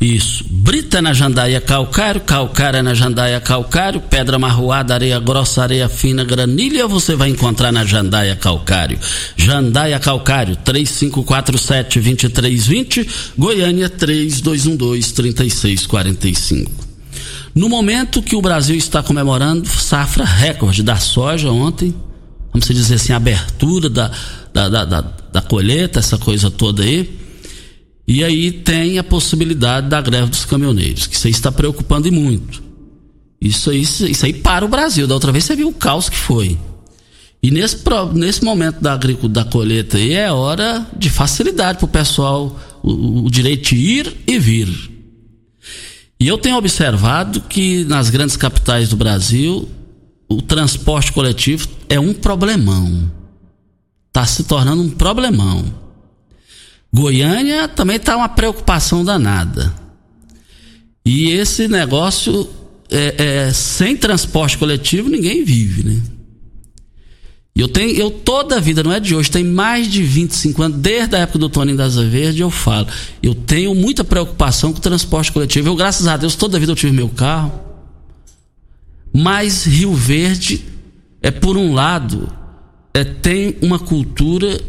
Isso. 0.00 0.44
Brita 0.48 1.02
na 1.02 1.12
jandaia 1.12 1.60
calcário, 1.60 2.22
calcária 2.22 2.82
na 2.82 2.94
jandaia 2.94 3.38
calcário, 3.38 4.00
pedra 4.00 4.38
marroada, 4.38 4.94
areia 4.94 5.20
grossa, 5.20 5.62
areia 5.62 5.90
fina, 5.90 6.24
granilha, 6.24 6.88
você 6.88 7.14
vai 7.14 7.28
encontrar 7.28 7.70
na 7.70 7.84
jandaia 7.84 8.34
calcário. 8.34 8.98
Jandaia 9.36 9.98
calcário, 9.98 10.56
3547-2320, 10.64 13.06
Goiânia 13.36 13.90
3212-3645. 13.90 16.66
No 17.54 17.68
momento 17.68 18.22
que 18.22 18.34
o 18.34 18.40
Brasil 18.40 18.76
está 18.76 19.02
comemorando 19.02 19.68
safra 19.68 20.24
recorde 20.24 20.82
da 20.82 20.96
soja 20.96 21.50
ontem, 21.50 21.94
vamos 22.50 22.66
dizer 22.66 22.94
assim, 22.94 23.12
abertura 23.12 23.90
da, 23.90 24.10
da, 24.54 24.70
da, 24.70 24.86
da, 24.86 25.02
da 25.30 25.42
colheita, 25.42 25.98
essa 25.98 26.16
coisa 26.16 26.50
toda 26.50 26.82
aí, 26.82 27.20
e 28.12 28.24
aí 28.24 28.50
tem 28.50 28.98
a 28.98 29.04
possibilidade 29.04 29.88
da 29.88 30.00
greve 30.00 30.30
dos 30.30 30.44
caminhoneiros, 30.44 31.06
que 31.06 31.14
isso 31.14 31.28
aí 31.28 31.30
está 31.30 31.52
preocupando 31.52 32.08
e 32.08 32.10
muito. 32.10 32.60
Isso 33.40 33.70
aí, 33.70 33.82
isso 33.82 34.26
aí 34.26 34.32
para 34.32 34.64
o 34.64 34.68
Brasil. 34.68 35.06
Da 35.06 35.14
outra 35.14 35.30
vez 35.30 35.44
você 35.44 35.54
viu 35.54 35.68
o 35.68 35.72
caos 35.72 36.08
que 36.08 36.16
foi. 36.16 36.58
E 37.40 37.52
nesse, 37.52 37.76
nesse 38.12 38.44
momento 38.44 38.80
da 38.80 38.94
agricultura 38.94 39.44
da 39.44 39.44
colheita 39.44 39.96
aí 39.96 40.12
é 40.14 40.32
hora 40.32 40.84
de 40.98 41.08
facilidade 41.08 41.78
para 41.78 41.84
o 41.84 41.88
pessoal, 41.88 42.58
o 42.82 43.30
direito 43.30 43.68
de 43.68 43.76
ir 43.76 44.16
e 44.26 44.40
vir. 44.40 44.90
E 46.18 46.26
eu 46.26 46.36
tenho 46.36 46.56
observado 46.56 47.40
que 47.42 47.84
nas 47.84 48.10
grandes 48.10 48.36
capitais 48.36 48.88
do 48.88 48.96
Brasil 48.96 49.68
o 50.28 50.42
transporte 50.42 51.12
coletivo 51.12 51.68
é 51.88 52.00
um 52.00 52.12
problemão. 52.12 53.08
Está 54.08 54.26
se 54.26 54.42
tornando 54.42 54.82
um 54.82 54.90
problemão. 54.90 55.89
Goiânia 56.92 57.68
também 57.68 57.96
está 57.96 58.16
uma 58.16 58.28
preocupação 58.28 59.04
danada. 59.04 59.72
E 61.04 61.30
esse 61.30 61.68
negócio, 61.68 62.48
é, 62.90 63.46
é, 63.46 63.52
sem 63.52 63.96
transporte 63.96 64.58
coletivo, 64.58 65.08
ninguém 65.08 65.44
vive, 65.44 65.84
né? 65.84 66.02
Eu 67.54 67.68
tenho, 67.68 67.90
eu 67.90 68.10
toda 68.10 68.56
a 68.56 68.60
vida, 68.60 68.82
não 68.82 68.92
é 68.92 69.00
de 69.00 69.14
hoje, 69.14 69.30
tem 69.30 69.44
mais 69.44 69.86
de 69.86 70.02
25 70.02 70.62
anos, 70.62 70.78
desde 70.78 71.16
a 71.16 71.18
época 71.18 71.38
do 71.38 71.48
Toninho 71.48 71.76
das 71.76 71.96
Verde, 71.96 72.40
eu 72.40 72.50
falo. 72.50 72.86
Eu 73.22 73.34
tenho 73.34 73.74
muita 73.74 74.02
preocupação 74.02 74.72
com 74.72 74.78
o 74.78 74.82
transporte 74.82 75.30
coletivo. 75.30 75.68
Eu, 75.68 75.76
graças 75.76 76.06
a 76.06 76.16
Deus, 76.16 76.34
toda 76.34 76.56
a 76.56 76.60
vida 76.60 76.72
eu 76.72 76.76
tive 76.76 76.92
meu 76.92 77.08
carro. 77.08 77.52
Mas 79.12 79.64
Rio 79.66 79.92
Verde, 79.92 80.64
é 81.20 81.30
por 81.30 81.56
um 81.56 81.74
lado, 81.74 82.32
é, 82.94 83.04
tem 83.04 83.56
uma 83.60 83.78
cultura 83.78 84.60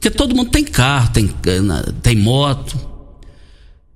porque 0.00 0.10
todo 0.10 0.34
mundo 0.34 0.48
tem 0.48 0.64
carro, 0.64 1.10
tem, 1.10 1.30
tem 2.02 2.16
moto. 2.16 2.74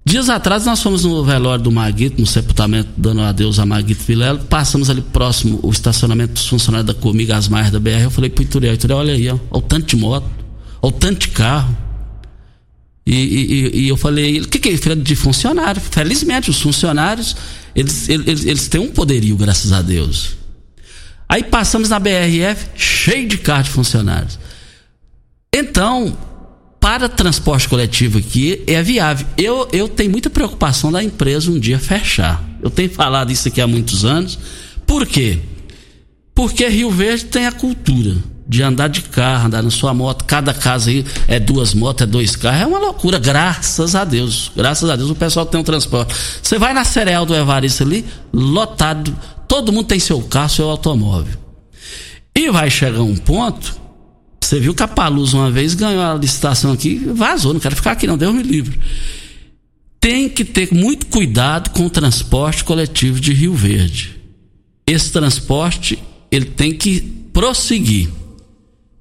Dias 0.05 0.29
atrás 0.29 0.67
nós 0.67 0.83
fomos 0.83 1.03
no 1.03 1.25
velório 1.25 1.65
do 1.65 1.73
Maguito, 1.73 2.21
no 2.21 2.27
sepultamento, 2.27 2.91
dando 2.95 3.23
adeus 3.23 3.59
a 3.59 3.65
Maguito 3.65 4.05
Vilela. 4.05 4.39
Passamos 4.39 4.91
ali 4.91 5.01
próximo 5.01 5.59
o 5.63 5.71
estacionamento 5.71 6.35
dos 6.35 6.47
funcionários 6.47 6.87
da 6.87 6.93
Comiga, 6.93 7.39
as 7.39 7.49
margens 7.49 7.73
da 7.73 7.81
BR. 7.81 8.03
Eu 8.03 8.11
falei 8.11 8.29
pro 8.29 8.43
Ituriel, 8.43 8.75
Ituriel, 8.75 8.99
olha 8.99 9.15
aí, 9.15 9.31
ó, 9.31 9.39
o 9.51 9.63
tanto 9.63 9.87
de 9.87 9.97
moto, 9.97 10.29
o 10.83 10.93
tanto 10.93 11.21
de 11.21 11.29
carro. 11.29 11.75
E, 13.07 13.15
e, 13.15 13.81
e 13.85 13.89
eu 13.89 13.97
falei, 13.97 14.43
o 14.43 14.49
que, 14.49 14.59
que 14.59 14.69
é 14.69 14.77
filho 14.77 14.97
de 14.97 15.17
funcionário? 15.17 15.81
Felizmente, 15.81 16.51
os 16.51 16.61
funcionários, 16.61 17.35
eles, 17.75 18.11
eles, 18.11 18.45
eles 18.45 18.69
têm 18.69 18.83
um 18.83 18.91
poderio, 18.91 19.37
graças 19.37 19.73
a 19.73 19.81
Deus. 19.81 20.37
Aí 21.27 21.43
passamos 21.43 21.89
na 21.89 21.99
BRF, 21.99 22.67
cheio 22.77 23.27
de 23.27 23.39
carro 23.39 23.63
de 23.63 23.71
funcionários. 23.71 24.44
Então, 25.57 26.19
para 26.81 27.09
transporte 27.09 27.69
coletivo 27.69 28.19
aqui 28.19 28.65
é 28.67 28.83
viável. 28.83 29.25
Eu, 29.39 29.69
eu 29.73 29.89
tenho 29.89 30.11
muita 30.11 30.29
preocupação 30.29 30.91
da 30.91 31.03
empresa 31.03 31.49
um 31.49 31.61
dia 31.61 31.79
fechar. 31.79 32.43
Eu 32.61 32.71
tenho 32.71 32.91
falado 32.91 33.31
isso 33.31 33.47
aqui 33.47 33.61
há 33.61 33.67
muitos 33.67 34.05
anos. 34.05 34.37
Por 34.85 35.07
quê? 35.07 35.39
Porque 36.35 36.67
Rio 36.67 36.91
Verde 36.91 37.27
tem 37.27 37.47
a 37.47 37.53
cultura 37.53 38.17
de 38.49 38.65
andar 38.65 38.89
de 38.89 39.03
carro, 39.03 39.47
andar 39.47 39.63
na 39.63 39.71
sua 39.71 39.95
moto. 39.95 40.25
Cada 40.25 40.53
casa 40.53 40.91
aí 40.91 41.07
é 41.29 41.39
duas 41.39 41.73
motos, 41.73 42.03
é 42.03 42.07
dois 42.07 42.35
carros. 42.35 42.63
É 42.63 42.67
uma 42.67 42.81
loucura, 42.81 43.21
graças 43.21 43.95
a 43.95 44.05
Deus. 44.05 44.51
Graças 44.57 44.91
a 44.91 44.97
Deus 44.97 45.09
o 45.09 45.15
pessoal 45.15 45.47
tem 45.47 45.61
um 45.61 45.65
transporte. 45.65 46.13
Você 46.43 46.59
vai 46.59 46.75
na 46.75 46.85
Cereal 46.85 47.25
do 47.25 47.33
Evaristo 47.33 47.85
ali, 47.85 48.05
lotado. 48.33 49.17
Todo 49.47 49.73
mundo 49.73 49.87
tem 49.87 50.01
seu 50.01 50.21
carro, 50.21 50.49
seu 50.49 50.69
automóvel. 50.69 51.39
E 52.35 52.51
vai 52.51 52.69
chegar 52.69 53.03
um 53.03 53.15
ponto 53.17 53.84
você 54.47 54.61
viu 54.61 54.75
que 54.75 54.83
a 54.83 54.89
Paluz 54.89 55.33
uma 55.33 55.51
vez 55.51 55.75
ganhou 55.75 56.03
a 56.03 56.15
licitação 56.15 56.73
aqui, 56.73 56.97
vazou, 56.97 57.53
não 57.53 57.61
quero 57.61 57.77
ficar 57.77 57.93
aqui 57.93 58.07
não, 58.07 58.17
Deus 58.17 58.35
me 58.35 58.43
livre. 58.43 58.79
Tem 60.01 60.29
que 60.29 60.45
ter 60.45 60.73
muito 60.73 61.07
cuidado 61.07 61.71
com 61.71 61.87
o 61.87 61.91
transporte 61.91 62.63
coletivo 62.63 63.19
de 63.19 63.33
Rio 63.33 63.55
Verde. 63.55 64.21
Esse 64.87 65.11
transporte, 65.11 65.99
ele 66.31 66.45
tem 66.45 66.75
que 66.75 67.01
prosseguir. 67.33 68.11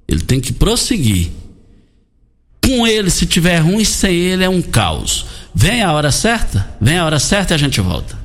Ele 0.08 0.22
tem 0.22 0.40
que 0.40 0.52
prosseguir. 0.52 1.30
Com 2.64 2.86
ele, 2.86 3.10
se 3.10 3.26
tiver 3.26 3.58
ruim, 3.58 3.84
sem 3.84 4.14
ele 4.14 4.44
é 4.44 4.48
um 4.48 4.62
caos. 4.62 5.26
Vem 5.54 5.82
a 5.82 5.92
hora 5.92 6.10
certa? 6.10 6.74
Vem 6.80 6.96
a 6.96 7.04
hora 7.04 7.18
certa 7.18 7.52
e 7.52 7.54
a 7.54 7.58
gente 7.58 7.80
volta. 7.82 8.18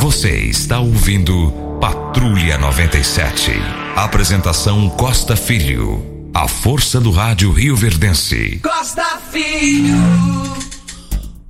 Você 0.00 0.30
está 0.46 0.80
ouvindo 0.80 1.78
Patrulha 1.78 2.56
97. 2.56 3.81
Apresentação 3.96 4.88
Costa 4.88 5.36
Filho. 5.36 6.30
A 6.32 6.48
força 6.48 6.98
do 6.98 7.10
rádio 7.10 7.52
Rio 7.52 7.76
Verdense. 7.76 8.58
Costa 8.62 9.18
Filho. 9.30 9.94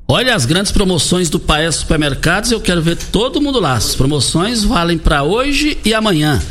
Olha 0.09 0.35
as 0.35 0.45
grandes 0.45 0.73
promoções 0.73 1.31
do 1.31 1.39
Paes 1.39 1.77
Supermercados, 1.77 2.51
eu 2.51 2.61
quero 2.61 2.83
ver 2.83 2.97
todo 2.97 3.41
mundo 3.41 3.61
lá. 3.61 3.75
As 3.75 3.95
promoções 3.95 4.65
valem 4.65 4.99
para 4.99 5.23
hoje 5.23 5.79
e 5.85 5.95
amanhã. 5.95 6.43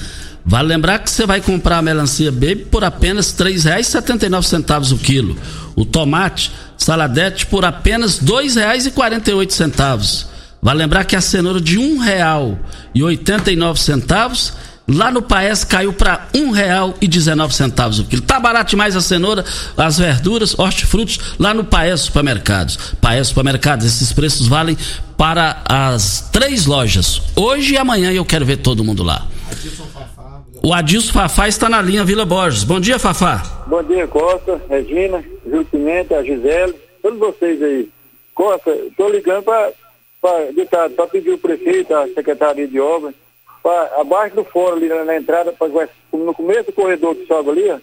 Vale 0.45 0.69
lembrar 0.69 0.99
que 0.99 1.11
você 1.11 1.25
vai 1.25 1.41
comprar 1.41 1.79
a 1.79 1.81
melancia 1.81 2.31
Baby 2.31 2.67
por 2.71 2.85
apenas 2.85 3.37
R$ 3.37 3.51
3,79 3.51 4.93
o 4.93 4.97
quilo. 4.97 5.37
O 5.75 5.83
tomate 5.83 6.53
Saladete 6.77 7.45
por 7.45 7.65
apenas 7.65 8.17
R$ 8.17 8.27
2,48. 8.27 10.25
Vale 10.61 10.79
lembrar 10.79 11.03
que 11.03 11.17
a 11.17 11.21
cenoura 11.21 11.59
de 11.59 11.77
R$ 11.77 11.83
1,89 12.95 14.53
lá 14.87 15.11
no 15.11 15.21
Paes 15.21 15.63
caiu 15.63 15.93
para 15.93 16.27
um 16.35 16.51
real 16.51 16.93
e 17.01 17.07
dezenove 17.07 17.53
centavos 17.53 17.99
o 17.99 18.05
quilo. 18.05 18.21
Tá 18.21 18.39
barato 18.39 18.71
demais 18.71 18.95
a 18.95 19.01
cenoura, 19.01 19.43
as 19.77 19.97
verduras, 19.97 20.57
hortifrutos 20.57 21.35
lá 21.39 21.53
no 21.53 21.63
Paes 21.63 22.01
Supermercados. 22.01 22.77
Paes 22.99 23.27
Supermercados, 23.27 23.85
esses 23.85 24.11
preços 24.11 24.47
valem 24.47 24.77
para 25.17 25.61
as 25.67 26.29
três 26.31 26.65
lojas. 26.65 27.21
Hoje 27.35 27.73
e 27.73 27.77
amanhã 27.77 28.11
eu 28.11 28.25
quero 28.25 28.45
ver 28.45 28.57
todo 28.57 28.83
mundo 28.83 29.03
lá. 29.03 29.27
O 30.63 30.73
Adilson 30.73 31.11
Fafá 31.11 31.47
está 31.47 31.67
na 31.67 31.81
linha 31.81 32.03
Vila 32.03 32.25
Borges. 32.25 32.63
Bom 32.63 32.79
dia, 32.79 32.99
Fafá. 32.99 33.63
Bom 33.67 33.81
dia, 33.83 34.07
Costa, 34.07 34.61
Regina, 34.69 35.23
Gil 35.45 35.65
Pimenta, 35.65 36.17
a 36.17 36.23
Gisele, 36.23 36.75
todos 37.01 37.17
vocês 37.17 37.61
aí. 37.61 37.89
Costa, 38.35 38.71
estou 38.71 39.09
ligando 39.09 39.43
para 39.43 39.71
para 40.21 41.07
pedir 41.07 41.31
o 41.31 41.37
prefeito, 41.37 41.93
a 41.95 42.07
secretaria 42.09 42.67
de 42.67 42.79
obras, 42.79 43.15
pra, 43.61 43.91
abaixo 43.97 44.35
do 44.35 44.43
fórum 44.43 44.77
ali 44.77 44.87
na, 44.87 45.05
na 45.05 45.17
entrada, 45.17 45.51
pra, 45.51 45.67
no 46.11 46.33
começo 46.33 46.65
do 46.65 46.73
corredor 46.73 47.15
que 47.15 47.25
sobe 47.25 47.49
ali, 47.51 47.69
ó, 47.69 47.79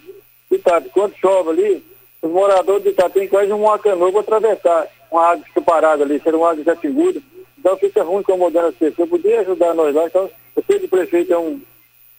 ditado, 0.51 0.89
quando 0.91 1.15
chove 1.15 1.49
ali, 1.49 1.83
os 2.21 2.31
moradores 2.31 2.83
de 2.83 2.89
Itá 2.89 3.09
tem 3.09 3.27
quase 3.27 3.51
uma 3.51 3.79
canoa 3.79 4.11
para 4.11 4.37
atravessar 4.37 4.87
uma 5.11 5.31
água 5.31 5.45
que 5.53 5.61
parada 5.61 6.03
ali, 6.03 6.19
ser 6.19 6.35
uma 6.35 6.51
água 6.51 6.75
segura, 6.75 7.19
então 7.57 7.77
fica 7.77 8.03
ruim 8.03 8.19
incomodando 8.19 8.67
as 8.67 8.75
pessoas. 8.75 9.09
Podia 9.09 9.41
ajudar 9.41 9.73
nós 9.73 9.93
lá, 9.93 10.05
então 10.05 10.29
eu 10.55 10.63
sei 10.65 10.79
que 10.79 10.85
o 10.85 10.89
prefeito 10.89 11.33
é 11.33 11.37
um, 11.37 11.61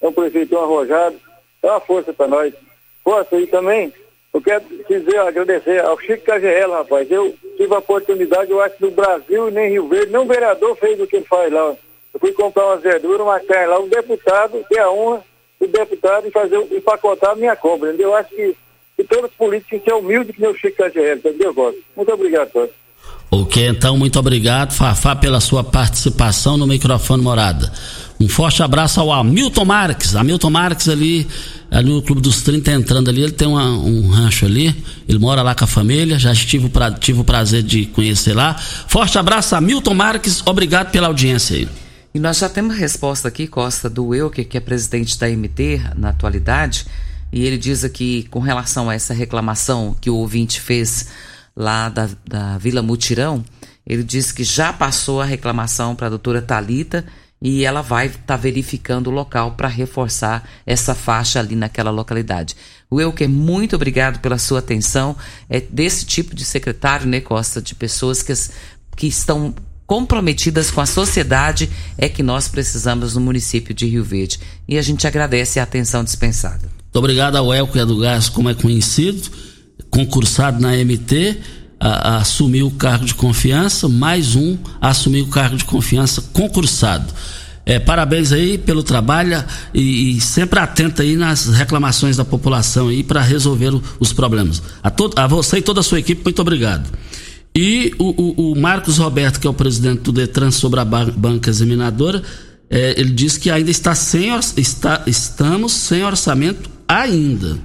é 0.00 0.08
um 0.08 0.12
prefeito 0.12 0.56
arrojado, 0.58 1.16
dá 1.62 1.72
uma 1.72 1.80
força 1.80 2.12
para 2.12 2.28
nós. 2.28 2.54
Força 3.02 3.36
aí 3.36 3.46
também, 3.46 3.92
eu 4.32 4.40
quero 4.40 4.64
dizer, 4.88 5.18
agradecer 5.18 5.80
ao 5.80 5.98
Chico 5.98 6.24
Cagel, 6.24 6.70
rapaz. 6.70 7.10
Eu 7.10 7.34
tive 7.56 7.74
a 7.74 7.78
oportunidade, 7.78 8.50
eu 8.50 8.60
acho 8.60 8.76
no 8.80 8.90
Brasil, 8.90 9.50
nem 9.50 9.70
Rio 9.70 9.88
Verde, 9.88 10.12
nem 10.12 10.26
vereador 10.26 10.76
fez 10.76 11.00
o 11.00 11.06
que 11.06 11.16
ele 11.16 11.24
faz 11.24 11.52
lá. 11.52 11.74
Eu 12.12 12.20
fui 12.20 12.32
comprar 12.32 12.66
umas 12.66 12.82
verduras, 12.82 13.20
uma 13.20 13.40
carne 13.40 13.66
lá, 13.66 13.80
um 13.80 13.88
deputado 13.88 14.64
tem 14.68 14.78
a 14.78 14.90
honra 14.90 15.22
do 15.60 15.66
deputado 15.68 16.26
em 16.26 16.30
fazer, 16.30 16.56
empacotar 16.72 17.30
a 17.30 17.36
minha 17.36 17.54
compra, 17.54 17.88
entendeu? 17.88 18.08
Eu 18.08 18.16
acho 18.16 18.30
que, 18.30 18.56
que 18.96 19.04
todos 19.04 19.30
os 19.30 19.36
políticos 19.36 19.82
ser 19.84 19.92
humildes 19.92 20.34
que 20.34 20.46
o 20.46 20.54
Chico 20.54 20.76
Cagel, 20.76 21.16
entendeu, 21.16 21.52
Gosto? 21.52 21.80
Muito 21.94 22.12
obrigado, 22.12 22.50
todos. 22.50 22.80
Ok, 23.32 23.68
então, 23.68 23.96
muito 23.96 24.18
obrigado, 24.18 24.72
Fafá, 24.72 25.14
pela 25.14 25.38
sua 25.38 25.62
participação 25.62 26.56
no 26.56 26.66
microfone 26.66 27.22
Morada. 27.22 27.72
Um 28.18 28.28
forte 28.28 28.60
abraço 28.60 29.00
ao 29.00 29.12
Hamilton 29.12 29.64
Marques. 29.64 30.16
Hamilton 30.16 30.50
Marques 30.50 30.88
ali, 30.88 31.28
ali 31.70 31.90
no 31.90 32.02
Clube 32.02 32.20
dos 32.20 32.42
30 32.42 32.72
entrando 32.72 33.08
ali, 33.08 33.22
ele 33.22 33.32
tem 33.32 33.46
uma, 33.46 33.66
um 33.68 34.08
rancho 34.08 34.46
ali, 34.46 34.74
ele 35.08 35.18
mora 35.18 35.42
lá 35.42 35.54
com 35.54 35.64
a 35.64 35.66
família, 35.66 36.18
já 36.18 36.34
tive, 36.34 36.68
pra, 36.68 36.90
tive 36.90 37.20
o 37.20 37.24
prazer 37.24 37.62
de 37.62 37.86
conhecer 37.86 38.34
lá. 38.34 38.54
Forte 38.54 39.16
abraço, 39.16 39.54
Hamilton 39.54 39.94
Marques, 39.94 40.42
obrigado 40.44 40.90
pela 40.90 41.06
audiência 41.06 41.56
aí. 41.56 41.68
E 42.12 42.18
nós 42.18 42.38
já 42.38 42.48
temos 42.48 42.76
resposta 42.76 43.28
aqui, 43.28 43.46
Costa, 43.46 43.88
do 43.88 44.12
Euker, 44.12 44.46
que 44.46 44.56
é 44.56 44.60
presidente 44.60 45.16
da 45.18 45.28
MT 45.28 45.80
na 45.96 46.08
atualidade, 46.08 46.86
e 47.32 47.44
ele 47.44 47.56
diz 47.56 47.84
aqui, 47.84 48.26
com 48.30 48.40
relação 48.40 48.90
a 48.90 48.94
essa 48.94 49.14
reclamação 49.14 49.96
que 50.00 50.10
o 50.10 50.16
ouvinte 50.16 50.60
fez 50.60 51.08
lá 51.54 51.88
da, 51.88 52.08
da 52.26 52.58
Vila 52.58 52.82
Mutirão, 52.82 53.44
ele 53.86 54.02
diz 54.02 54.32
que 54.32 54.42
já 54.42 54.72
passou 54.72 55.20
a 55.20 55.24
reclamação 55.24 55.94
para 55.94 56.08
a 56.08 56.10
doutora 56.10 56.42
Talita 56.42 57.04
e 57.40 57.64
ela 57.64 57.80
vai 57.80 58.06
estar 58.06 58.20
tá 58.26 58.36
verificando 58.36 59.06
o 59.06 59.12
local 59.12 59.52
para 59.52 59.68
reforçar 59.68 60.48
essa 60.66 60.94
faixa 60.94 61.38
ali 61.38 61.54
naquela 61.54 61.90
localidade. 61.90 62.56
O 62.90 63.00
Euker, 63.00 63.28
muito 63.28 63.76
obrigado 63.76 64.18
pela 64.18 64.36
sua 64.36 64.58
atenção. 64.58 65.16
É 65.48 65.60
desse 65.60 66.04
tipo 66.04 66.34
de 66.34 66.44
secretário, 66.44 67.06
né, 67.06 67.20
Costa, 67.20 67.62
de 67.62 67.74
pessoas 67.74 68.22
que, 68.22 68.32
que 68.96 69.06
estão 69.06 69.54
comprometidas 69.90 70.70
com 70.70 70.80
a 70.80 70.86
sociedade 70.86 71.68
é 71.98 72.08
que 72.08 72.22
nós 72.22 72.46
precisamos 72.46 73.16
no 73.16 73.20
município 73.20 73.74
de 73.74 73.88
Rio 73.88 74.04
Verde. 74.04 74.38
E 74.68 74.78
a 74.78 74.82
gente 74.82 75.04
agradece 75.04 75.58
a 75.58 75.64
atenção 75.64 76.04
dispensada. 76.04 76.60
Muito 76.60 76.96
obrigado 76.96 77.34
ao 77.34 77.52
Elker 77.52 77.84
do 77.84 77.98
Gás, 77.98 78.28
como 78.28 78.48
é 78.48 78.54
conhecido 78.54 79.28
concursado 79.90 80.60
na 80.60 80.76
MT, 80.76 81.38
a, 81.80 81.88
a 81.88 82.16
assumiu 82.18 82.68
o 82.68 82.70
cargo 82.70 83.04
de 83.04 83.16
confiança, 83.16 83.88
mais 83.88 84.36
um 84.36 84.56
assumiu 84.80 85.24
o 85.24 85.28
cargo 85.28 85.56
de 85.56 85.64
confiança 85.64 86.22
concursado. 86.32 87.12
É, 87.66 87.80
parabéns 87.80 88.30
aí 88.30 88.58
pelo 88.58 88.84
trabalho 88.84 89.44
e, 89.74 90.16
e, 90.16 90.20
sempre 90.20 90.60
atento 90.60 91.02
aí 91.02 91.16
nas 91.16 91.46
reclamações 91.46 92.16
da 92.16 92.24
população 92.24 92.86
aí 92.86 93.02
para 93.02 93.20
resolver 93.20 93.74
o, 93.74 93.82
os 93.98 94.12
problemas. 94.12 94.62
A, 94.84 94.92
a 95.16 95.26
você 95.26 95.58
e 95.58 95.62
toda 95.62 95.80
a 95.80 95.82
sua 95.82 95.98
equipe, 95.98 96.22
muito 96.22 96.40
obrigado. 96.40 96.88
E 97.54 97.92
o, 97.98 98.10
o, 98.10 98.52
o 98.52 98.60
Marcos 98.60 98.98
Roberto, 98.98 99.40
que 99.40 99.46
é 99.46 99.50
o 99.50 99.54
presidente 99.54 100.02
do 100.02 100.12
Detran 100.12 100.50
sobre 100.50 100.80
a 100.80 100.84
banca 100.84 101.50
examinadora, 101.50 102.22
é, 102.68 102.94
ele 102.98 103.10
disse 103.10 103.40
que 103.40 103.50
ainda 103.50 103.70
está 103.70 103.94
sem 103.94 104.30
está, 104.56 105.02
estamos 105.06 105.72
sem 105.72 106.04
orçamento 106.04 106.70
ainda. 106.86 107.58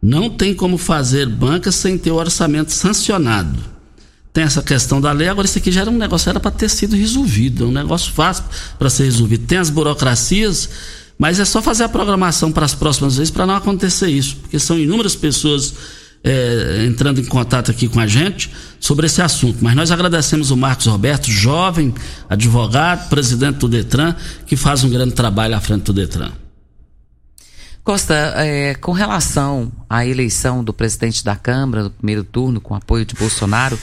Não 0.00 0.30
tem 0.30 0.54
como 0.54 0.78
fazer 0.78 1.28
banca 1.28 1.70
sem 1.70 1.98
ter 1.98 2.10
o 2.10 2.16
orçamento 2.16 2.72
sancionado. 2.72 3.58
Tem 4.32 4.44
essa 4.44 4.62
questão 4.62 5.00
da 5.00 5.12
lei, 5.12 5.28
agora 5.28 5.46
isso 5.46 5.58
aqui 5.58 5.72
já 5.72 5.82
era 5.82 5.90
um 5.90 5.98
negócio, 5.98 6.30
era 6.30 6.38
para 6.38 6.50
ter 6.50 6.68
sido 6.68 6.94
resolvido, 6.94 7.64
é 7.64 7.66
um 7.66 7.72
negócio 7.72 8.12
fácil 8.12 8.44
para 8.78 8.88
ser 8.88 9.04
resolvido. 9.04 9.46
Tem 9.46 9.58
as 9.58 9.68
burocracias, 9.68 10.70
mas 11.18 11.40
é 11.40 11.44
só 11.44 11.60
fazer 11.60 11.84
a 11.84 11.88
programação 11.88 12.52
para 12.52 12.64
as 12.64 12.74
próximas 12.74 13.16
vezes 13.16 13.30
para 13.30 13.46
não 13.46 13.56
acontecer 13.56 14.08
isso, 14.08 14.36
porque 14.36 14.58
são 14.58 14.78
inúmeras 14.78 15.16
pessoas 15.16 15.74
é, 16.22 16.84
entrando 16.86 17.20
em 17.20 17.24
contato 17.24 17.70
aqui 17.70 17.88
com 17.88 18.00
a 18.00 18.06
gente 18.06 18.50
sobre 18.80 19.06
esse 19.06 19.22
assunto. 19.22 19.58
Mas 19.60 19.74
nós 19.74 19.90
agradecemos 19.90 20.50
o 20.50 20.56
Marcos 20.56 20.86
Roberto, 20.86 21.30
jovem 21.30 21.94
advogado, 22.28 23.08
presidente 23.08 23.58
do 23.58 23.68
Detran, 23.68 24.14
que 24.46 24.56
faz 24.56 24.84
um 24.84 24.90
grande 24.90 25.14
trabalho 25.14 25.54
à 25.54 25.60
frente 25.60 25.84
do 25.84 25.92
Detran. 25.92 26.32
Costa, 27.82 28.14
é, 28.36 28.74
com 28.74 28.92
relação 28.92 29.72
à 29.88 30.04
eleição 30.04 30.62
do 30.62 30.74
presidente 30.74 31.24
da 31.24 31.34
Câmara, 31.34 31.84
no 31.84 31.90
primeiro 31.90 32.22
turno, 32.22 32.60
com 32.60 32.74
apoio 32.74 33.06
de 33.06 33.14
Bolsonaro, 33.14 33.78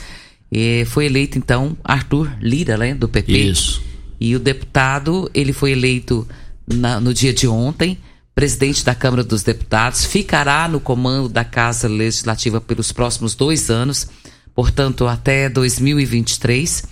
é, 0.52 0.86
foi 0.86 1.08
eleito 1.08 1.39
então 1.39 1.76
Arthur 1.84 2.32
Lira, 2.39 2.78
né, 2.78 2.93
do 2.93 3.10
PP. 3.10 3.32
Isso. 3.32 3.82
E 4.19 4.36
o 4.36 4.39
deputado, 4.39 5.30
ele 5.34 5.52
foi 5.52 5.71
eleito 5.71 6.28
na, 6.67 7.00
no 7.00 7.13
dia 7.13 7.34
de 7.34 7.48
ontem, 7.48 7.98
presidente 8.36 8.84
da 8.84 8.93
Câmara 8.93 9.24
dos 9.24 9.43
Deputados, 9.43 10.04
ficará 10.04 10.67
no 10.67 10.82
comando 10.82 11.30
da 11.30 11.45
Casa 11.45 11.88
Legislativa 11.88 12.60
pelos 12.60 12.91
próximos 12.91 13.34
dois 13.34 13.69
anos, 13.69 14.10
portanto 14.54 15.08
até 15.08 15.48
2023. 15.48 16.84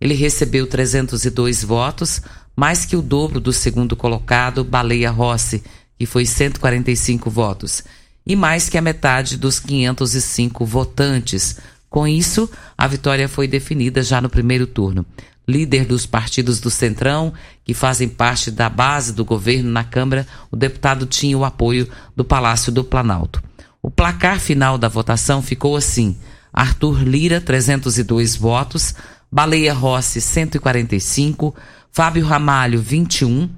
Ele 0.00 0.14
recebeu 0.14 0.66
302 0.66 1.62
votos, 1.62 2.20
mais 2.56 2.84
que 2.84 2.96
o 2.96 3.02
dobro 3.02 3.38
do 3.38 3.52
segundo 3.52 3.94
colocado, 3.94 4.64
Baleia 4.64 5.12
Rossi, 5.12 5.62
que 5.96 6.04
foi 6.04 6.26
145 6.26 7.30
votos, 7.30 7.84
e 8.26 8.34
mais 8.34 8.68
que 8.68 8.76
a 8.76 8.82
metade 8.82 9.36
dos 9.36 9.60
505 9.60 10.64
votantes. 10.66 11.58
Com 11.88 12.06
isso, 12.06 12.50
a 12.76 12.86
vitória 12.88 13.28
foi 13.28 13.46
definida 13.46 14.02
já 14.02 14.20
no 14.20 14.28
primeiro 14.28 14.66
turno. 14.66 15.06
Líder 15.48 15.86
dos 15.86 16.04
partidos 16.04 16.60
do 16.60 16.70
Centrão, 16.70 17.32
que 17.64 17.72
fazem 17.72 18.06
parte 18.06 18.50
da 18.50 18.68
base 18.68 19.14
do 19.14 19.24
governo 19.24 19.70
na 19.70 19.82
Câmara, 19.82 20.26
o 20.50 20.56
deputado 20.56 21.06
tinha 21.06 21.38
o 21.38 21.44
apoio 21.44 21.88
do 22.14 22.22
Palácio 22.22 22.70
do 22.70 22.84
Planalto. 22.84 23.42
O 23.82 23.90
placar 23.90 24.38
final 24.38 24.76
da 24.76 24.88
votação 24.88 25.40
ficou 25.40 25.74
assim: 25.74 26.14
Arthur 26.52 27.02
Lira, 27.02 27.40
302 27.40 28.36
votos, 28.36 28.94
Baleia 29.32 29.72
Rossi, 29.72 30.20
145, 30.20 31.54
Fábio 31.90 32.26
Ramalho, 32.26 32.82
21, 32.82 33.48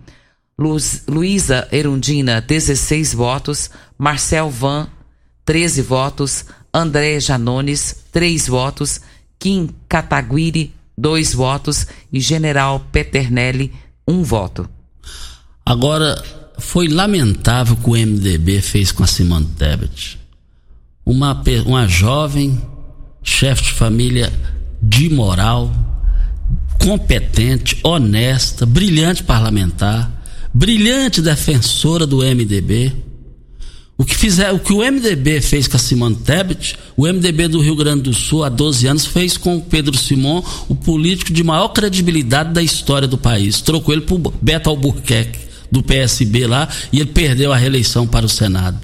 Luísa 1.08 1.66
Erundina, 1.72 2.40
16 2.40 3.14
votos, 3.14 3.68
Marcel 3.98 4.48
Van, 4.48 4.88
13 5.44 5.82
votos, 5.82 6.44
André 6.72 7.18
Janones, 7.18 8.04
3 8.12 8.46
votos, 8.46 9.00
Kim 9.38 9.70
Kataguiri, 9.88 10.72
2 11.00 11.34
votos 11.34 11.86
e 12.12 12.20
General 12.20 12.78
Peternelli, 12.92 13.72
1 14.06 14.12
um 14.12 14.22
voto. 14.22 14.68
Agora, 15.64 16.22
foi 16.58 16.88
lamentável 16.88 17.74
o 17.74 17.76
que 17.76 17.90
o 17.90 17.92
MDB 17.92 18.60
fez 18.60 18.92
com 18.92 19.02
a 19.02 19.06
Simone 19.06 19.46
Tebet. 19.56 20.18
Uma, 21.04 21.42
uma 21.64 21.88
jovem 21.88 22.60
chefe 23.22 23.64
de 23.64 23.72
família 23.72 24.32
de 24.82 25.08
moral, 25.08 25.72
competente, 26.78 27.78
honesta, 27.82 28.66
brilhante 28.66 29.22
parlamentar, 29.22 30.10
brilhante 30.52 31.22
defensora 31.22 32.06
do 32.06 32.18
MDB. 32.18 33.09
O 34.00 34.04
que, 34.06 34.16
fizer, 34.16 34.50
o 34.50 34.58
que 34.58 34.72
o 34.72 34.78
MDB 34.78 35.42
fez 35.42 35.68
com 35.68 35.76
a 35.76 35.78
Simone 35.78 36.16
Tebet, 36.16 36.74
o 36.96 37.02
MDB 37.06 37.48
do 37.48 37.60
Rio 37.60 37.76
Grande 37.76 38.04
do 38.04 38.14
Sul 38.14 38.42
há 38.42 38.48
12 38.48 38.86
anos 38.86 39.04
fez 39.04 39.36
com 39.36 39.58
o 39.58 39.60
Pedro 39.60 39.94
Simon, 39.94 40.42
o 40.70 40.74
político 40.74 41.30
de 41.30 41.44
maior 41.44 41.68
credibilidade 41.68 42.54
da 42.54 42.62
história 42.62 43.06
do 43.06 43.18
país. 43.18 43.60
Trocou 43.60 43.92
ele 43.92 44.00
por 44.00 44.18
Beto 44.40 44.70
Albuquerque, 44.70 45.40
do 45.70 45.82
PSB 45.82 46.46
lá, 46.46 46.66
e 46.90 46.98
ele 46.98 47.10
perdeu 47.10 47.52
a 47.52 47.58
reeleição 47.58 48.06
para 48.06 48.24
o 48.24 48.28
Senado. 48.30 48.78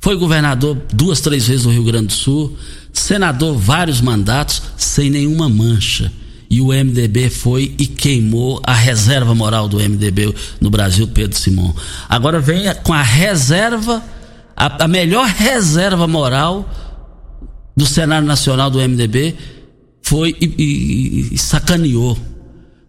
Foi 0.00 0.14
governador 0.16 0.82
duas, 0.92 1.22
três 1.22 1.48
vezes 1.48 1.64
no 1.64 1.72
Rio 1.72 1.84
Grande 1.84 2.08
do 2.08 2.12
Sul, 2.12 2.58
senador 2.92 3.56
vários 3.56 4.02
mandatos, 4.02 4.60
sem 4.76 5.08
nenhuma 5.08 5.48
mancha 5.48 6.12
e 6.48 6.60
o 6.60 6.68
MDB 6.68 7.28
foi 7.28 7.74
e 7.78 7.86
queimou 7.86 8.60
a 8.62 8.72
reserva 8.72 9.34
moral 9.34 9.68
do 9.68 9.78
MDB 9.78 10.32
no 10.60 10.70
Brasil, 10.70 11.08
Pedro 11.08 11.36
Simão. 11.36 11.74
Agora 12.08 12.38
vem 12.38 12.62
com 12.84 12.92
a 12.92 13.02
reserva, 13.02 14.02
a, 14.56 14.84
a 14.84 14.88
melhor 14.88 15.26
reserva 15.26 16.06
moral 16.06 16.68
do 17.76 17.84
Senado 17.84 18.26
Nacional 18.26 18.70
do 18.70 18.78
MDB 18.78 19.36
foi 20.02 20.36
e, 20.40 20.46
e, 20.46 21.34
e 21.34 21.38
sacaneou. 21.38 22.16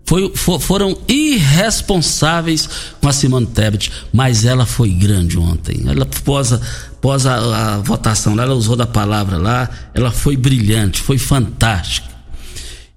Foi, 0.06 0.32
for, 0.34 0.62
foram 0.62 0.98
irresponsáveis 1.06 2.70
com 3.02 3.10
a 3.10 3.12
Simone 3.12 3.46
Tebet, 3.48 3.92
mas 4.14 4.46
ela 4.46 4.66
foi 4.66 4.90
grande 4.90 5.38
ontem. 5.38 5.84
Ela 5.86 6.06
pós, 6.06 6.54
a, 6.54 6.62
pós 7.02 7.26
a, 7.26 7.76
a 7.76 7.78
votação, 7.80 8.40
ela 8.40 8.54
usou 8.56 8.78
da 8.78 8.88
palavra 8.88 9.38
lá, 9.38 9.70
ela 9.94 10.10
foi 10.12 10.38
brilhante, 10.38 11.02
foi 11.02 11.18
fantástica. 11.18 12.08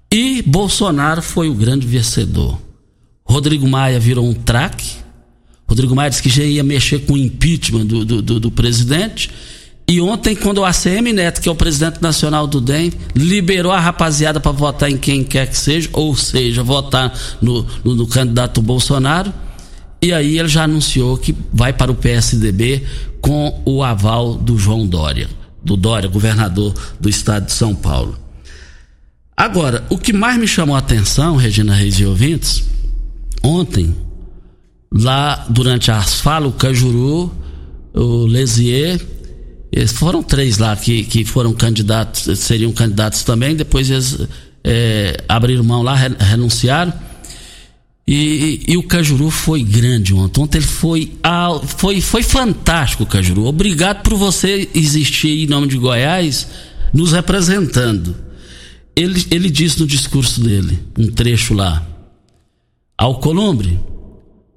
E 0.09 0.41
Bolsonaro 0.43 1.21
foi 1.21 1.49
o 1.49 1.53
grande 1.53 1.85
vencedor. 1.85 2.57
Rodrigo 3.25 3.67
Maia 3.67 3.99
virou 3.99 4.25
um 4.25 4.33
traque. 4.33 5.00
Rodrigo 5.71 5.95
Maia 5.95 6.09
disse 6.09 6.21
que 6.21 6.29
já 6.29 6.43
ia 6.43 6.65
mexer 6.65 6.99
com 7.05 7.13
o 7.13 7.17
impeachment 7.17 7.85
do, 7.85 8.03
do, 8.03 8.21
do, 8.21 8.39
do 8.41 8.51
presidente. 8.51 9.31
E 9.87 10.01
ontem, 10.01 10.35
quando 10.35 10.57
o 10.57 10.65
ACM 10.65 11.13
Neto, 11.13 11.39
que 11.39 11.47
é 11.47 11.51
o 11.51 11.55
presidente 11.55 12.01
nacional 12.01 12.45
do 12.45 12.59
DEM, 12.59 12.91
liberou 13.15 13.71
a 13.71 13.79
rapaziada 13.79 14.37
para 14.37 14.51
votar 14.51 14.91
em 14.91 14.97
quem 14.97 15.23
quer 15.23 15.47
que 15.47 15.57
seja, 15.57 15.87
ou 15.93 16.13
seja, 16.13 16.61
votar 16.61 17.17
no, 17.41 17.65
no, 17.85 17.95
no, 17.95 18.05
candidato 18.05 18.61
Bolsonaro, 18.61 19.33
e 20.01 20.11
aí 20.11 20.37
ele 20.37 20.49
já 20.49 20.65
anunciou 20.65 21.17
que 21.17 21.33
vai 21.53 21.71
para 21.71 21.89
o 21.89 21.95
PSDB 21.95 22.83
com 23.21 23.61
o 23.65 23.81
aval 23.81 24.33
do 24.33 24.57
João 24.57 24.85
Dória, 24.85 25.29
do 25.63 25.77
Dória, 25.77 26.09
governador 26.09 26.73
do 26.99 27.07
estado 27.07 27.45
de 27.45 27.53
São 27.53 27.73
Paulo. 27.73 28.19
Agora, 29.37 29.85
o 29.89 29.97
que 29.97 30.11
mais 30.11 30.37
me 30.37 30.47
chamou 30.49 30.75
a 30.75 30.79
atenção, 30.79 31.37
Regina 31.37 31.73
Reis 31.73 31.97
e 31.97 32.05
ouvintes, 32.05 32.65
ontem, 33.41 33.95
lá 34.93 35.45
durante 35.49 35.91
as 35.91 36.19
falas, 36.19 36.49
o 36.49 36.53
Cajuru, 36.53 37.31
o 37.93 38.25
Lesier, 38.25 38.99
eles 39.71 39.91
foram 39.93 40.21
três 40.21 40.57
lá 40.57 40.75
que, 40.75 41.03
que 41.03 41.23
foram 41.23 41.53
candidatos, 41.53 42.39
seriam 42.39 42.71
candidatos 42.71 43.23
também, 43.23 43.55
depois 43.55 43.89
eles 43.89 44.19
é, 44.63 45.23
abriram 45.27 45.63
mão 45.63 45.81
lá, 45.81 45.95
renunciaram. 45.95 46.93
E, 48.07 48.63
e, 48.67 48.77
o 48.77 48.83
Cajuru 48.83 49.29
foi 49.29 49.63
grande 49.63 50.13
ontem. 50.13 50.41
Ontem 50.41 50.57
ele 50.57 50.65
foi, 50.65 51.13
foi, 51.77 52.01
foi 52.01 52.23
fantástico, 52.23 53.05
Cajuru. 53.05 53.45
Obrigado 53.45 54.01
por 54.01 54.17
você 54.17 54.67
existir 54.75 55.43
em 55.43 55.47
nome 55.47 55.67
de 55.67 55.77
Goiás, 55.77 56.47
nos 56.93 57.13
representando 57.13 58.15
ele, 58.95 59.25
ele 59.31 59.49
disse 59.49 59.79
no 59.79 59.87
discurso 59.87 60.41
dele, 60.41 60.79
um 60.97 61.07
trecho 61.07 61.53
lá, 61.53 61.85
Alcolumbre, 62.97 63.79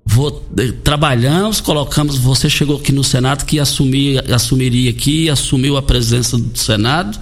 vou, 0.04 0.44
eh, 0.58 0.72
trabalhamos, 0.82 1.60
colocamos, 1.60 2.18
você 2.18 2.50
chegou 2.50 2.76
aqui 2.76 2.92
no 2.92 3.04
Senado 3.04 3.44
que 3.44 3.58
assumir, 3.58 4.32
assumiria 4.32 4.90
aqui, 4.90 5.30
assumiu 5.30 5.76
a 5.76 5.82
presença 5.82 6.36
do 6.36 6.58
Senado 6.58 7.18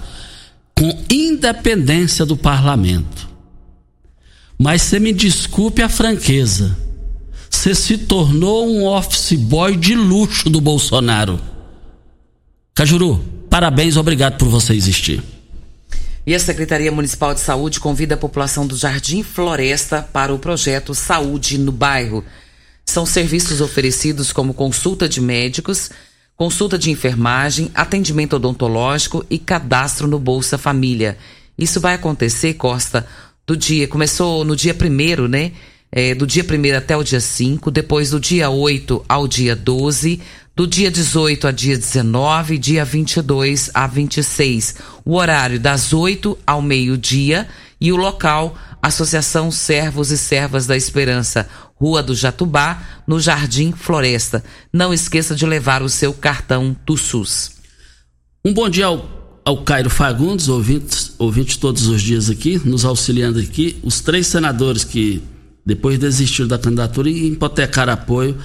com 0.75 0.97
independência 1.09 2.25
do 2.25 2.35
parlamento. 2.35 3.29
Mas 4.57 4.81
você 4.81 4.99
me 4.99 5.13
desculpe 5.13 5.81
a 5.81 5.89
franqueza. 5.89 6.77
Você 7.49 7.75
se 7.75 7.97
tornou 7.97 8.67
um 8.67 8.85
office 8.85 9.33
boy 9.33 9.77
de 9.77 9.95
luxo 9.95 10.49
do 10.49 10.59
Bolsonaro. 10.59 11.39
Cajuru, 12.73 13.23
parabéns, 13.49 13.95
obrigado 13.95 14.37
por 14.37 14.47
você 14.47 14.73
existir. 14.73 15.23
E 16.25 16.33
a 16.33 16.39
Secretaria 16.39 16.91
Municipal 16.91 17.33
de 17.33 17.41
Saúde 17.41 17.79
convida 17.79 18.15
a 18.15 18.17
população 18.17 18.65
do 18.65 18.77
Jardim 18.77 19.21
Floresta 19.21 20.01
para 20.01 20.33
o 20.33 20.39
projeto 20.39 20.95
Saúde 20.95 21.57
no 21.57 21.71
Bairro. 21.71 22.23
São 22.93 23.07
serviços 23.07 23.59
oferecidos 23.59 24.31
como 24.31 24.53
consulta 24.53 25.09
de 25.09 25.19
médicos, 25.19 25.89
consulta 26.35 26.77
de 26.77 26.91
enfermagem, 26.91 27.71
atendimento 27.73 28.35
odontológico 28.35 29.25
e 29.31 29.39
cadastro 29.39 30.07
no 30.07 30.19
Bolsa 30.19 30.59
Família. 30.59 31.17
Isso 31.57 31.81
vai 31.81 31.95
acontecer, 31.95 32.53
Costa, 32.53 33.03
do 33.47 33.57
dia, 33.57 33.87
começou 33.87 34.45
no 34.45 34.55
dia 34.55 34.75
primeiro, 34.75 35.27
né? 35.27 35.53
É, 35.91 36.13
do 36.13 36.27
dia 36.27 36.43
1 36.43 36.77
até 36.77 36.95
o 36.95 37.03
dia 37.03 37.19
5, 37.19 37.71
depois 37.71 38.11
do 38.11 38.19
dia 38.19 38.51
8 38.51 39.03
ao 39.09 39.27
dia 39.27 39.55
12, 39.55 40.21
do 40.55 40.67
dia 40.67 40.91
18 40.91 41.47
a 41.47 41.51
dia 41.51 41.75
19, 41.75 42.59
dia 42.59 42.85
22 42.85 43.71
a 43.73 43.87
26. 43.87 44.75
O 45.03 45.15
horário 45.15 45.59
das 45.59 45.93
8 45.93 46.37
ao 46.45 46.61
meio-dia 46.61 47.47
e 47.83 47.91
o 47.91 47.97
local 47.97 48.55
Associação 48.81 49.51
Servos 49.51 50.09
e 50.09 50.17
Servas 50.17 50.65
da 50.65 50.75
Esperança, 50.75 51.47
Rua 51.75 52.01
do 52.01 52.15
Jatubá, 52.15 52.81
no 53.05 53.19
Jardim 53.19 53.73
Floresta. 53.73 54.41
Não 54.71 54.93
esqueça 54.93 55.35
de 55.35 55.45
levar 55.45 55.83
o 55.83 55.89
seu 55.89 56.13
cartão 56.13 56.75
do 56.85 56.95
SUS. 56.95 57.51
Um 58.43 58.53
bom 58.53 58.69
dia 58.69 58.85
ao, 58.85 59.41
ao 59.43 59.63
Cairo 59.63 59.89
Fagundes, 59.89 60.47
ouvinte, 60.47 61.11
ouvinte 61.19 61.59
todos 61.59 61.87
os 61.87 62.01
dias 62.01 62.29
aqui, 62.29 62.59
nos 62.63 62.85
auxiliando 62.85 63.39
aqui. 63.39 63.77
Os 63.83 63.99
três 63.99 64.27
senadores 64.27 64.85
que 64.85 65.21
depois 65.65 65.99
desistiram 65.99 66.47
da 66.47 66.57
candidatura 66.57 67.09
e 67.09 67.27
hipotecaram 67.27 67.91
apoio 67.91 68.37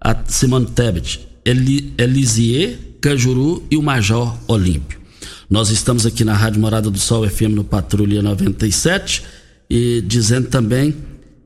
a 0.00 0.16
Simone 0.26 0.66
Tebet. 0.66 1.28
Elisier, 1.44 2.78
Cajuru 3.00 3.64
e 3.70 3.76
o 3.76 3.82
Major 3.82 4.36
Olímpio. 4.46 5.03
Nós 5.48 5.70
estamos 5.70 6.06
aqui 6.06 6.24
na 6.24 6.34
Rádio 6.34 6.60
Morada 6.60 6.90
do 6.90 6.98
Sol 6.98 7.28
FM 7.28 7.50
no 7.50 7.64
Patrulha 7.64 8.22
97 8.22 9.22
e 9.68 10.02
dizendo 10.06 10.48
também 10.48 10.94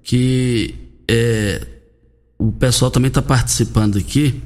que 0.03 0.75
é, 1.09 1.67
o 2.39 2.53
pessoal 2.53 2.91
também 2.91 3.09
está 3.09 3.21
participando 3.21 3.99
aqui 3.99 4.41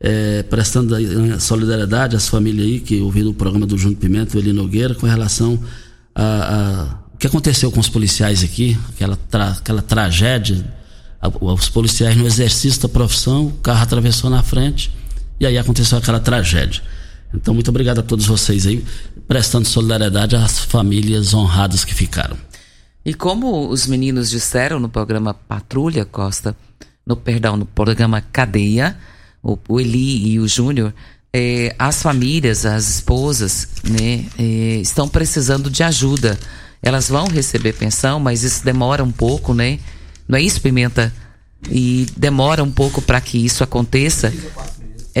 é, 0.00 0.42
prestando 0.44 0.94
solidariedade 1.40 2.16
às 2.16 2.28
famílias 2.28 2.66
aí 2.66 2.80
que 2.80 3.00
ouviram 3.00 3.30
o 3.30 3.34
programa 3.34 3.66
do 3.66 3.76
Júnior 3.76 3.98
Pimenta, 3.98 4.36
o 4.36 4.40
Eli 4.40 4.52
Nogueira, 4.52 4.94
com 4.94 5.06
relação 5.06 5.58
a, 6.14 6.24
a 6.24 7.08
o 7.14 7.18
que 7.18 7.26
aconteceu 7.26 7.72
com 7.72 7.80
os 7.80 7.88
policiais 7.88 8.44
aqui, 8.44 8.78
aquela, 8.90 9.16
tra, 9.16 9.50
aquela 9.50 9.82
tragédia. 9.82 10.64
Os 11.40 11.68
policiais 11.68 12.16
no 12.16 12.24
exercício 12.24 12.80
da 12.82 12.88
profissão, 12.88 13.46
o 13.46 13.52
carro 13.54 13.82
atravessou 13.82 14.30
na 14.30 14.40
frente 14.40 14.94
e 15.40 15.44
aí 15.44 15.58
aconteceu 15.58 15.98
aquela 15.98 16.20
tragédia. 16.20 16.80
Então, 17.34 17.52
muito 17.52 17.68
obrigado 17.68 18.00
a 18.00 18.02
todos 18.02 18.26
vocês 18.26 18.66
aí, 18.66 18.84
prestando 19.26 19.68
solidariedade 19.68 20.34
às 20.34 20.58
famílias 20.58 21.34
honradas 21.34 21.84
que 21.84 21.94
ficaram. 21.94 22.36
E 23.04 23.14
como 23.14 23.68
os 23.68 23.86
meninos 23.86 24.30
disseram 24.30 24.78
no 24.78 24.88
programa 24.88 25.34
Patrulha 25.34 26.04
Costa, 26.04 26.56
no 27.06 27.16
perdão, 27.16 27.56
no 27.56 27.66
programa 27.66 28.20
Cadeia, 28.20 28.96
o, 29.42 29.58
o 29.68 29.80
Eli 29.80 30.32
e 30.32 30.40
o 30.40 30.48
Júnior, 30.48 30.92
é, 31.32 31.74
as 31.78 32.02
famílias, 32.02 32.66
as 32.66 32.88
esposas, 32.88 33.68
né, 33.88 34.26
é, 34.38 34.80
estão 34.80 35.08
precisando 35.08 35.70
de 35.70 35.82
ajuda. 35.82 36.38
Elas 36.82 37.08
vão 37.08 37.28
receber 37.28 37.72
pensão, 37.74 38.20
mas 38.20 38.42
isso 38.42 38.64
demora 38.64 39.02
um 39.02 39.10
pouco, 39.10 39.52
né? 39.52 39.78
Não 40.28 40.38
é 40.38 40.42
isso, 40.42 40.60
Pimenta? 40.60 41.12
E 41.70 42.06
demora 42.16 42.62
um 42.62 42.70
pouco 42.70 43.02
para 43.02 43.20
que 43.20 43.38
isso 43.44 43.64
aconteça. 43.64 44.32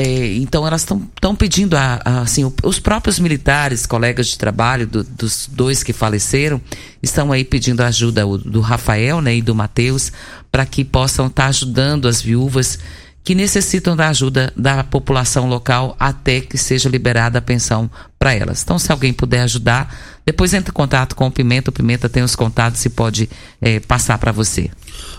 É, 0.00 0.36
então 0.36 0.64
elas 0.64 0.82
estão 0.82 1.34
pedindo 1.34 1.76
a, 1.76 2.00
a, 2.04 2.20
assim 2.20 2.44
o, 2.44 2.54
os 2.62 2.78
próprios 2.78 3.18
militares, 3.18 3.84
colegas 3.84 4.28
de 4.28 4.38
trabalho 4.38 4.86
do, 4.86 5.02
dos 5.02 5.50
dois 5.50 5.82
que 5.82 5.92
faleceram, 5.92 6.60
estão 7.02 7.32
aí 7.32 7.44
pedindo 7.44 7.80
ajuda 7.80 8.24
do, 8.24 8.38
do 8.38 8.60
Rafael 8.60 9.20
né, 9.20 9.34
e 9.34 9.42
do 9.42 9.56
Matheus 9.56 10.12
para 10.52 10.64
que 10.64 10.84
possam 10.84 11.26
estar 11.26 11.42
tá 11.42 11.48
ajudando 11.48 12.06
as 12.06 12.22
viúvas 12.22 12.78
que 13.24 13.34
necessitam 13.34 13.96
da 13.96 14.08
ajuda 14.08 14.52
da 14.56 14.84
população 14.84 15.48
local 15.48 15.96
até 15.98 16.40
que 16.42 16.56
seja 16.56 16.88
liberada 16.88 17.40
a 17.40 17.42
pensão 17.42 17.90
para 18.20 18.32
elas. 18.32 18.62
Então, 18.62 18.78
se 18.78 18.92
alguém 18.92 19.12
puder 19.12 19.40
ajudar, 19.40 19.92
depois 20.24 20.54
entre 20.54 20.70
em 20.70 20.74
contato 20.74 21.16
com 21.16 21.26
o 21.26 21.30
Pimenta. 21.30 21.70
O 21.70 21.72
Pimenta 21.72 22.08
tem 22.08 22.22
os 22.22 22.36
contatos 22.36 22.84
e 22.84 22.88
pode 22.88 23.28
é, 23.60 23.80
passar 23.80 24.16
para 24.18 24.30
você. 24.30 24.70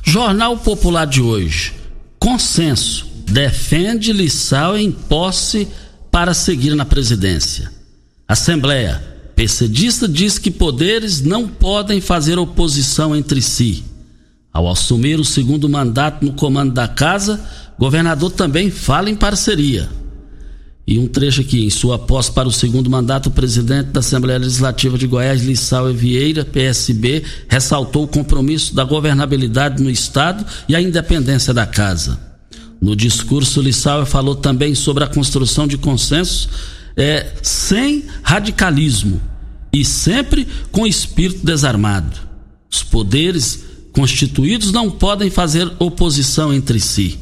Jornal 0.04 0.56
Popular 0.58 1.06
de 1.06 1.22
hoje. 1.22 1.74
Consenso. 2.18 3.09
Defende 3.30 4.12
Lissau 4.12 4.78
em 4.78 4.92
posse 4.92 5.68
para 6.12 6.34
seguir 6.34 6.76
na 6.76 6.86
presidência. 6.86 7.72
Assembleia. 8.28 9.08
PCDista 9.36 10.06
diz 10.06 10.38
que 10.38 10.52
poderes 10.52 11.22
não 11.22 11.48
podem 11.48 12.02
fazer 12.02 12.38
oposição 12.38 13.16
entre 13.16 13.42
si. 13.42 13.86
Ao 14.52 14.70
assumir 14.70 15.18
o 15.18 15.24
segundo 15.24 15.70
mandato 15.70 16.26
no 16.26 16.34
comando 16.34 16.74
da 16.74 16.90
casa, 16.90 17.40
governador 17.78 18.32
também 18.32 18.70
fala 18.70 19.10
em 19.10 19.16
parceria. 19.16 19.88
E 20.86 21.00
um 21.00 21.08
trecho 21.08 21.40
aqui, 21.40 21.64
em 21.64 21.70
sua 21.70 21.98
posse 21.98 22.32
para 22.34 22.50
o 22.50 22.52
segundo 22.52 22.90
mandato, 22.90 23.28
o 23.28 23.32
presidente 23.32 23.92
da 23.92 24.02
Assembleia 24.02 24.40
Legislativa 24.40 24.98
de 24.98 25.08
Goiás, 25.08 25.42
Lissau 25.42 25.94
Vieira, 25.94 26.44
PSB, 26.44 27.24
ressaltou 27.48 28.04
o 28.04 28.08
compromisso 28.08 28.76
da 28.76 28.84
governabilidade 28.84 29.82
no 29.82 29.90
Estado 29.90 30.44
e 30.68 30.76
a 30.76 30.82
independência 30.82 31.54
da 31.54 31.66
casa. 31.66 32.29
No 32.82 32.96
discurso, 32.96 33.62
Lissau 33.62 34.06
falou 34.06 34.36
também 34.36 34.74
sobre 34.74 35.04
a 35.04 35.08
construção 35.08 35.68
de 35.68 35.78
consensos 35.78 36.50
é, 36.96 37.34
sem 37.42 38.06
radicalismo 38.24 39.22
e 39.72 39.84
sempre 39.86 40.48
com 40.72 40.88
espírito 40.88 41.46
desarmado. 41.46 42.18
Os 42.72 42.84
poderes 42.84 43.64
constituídos 43.92 44.72
não 44.72 44.90
podem 44.90 45.30
fazer 45.30 45.70
oposição 45.80 46.54
entre 46.54 46.80
si. 46.80 47.20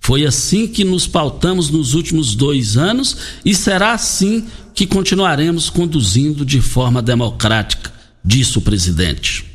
Foi 0.00 0.24
assim 0.24 0.66
que 0.66 0.84
nos 0.84 1.06
pautamos 1.06 1.70
nos 1.70 1.94
últimos 1.94 2.34
dois 2.34 2.76
anos 2.76 3.16
e 3.44 3.54
será 3.54 3.92
assim 3.92 4.44
que 4.74 4.86
continuaremos 4.86 5.68
conduzindo 5.68 6.44
de 6.44 6.60
forma 6.60 7.02
democrática, 7.02 7.92
disse 8.24 8.56
o 8.58 8.60
presidente. 8.60 9.47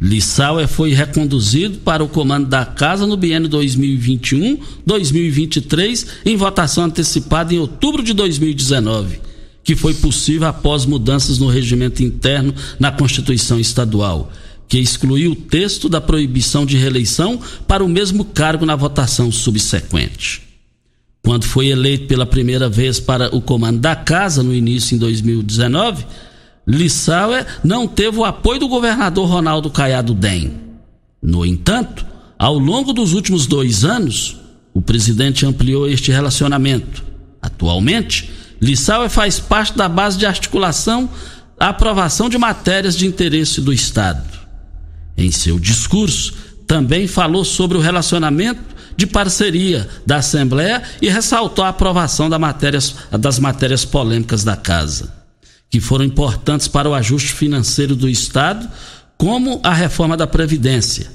Lissauer 0.00 0.66
foi 0.68 0.92
reconduzido 0.92 1.78
para 1.78 2.04
o 2.04 2.08
comando 2.08 2.46
da 2.46 2.64
casa 2.66 3.06
no 3.06 3.16
biênio 3.16 3.48
2021-2023 3.48 6.06
em 6.24 6.36
votação 6.36 6.84
antecipada 6.84 7.52
em 7.54 7.58
outubro 7.58 8.02
de 8.02 8.12
2019, 8.12 9.20
que 9.64 9.74
foi 9.74 9.94
possível 9.94 10.48
após 10.48 10.84
mudanças 10.84 11.38
no 11.38 11.48
regimento 11.48 12.02
interno 12.02 12.54
na 12.78 12.92
Constituição 12.92 13.58
Estadual 13.58 14.30
que 14.68 14.78
excluiu 14.78 15.32
o 15.32 15.36
texto 15.36 15.88
da 15.88 16.00
proibição 16.00 16.66
de 16.66 16.76
reeleição 16.76 17.40
para 17.66 17.84
o 17.84 17.88
mesmo 17.88 18.24
cargo 18.24 18.66
na 18.66 18.74
votação 18.74 19.30
subsequente. 19.30 20.42
Quando 21.22 21.44
foi 21.44 21.68
eleito 21.68 22.06
pela 22.06 22.26
primeira 22.26 22.68
vez 22.68 23.00
para 23.00 23.34
o 23.34 23.40
comando 23.40 23.78
da 23.78 23.96
casa 23.96 24.42
no 24.42 24.54
início 24.54 24.94
em 24.94 24.98
2019, 24.98 26.04
Lissauer 26.66 27.46
não 27.62 27.86
teve 27.86 28.18
o 28.18 28.24
apoio 28.24 28.58
do 28.60 28.68
governador 28.68 29.28
Ronaldo 29.28 29.70
Caiado 29.70 30.14
Dem. 30.14 30.52
No 31.22 31.46
entanto, 31.46 32.04
ao 32.38 32.58
longo 32.58 32.92
dos 32.92 33.12
últimos 33.12 33.46
dois 33.46 33.84
anos, 33.84 34.36
o 34.74 34.82
presidente 34.82 35.46
ampliou 35.46 35.88
este 35.88 36.10
relacionamento. 36.10 37.04
Atualmente, 37.40 38.30
Lissauer 38.60 39.08
faz 39.08 39.38
parte 39.38 39.76
da 39.76 39.88
base 39.88 40.18
de 40.18 40.26
articulação 40.26 41.08
da 41.58 41.68
aprovação 41.68 42.28
de 42.28 42.36
matérias 42.36 42.96
de 42.96 43.06
interesse 43.06 43.60
do 43.60 43.72
Estado. 43.72 44.26
Em 45.16 45.30
seu 45.30 45.58
discurso, 45.58 46.34
também 46.66 47.06
falou 47.06 47.44
sobre 47.44 47.78
o 47.78 47.80
relacionamento 47.80 48.76
de 48.96 49.06
parceria 49.06 49.88
da 50.04 50.16
Assembleia 50.16 50.82
e 51.00 51.08
ressaltou 51.08 51.64
a 51.64 51.68
aprovação 51.68 52.28
da 52.28 52.38
matérias, 52.38 52.94
das 53.10 53.38
matérias 53.38 53.84
polêmicas 53.84 54.42
da 54.42 54.56
Casa, 54.56 55.12
que 55.76 55.80
foram 55.80 56.06
importantes 56.06 56.66
para 56.66 56.88
o 56.88 56.94
ajuste 56.94 57.34
financeiro 57.34 57.94
do 57.94 58.08
Estado, 58.08 58.66
como 59.18 59.60
a 59.62 59.74
reforma 59.74 60.16
da 60.16 60.26
Previdência, 60.26 61.06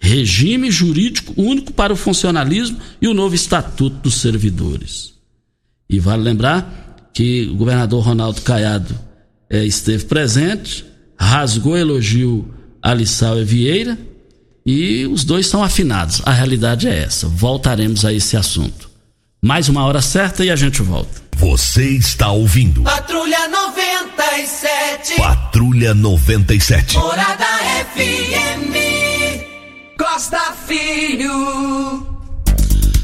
regime 0.00 0.72
jurídico 0.72 1.32
único 1.36 1.72
para 1.72 1.92
o 1.92 1.96
funcionalismo 1.96 2.78
e 3.00 3.06
o 3.06 3.14
novo 3.14 3.36
Estatuto 3.36 3.96
dos 3.98 4.20
Servidores. 4.20 5.12
E 5.88 6.00
vale 6.00 6.20
lembrar 6.20 7.10
que 7.14 7.48
o 7.52 7.54
governador 7.54 8.02
Ronaldo 8.02 8.40
Caiado 8.42 8.92
eh, 9.48 9.64
esteve 9.64 10.04
presente, 10.06 10.84
rasgou 11.16 11.76
elogio 11.76 12.52
Alissal 12.82 13.38
e 13.38 13.44
Vieira, 13.44 13.96
e 14.66 15.06
os 15.06 15.22
dois 15.22 15.46
são 15.46 15.62
afinados. 15.62 16.20
A 16.24 16.32
realidade 16.32 16.88
é 16.88 17.04
essa. 17.04 17.28
Voltaremos 17.28 18.04
a 18.04 18.12
esse 18.12 18.36
assunto. 18.36 18.90
Mais 19.40 19.68
uma 19.68 19.84
hora 19.84 20.02
certa 20.02 20.44
e 20.44 20.50
a 20.50 20.56
gente 20.56 20.82
volta. 20.82 21.21
Você 21.42 21.88
está 21.96 22.30
ouvindo. 22.30 22.84
Patrulha 22.84 23.48
97. 23.48 25.16
Patrulha 25.16 25.92
97. 25.92 26.96
Morada 26.96 27.44
FM. 27.96 28.72
Costa 29.98 30.38
Filho. 30.68 32.06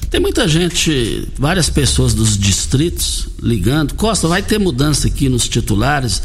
Tem 0.09 0.21
muita 0.21 0.47
gente, 0.47 1.29
várias 1.37 1.69
pessoas 1.69 2.15
dos 2.15 2.39
distritos 2.39 3.29
ligando. 3.43 3.95
Costa, 3.95 4.29
vai 4.29 4.41
ter 4.41 4.61
mudança 4.61 5.09
aqui 5.09 5.29
nos 5.29 5.49
titulares 5.49 6.23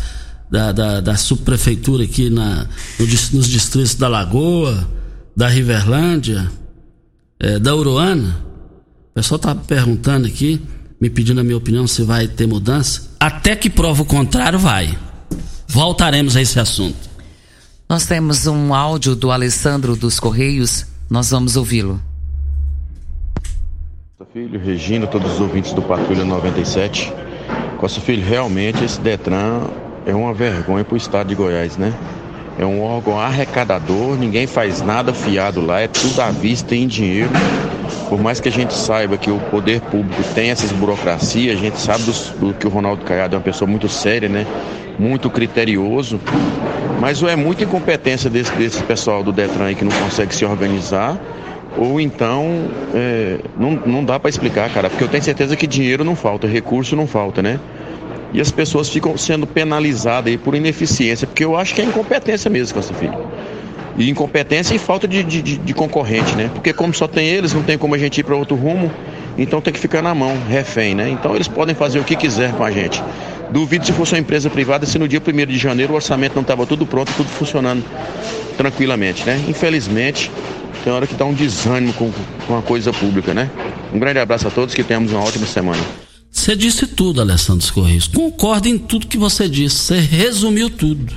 da, 0.51 0.72
da, 0.72 1.01
da 1.01 1.18
subprefeitura 1.18 2.03
aqui 2.03 2.30
na, 2.30 2.68
no, 2.99 3.07
nos 3.07 3.47
distritos 3.47 3.95
da 3.95 4.07
Lagoa, 4.07 4.88
da 5.36 5.47
Riverlândia, 5.47 6.47
é, 7.39 7.57
da 7.57 7.76
Uruana. 7.76 8.45
O 9.09 9.14
pessoal 9.16 9.38
está 9.38 9.55
perguntando 9.55 10.28
aqui, 10.28 10.61
me 11.04 11.10
pedindo 11.10 11.41
a 11.41 11.43
minha 11.43 11.58
opinião 11.58 11.86
se 11.86 12.01
vai 12.01 12.30
ter 12.30 12.47
mudança. 12.47 13.10
Até 13.20 13.58
que 13.58 13.70
prova 13.70 14.04
o 14.04 14.06
contrário, 14.06 14.58
vai. 14.58 14.97
Voltaremos 15.68 16.38
a 16.38 16.41
esse 16.41 16.58
assunto. 16.58 17.10
Nós 17.89 18.06
temos 18.06 18.47
um 18.47 18.74
áudio 18.74 19.14
do 19.14 19.30
Alessandro 19.30 19.97
dos 19.97 20.18
Correios, 20.18 20.86
nós 21.10 21.32
vamos 21.32 21.58
ouvi-lo. 21.58 21.99
Filho, 24.32 24.58
Regina, 24.58 25.06
todos 25.06 25.34
os 25.34 25.41
ouvintes 25.41 25.74
do 25.74 25.82
Patrulha 25.82 26.24
97. 26.24 27.12
Costa 27.80 27.99
Filho, 27.99 28.26
realmente 28.26 28.82
esse 28.86 29.01
Detran 29.01 29.68
é 30.06 30.16
uma 30.16 30.34
vergonha 30.34 30.86
para 30.86 30.93
o 30.93 30.97
estado 30.97 31.28
de 31.28 31.36
Goiás, 31.36 31.76
né? 31.76 31.93
É 32.58 32.66
um 32.66 32.82
órgão 32.82 33.20
arrecadador, 33.20 34.18
ninguém 34.18 34.47
faz 34.47 34.82
nada 34.82 35.14
fiado 35.14 35.60
lá, 35.60 35.82
é 35.82 35.88
tudo 35.89 36.22
à 36.22 36.32
vista 36.32 36.74
em 36.74 36.88
dinheiro. 36.88 37.30
Por 38.09 38.19
mais 38.21 38.39
que 38.39 38.49
a 38.49 38.51
gente 38.51 38.73
saiba 38.73 39.17
que 39.17 39.29
o 39.29 39.39
poder 39.51 39.81
público 39.81 40.23
tem 40.36 40.49
essas 40.49 40.71
burocracias, 40.71 41.57
a 41.57 41.61
gente 41.61 41.79
sabe 41.79 42.03
do, 42.03 42.11
do 42.39 42.53
que 42.53 42.67
o 42.67 42.69
Ronaldo 42.69 43.03
Caiado 43.03 43.36
é 43.36 43.38
uma 43.38 43.43
pessoa 43.43 43.69
muito 43.69 43.88
séria, 43.89 44.29
né? 44.29 44.45
Muito 44.97 45.29
criterioso. 45.29 46.19
Mas 46.99 47.21
ou 47.21 47.29
é 47.29 47.36
muita 47.36 47.63
incompetência 47.63 48.29
desse, 48.29 48.51
desse 48.53 48.81
pessoal 48.84 49.23
do 49.23 49.31
Detran 49.31 49.65
aí 49.65 49.75
que 49.75 49.84
não 49.84 49.91
consegue 49.91 50.34
se 50.34 50.45
organizar, 50.45 51.19
ou 51.77 51.99
então 51.99 52.69
é, 52.93 53.39
não, 53.57 53.71
não 53.71 54.05
dá 54.05 54.19
para 54.19 54.29
explicar, 54.29 54.69
cara, 54.69 54.89
porque 54.89 55.03
eu 55.03 55.07
tenho 55.07 55.23
certeza 55.23 55.55
que 55.55 55.67
dinheiro 55.67 56.03
não 56.03 56.15
falta, 56.15 56.47
recurso 56.47 56.95
não 56.95 57.07
falta, 57.07 57.41
né? 57.41 57.59
e 58.34 58.41
as 58.41 58.51
pessoas 58.51 58.89
ficam 58.89 59.15
sendo 59.15 59.45
penalizadas 59.45 60.31
aí 60.31 60.38
por 60.38 60.55
ineficiência, 60.55 61.27
porque 61.27 61.45
eu 61.45 61.55
acho 61.55 61.75
que 61.75 61.81
é 61.81 61.86
incompetência 61.86 62.49
mesmo, 62.49 62.73
Costa 62.73 62.93
Filho. 62.93 63.17
E 63.98 64.10
incompetência 64.10 64.74
e 64.74 64.80
falta 64.80 65.08
de, 65.08 65.24
de, 65.24 65.41
de, 65.41 65.74
concorrente, 65.74 66.36
né? 66.36 66.50
Porque 66.54 66.74
como 66.74 66.94
só 66.94 67.08
tem 67.08 67.28
eles, 67.28 67.54
não 67.54 67.62
tem 67.62 67.78
como 67.78 67.94
a 67.94 67.98
gente 67.98 68.20
ir 68.20 68.24
para 68.24 68.36
outro 68.36 68.56
rumo. 68.56 68.91
Então 69.38 69.62
tem 69.62 69.74
que 69.74 69.80
ficar 69.80 70.02
na 70.02 70.16
mão, 70.16 70.36
refém, 70.48 70.96
né? 70.96 71.10
Então 71.10 71.36
eles 71.36 71.48
podem 71.48 71.76
fazer 71.76 72.00
o 72.00 72.04
que 72.04 72.16
quiser 72.16 72.54
com 72.54 72.64
a 72.64 72.72
gente. 72.72 73.02
Duvido 73.52 73.86
se 73.86 73.91
fosse 73.91 74.14
uma 74.14 74.20
empresa 74.20 74.50
privada 74.50 74.86
se 74.86 74.98
no 74.98 75.08
dia 75.08 75.22
1 75.22 75.46
de 75.46 75.58
janeiro 75.58 75.94
o 75.94 75.96
orçamento 75.96 76.34
não 76.34 76.41
estava 76.41 76.66
tudo 76.66 76.88
pronto, 76.88 77.12
tudo 77.16 77.30
funcionando 77.30 77.84
tranquilamente, 78.58 79.24
né? 79.26 79.44
Infelizmente, 79.48 80.32
tem 80.84 80.91
hora 80.91 81.06
que 81.06 81.14
dá 81.14 81.26
um 81.26 81.34
desânimo 81.34 81.94
com, 81.94 82.12
com 82.48 82.58
a 82.58 82.62
coisa 82.62 82.91
pública, 82.91 83.34
né? 83.34 83.50
Um 83.94 84.00
grande 84.00 84.20
abraço 84.20 84.48
a 84.48 84.52
todos, 84.52 84.74
que 84.74 84.84
tenhamos 84.84 85.12
uma 85.12 85.24
ótima 85.24 85.46
semana. 85.46 85.82
Você 86.32 86.56
disse 86.56 86.88
tudo, 86.88 87.22
Alessandro 87.22 87.72
Correios. 87.72 88.08
Concordo 88.08 88.68
em 88.68 88.78
tudo 88.78 89.06
que 89.06 89.18
você 89.18 89.48
disse. 89.48 89.78
Você 89.78 90.00
resumiu 90.00 90.70
tudo. 90.70 91.14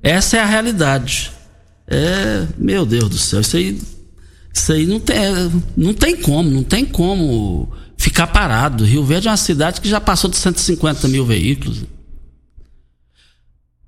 Essa 0.00 0.36
é 0.36 0.40
a 0.40 0.46
realidade. 0.46 1.32
É, 1.86 2.46
meu 2.56 2.86
Deus 2.86 3.08
do 3.08 3.18
céu, 3.18 3.40
isso 3.40 3.56
aí, 3.56 3.80
isso 4.52 4.72
aí 4.72 4.86
não 4.86 5.00
tem, 5.00 5.16
não 5.76 5.92
tem 5.92 6.16
como, 6.16 6.50
não 6.50 6.62
tem 6.62 6.84
como 6.84 7.72
ficar 7.96 8.26
parado. 8.28 8.84
Rio 8.84 9.04
Verde 9.04 9.28
é 9.28 9.30
uma 9.30 9.36
cidade 9.36 9.80
que 9.80 9.88
já 9.88 10.00
passou 10.00 10.30
de 10.30 10.36
150 10.36 11.08
mil 11.08 11.24
veículos. 11.24 11.84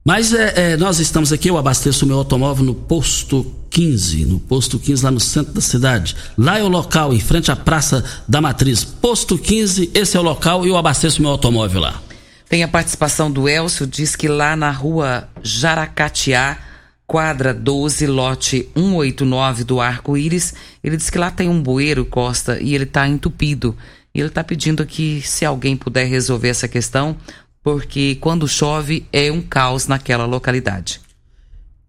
Mas 0.04 0.34
é, 0.34 0.72
é, 0.72 0.76
nós 0.76 1.00
estamos 1.00 1.32
aqui, 1.32 1.48
eu 1.48 1.56
abasteço 1.56 2.04
o 2.04 2.08
meu 2.08 2.18
automóvel 2.18 2.62
no 2.62 2.74
posto 2.74 3.54
15, 3.70 4.26
no 4.26 4.38
posto 4.38 4.78
15 4.78 5.02
lá 5.02 5.10
no 5.10 5.18
centro 5.18 5.54
da 5.54 5.62
cidade. 5.62 6.14
Lá 6.36 6.58
é 6.58 6.62
o 6.62 6.68
local, 6.68 7.14
em 7.14 7.20
frente 7.20 7.50
à 7.50 7.56
Praça 7.56 8.04
da 8.28 8.38
Matriz. 8.38 8.84
Posto 8.84 9.38
15, 9.38 9.90
esse 9.94 10.16
é 10.16 10.20
o 10.20 10.22
local 10.22 10.66
e 10.66 10.68
eu 10.68 10.76
abasteço 10.76 11.20
o 11.20 11.22
meu 11.22 11.30
automóvel 11.30 11.80
lá. 11.80 12.02
Tem 12.50 12.62
a 12.62 12.68
participação 12.68 13.30
do 13.30 13.48
Elcio, 13.48 13.86
diz 13.86 14.14
que 14.14 14.28
lá 14.28 14.54
na 14.54 14.70
rua 14.70 15.26
Jaracatiá, 15.42 16.58
quadra 17.06 17.52
12, 17.52 18.06
lote 18.06 18.68
189 18.74 19.64
do 19.64 19.80
Arco-Íris, 19.80 20.54
ele 20.82 20.96
diz 20.96 21.10
que 21.10 21.18
lá 21.18 21.30
tem 21.30 21.48
um 21.48 21.62
bueiro, 21.62 22.04
Costa, 22.04 22.60
e 22.60 22.74
ele 22.74 22.84
está 22.84 23.06
entupido. 23.06 23.76
E 24.14 24.20
ele 24.20 24.28
está 24.28 24.44
pedindo 24.44 24.82
aqui 24.82 25.20
se 25.24 25.44
alguém 25.44 25.76
puder 25.76 26.06
resolver 26.06 26.48
essa 26.48 26.68
questão, 26.68 27.16
porque 27.62 28.16
quando 28.20 28.46
chove 28.48 29.06
é 29.12 29.30
um 29.30 29.42
caos 29.42 29.86
naquela 29.86 30.24
localidade. 30.24 31.00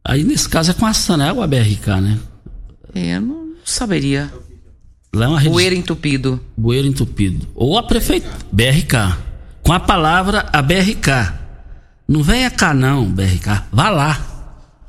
Aí 0.04 0.24
nesse 0.24 0.48
caso 0.48 0.72
é 0.72 0.74
com 0.74 0.86
a 0.86 0.94
Sana, 0.94 1.28
é 1.28 1.32
o 1.32 1.48
BRK, 1.48 2.02
né? 2.02 2.20
É, 2.94 3.18
eu 3.18 3.22
não 3.22 3.56
saberia. 3.64 4.32
Lá 5.14 5.26
é 5.26 5.28
uma 5.28 5.40
rede... 5.40 5.52
Bueiro 5.52 5.76
entupido. 5.76 6.40
Bueiro 6.58 6.88
entupido. 6.88 7.48
Ou 7.56 7.78
a 7.78 7.84
prefeitura, 7.84 8.34
BRK. 8.52 9.18
Com 9.64 9.74
a 9.74 9.80
palavra 9.80 10.48
a 10.52 10.62
BRK. 10.62 11.34
Não 12.08 12.22
venha 12.22 12.52
cá 12.52 12.74
não, 12.74 13.06
BRK. 13.06 13.64
Vá 13.72 13.90
lá. 13.90 14.35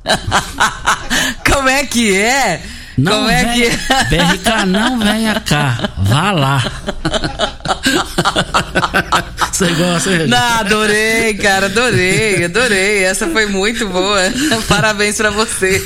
Como 1.45 1.69
é 1.69 1.85
que 1.85 2.15
é? 2.15 2.61
Não 2.97 3.11
Como 3.11 3.29
é 3.29 3.45
venha, 3.45 3.69
que 3.69 4.15
BRK 4.15 4.65
não 4.65 4.97
venha 4.99 5.39
cá. 5.41 5.91
Vá 5.99 6.31
lá. 6.31 6.63
Você 9.57 9.73
gosta, 9.73 10.09
Regina? 10.11 10.39
Não, 10.39 10.59
adorei, 10.59 11.33
cara, 11.35 11.67
adorei, 11.67 12.43
adorei. 12.45 13.03
Essa 13.03 13.27
foi 13.27 13.45
muito 13.47 13.87
boa. 13.87 14.21
Parabéns 14.67 15.17
pra 15.17 15.31
você. 15.31 15.81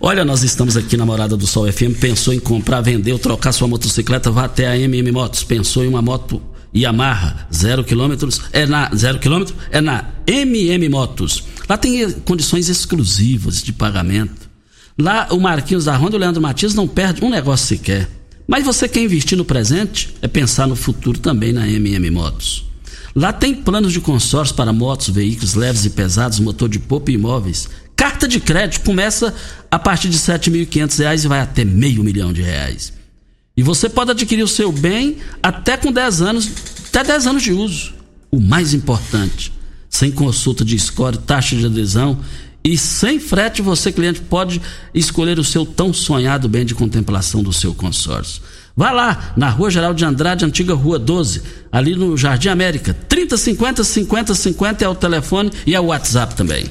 Olha, 0.00 0.24
nós 0.24 0.42
estamos 0.42 0.78
aqui 0.78 0.96
na 0.96 1.04
Morada 1.04 1.36
do 1.36 1.46
Sol 1.46 1.70
FM. 1.70 1.92
Pensou 2.00 2.32
em 2.32 2.40
comprar, 2.40 2.80
vender 2.80 3.12
ou 3.12 3.18
trocar 3.18 3.52
sua 3.52 3.68
motocicleta? 3.68 4.30
Vá 4.30 4.44
até 4.44 4.66
a 4.66 4.78
MM 4.78 5.12
Motos. 5.12 5.44
Pensou 5.44 5.84
em 5.84 5.88
uma 5.88 6.00
moto 6.00 6.40
Yamaha, 6.74 7.46
zero 7.54 7.82
quilômetros? 7.84 8.42
É 8.52 8.66
na 8.66 8.90
zero 8.94 9.18
quilômetro? 9.18 9.54
É 9.70 9.80
na 9.80 10.04
MM 10.26 10.88
Motos. 10.88 11.44
Lá 11.68 11.76
tem 11.76 12.10
condições 12.10 12.68
exclusivas 12.68 13.62
de 13.62 13.72
pagamento. 13.72 14.48
Lá 14.98 15.28
o 15.30 15.40
Marquinhos 15.40 15.84
da 15.84 15.96
Ronda 15.96 16.16
e 16.16 16.18
o 16.18 16.20
Leandro 16.20 16.42
Matias 16.42 16.74
não 16.74 16.88
perde 16.88 17.24
um 17.24 17.30
negócio 17.30 17.66
sequer. 17.66 18.08
Mas 18.46 18.64
você 18.64 18.88
quer 18.88 19.02
investir 19.02 19.36
no 19.36 19.44
presente? 19.44 20.14
É 20.22 20.28
pensar 20.28 20.66
no 20.66 20.74
futuro 20.74 21.18
também 21.18 21.52
na 21.52 21.68
MM 21.68 22.10
Motos. 22.10 22.64
Lá 23.14 23.32
tem 23.32 23.54
planos 23.54 23.92
de 23.92 24.00
consórcio 24.00 24.54
para 24.54 24.72
motos, 24.72 25.08
veículos 25.08 25.54
leves 25.54 25.84
e 25.84 25.90
pesados, 25.90 26.40
motor 26.40 26.68
de 26.68 26.78
popa 26.78 27.10
e 27.10 27.14
imóveis. 27.14 27.68
Carta 27.94 28.28
de 28.28 28.38
crédito 28.38 28.84
começa 28.84 29.34
a 29.70 29.78
partir 29.78 30.08
de 30.08 30.16
R$ 30.16 30.38
7.500 30.38 31.24
e 31.24 31.28
vai 31.28 31.40
até 31.40 31.64
meio 31.64 32.04
milhão 32.04 32.32
de 32.32 32.42
reais. 32.42 32.92
E 33.58 33.62
você 33.62 33.88
pode 33.88 34.12
adquirir 34.12 34.44
o 34.44 34.46
seu 34.46 34.70
bem 34.70 35.16
até 35.42 35.76
com 35.76 35.90
10 35.90 36.22
anos, 36.22 36.48
até 36.90 37.02
10 37.02 37.26
anos 37.26 37.42
de 37.42 37.52
uso. 37.52 37.92
O 38.30 38.38
mais 38.38 38.72
importante, 38.72 39.52
sem 39.90 40.12
consulta 40.12 40.64
de 40.64 40.78
score, 40.78 41.18
taxa 41.18 41.56
de 41.56 41.66
adesão 41.66 42.20
e 42.62 42.78
sem 42.78 43.18
frete, 43.18 43.60
você, 43.60 43.90
cliente, 43.90 44.20
pode 44.20 44.62
escolher 44.94 45.40
o 45.40 45.44
seu 45.44 45.66
tão 45.66 45.92
sonhado 45.92 46.48
bem 46.48 46.64
de 46.64 46.72
contemplação 46.72 47.42
do 47.42 47.52
seu 47.52 47.74
consórcio. 47.74 48.40
Vá 48.76 48.92
lá, 48.92 49.32
na 49.36 49.50
Rua 49.50 49.72
Geral 49.72 49.92
de 49.92 50.04
Andrade, 50.04 50.44
antiga 50.44 50.72
Rua 50.72 50.96
12, 50.96 51.42
ali 51.72 51.96
no 51.96 52.16
Jardim 52.16 52.50
América. 52.50 52.96
3050 53.08 53.82
5050 53.82 54.84
é 54.84 54.88
o 54.88 54.94
telefone 54.94 55.50
e 55.66 55.74
é 55.74 55.80
o 55.80 55.86
WhatsApp 55.86 56.36
também. 56.36 56.66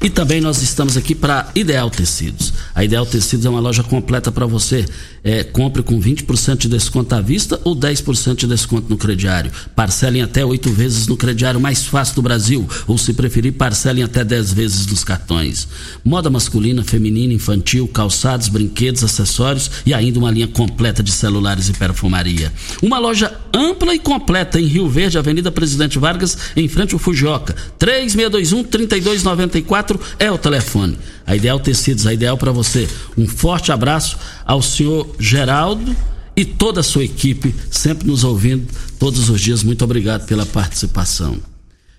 E 0.00 0.08
também 0.08 0.40
nós 0.40 0.62
estamos 0.62 0.96
aqui 0.96 1.12
para 1.14 1.50
Ideal 1.56 1.90
Tecidos. 1.90 2.52
A 2.72 2.84
Ideal 2.84 3.04
Tecidos 3.04 3.44
é 3.44 3.50
uma 3.50 3.58
loja 3.58 3.82
completa 3.82 4.30
para 4.30 4.46
você. 4.46 4.84
É, 5.24 5.42
compre 5.42 5.82
com 5.82 6.00
20% 6.00 6.58
de 6.58 6.68
desconto 6.68 7.14
à 7.16 7.20
vista 7.20 7.60
ou 7.64 7.74
10% 7.74 8.36
de 8.36 8.46
desconto 8.46 8.88
no 8.88 8.96
crediário. 8.96 9.50
Parcelem 9.74 10.22
até 10.22 10.44
oito 10.44 10.70
vezes 10.70 11.08
no 11.08 11.16
crediário 11.16 11.60
mais 11.60 11.84
fácil 11.84 12.14
do 12.14 12.22
Brasil. 12.22 12.68
Ou, 12.86 12.96
se 12.96 13.12
preferir, 13.12 13.52
parcelem 13.54 14.04
até 14.04 14.22
10 14.22 14.52
vezes 14.52 14.86
nos 14.86 15.02
cartões. 15.02 15.66
Moda 16.04 16.30
masculina, 16.30 16.84
feminina, 16.84 17.34
infantil, 17.34 17.88
calçados, 17.88 18.48
brinquedos, 18.48 19.02
acessórios 19.02 19.68
e 19.84 19.92
ainda 19.92 20.20
uma 20.20 20.30
linha 20.30 20.46
completa 20.46 21.02
de 21.02 21.10
celulares 21.10 21.68
e 21.68 21.72
perfumaria. 21.72 22.52
Uma 22.80 23.00
loja 23.00 23.36
ampla 23.52 23.94
e 23.94 23.98
completa 23.98 24.60
em 24.60 24.64
Rio 24.64 24.88
Verde, 24.88 25.18
Avenida 25.18 25.50
Presidente 25.50 25.98
Vargas, 25.98 26.38
em 26.54 26.68
frente 26.68 26.94
ao 26.94 27.00
Fujioka. 27.00 27.56
3621 27.78 28.62
3294 28.62 29.87
é 30.18 30.30
o 30.30 30.38
telefone. 30.38 30.98
A 31.26 31.36
Ideal 31.36 31.60
Tecidos, 31.60 32.06
a 32.06 32.12
ideal 32.12 32.36
para 32.36 32.50
você. 32.50 32.88
Um 33.16 33.28
forte 33.28 33.70
abraço 33.70 34.18
ao 34.44 34.60
senhor 34.60 35.14
Geraldo 35.18 35.94
e 36.36 36.44
toda 36.44 36.80
a 36.80 36.84
sua 36.84 37.04
equipe, 37.04 37.54
sempre 37.70 38.06
nos 38.06 38.24
ouvindo 38.24 38.66
todos 38.98 39.28
os 39.28 39.40
dias. 39.40 39.62
Muito 39.62 39.84
obrigado 39.84 40.26
pela 40.26 40.46
participação. 40.46 41.36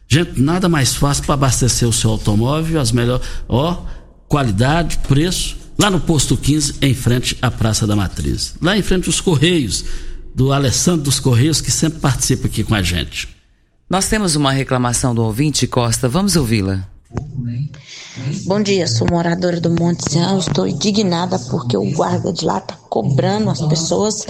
Gente, 0.08 0.42
nada 0.42 0.68
mais 0.68 0.96
fácil 0.96 1.24
para 1.24 1.36
abastecer 1.36 1.88
o 1.88 1.94
seu 1.94 2.10
automóvel, 2.10 2.80
as 2.80 2.92
melhores, 2.92 3.26
ó, 3.48 3.86
qualidade, 4.28 4.98
preço, 5.08 5.56
lá 5.78 5.92
no 5.92 6.00
posto 6.00 6.36
15, 6.36 6.76
em 6.82 6.94
frente 6.94 7.38
à 7.42 7.52
Praça 7.52 7.86
da 7.86 7.96
Matriz. 7.96 8.56
Lá 8.62 8.78
em 8.78 8.82
frente 8.82 9.10
os 9.10 9.22
Correios, 9.22 9.86
do 10.34 10.52
Alessandro 10.54 11.04
dos 11.04 11.20
Correios, 11.20 11.62
que 11.62 11.70
sempre 11.70 12.00
participa 12.00 12.48
aqui 12.48 12.64
com 12.64 12.74
a 12.74 12.82
gente. 12.82 13.28
Nós 13.90 14.08
temos 14.08 14.36
uma 14.36 14.52
reclamação 14.52 15.14
do 15.14 15.22
ouvinte, 15.22 15.68
Costa. 15.68 16.08
Vamos 16.08 16.36
ouvi-la. 16.36 16.88
Bom 18.46 18.62
dia, 18.62 18.88
sou 18.88 19.08
moradora 19.10 19.60
do 19.60 19.72
Monte 19.72 20.12
Sião. 20.12 20.38
Estou 20.38 20.68
indignada 20.68 21.40
porque 21.40 21.76
o 21.76 21.92
guarda 21.92 22.32
de 22.32 22.46
lá 22.46 22.60
está 22.60 22.79
cobrando 22.90 23.50
as 23.52 23.62
pessoas 23.62 24.26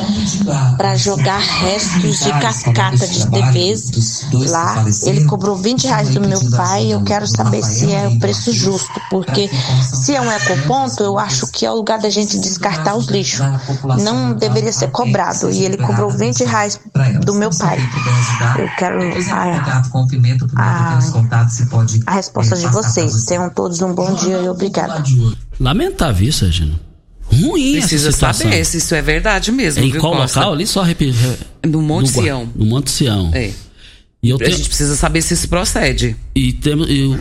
para 0.78 0.96
jogar 0.98 1.40
restos 1.40 2.20
de 2.20 2.30
cascata 2.40 3.08
de 3.08 3.26
TVs 3.28 4.26
lá. 4.50 4.86
Ele 5.04 5.26
cobrou 5.26 5.56
20 5.56 5.86
reais 5.86 6.10
do 6.10 6.22
meu 6.22 6.40
pai. 6.52 6.94
Eu 6.94 7.02
quero 7.04 7.26
saber 7.26 7.64
se 7.64 7.92
é 7.92 8.08
o 8.08 8.20
preço 8.20 8.52
justo, 8.52 9.02
porque 9.10 9.50
se 9.82 10.16
é 10.16 10.22
um 10.22 10.32
ecoponto, 10.32 11.04
eu 11.04 11.18
acho 11.18 11.48
que 11.48 11.66
é 11.66 11.72
o 11.72 11.76
lugar 11.76 12.00
da 12.00 12.10
gente 12.10 12.38
descartar 12.38 12.96
os 12.96 13.08
lixos. 13.08 13.40
Não 14.04 14.34
deveria 14.34 14.74
ser 14.74 14.92
cobrado. 14.92 15.50
E 15.50 15.64
ele 15.64 15.78
cobrou 15.78 16.12
20 16.12 16.44
reais 16.44 16.80
do 17.24 17.34
meu 17.34 17.50
pai. 17.52 17.78
Eu 18.58 18.70
quero 18.78 19.00
a, 20.56 20.98
a, 20.98 21.00
a 22.06 22.14
resposta 22.14 22.56
de 22.58 22.68
vocês. 22.68 23.24
Tenham 23.24 23.50
todos 23.50 23.82
um 23.82 23.94
bom 23.94 24.14
dia 24.16 24.38
e 24.38 24.50
obrigada. 24.50 25.02
Lamentável 25.60 26.28
isso, 26.28 26.46
Regina. 26.46 26.89
Ruim 27.42 27.74
Precisa 27.74 28.08
essa 28.10 28.12
situação. 28.18 28.50
saber 28.50 28.66
se 28.66 28.78
isso 28.78 28.96
é 28.96 29.02
verdade 29.02 29.52
mesmo. 29.52 29.84
Em 29.84 29.92
viu, 29.92 30.02
qual 30.02 30.14
Costa? 30.16 30.40
local? 30.40 30.54
Ali 30.54 30.68
só 30.68 30.82
repetir. 30.84 31.16
No 31.66 31.82
Monte 31.82 32.12
Gua- 32.12 32.24
Sião. 32.24 32.50
No 32.56 32.66
Monte 32.66 32.92
Sião. 32.92 33.32
É. 33.34 33.52
E 34.22 34.30
eu 34.30 34.36
A 34.36 34.40
tenho, 34.40 34.58
gente 34.58 34.68
precisa 34.68 34.96
saber 34.96 35.22
se 35.22 35.34
isso 35.34 35.48
procede. 35.48 36.16
e 36.36 36.52
temos. 36.54 36.88
eu- 36.90 37.18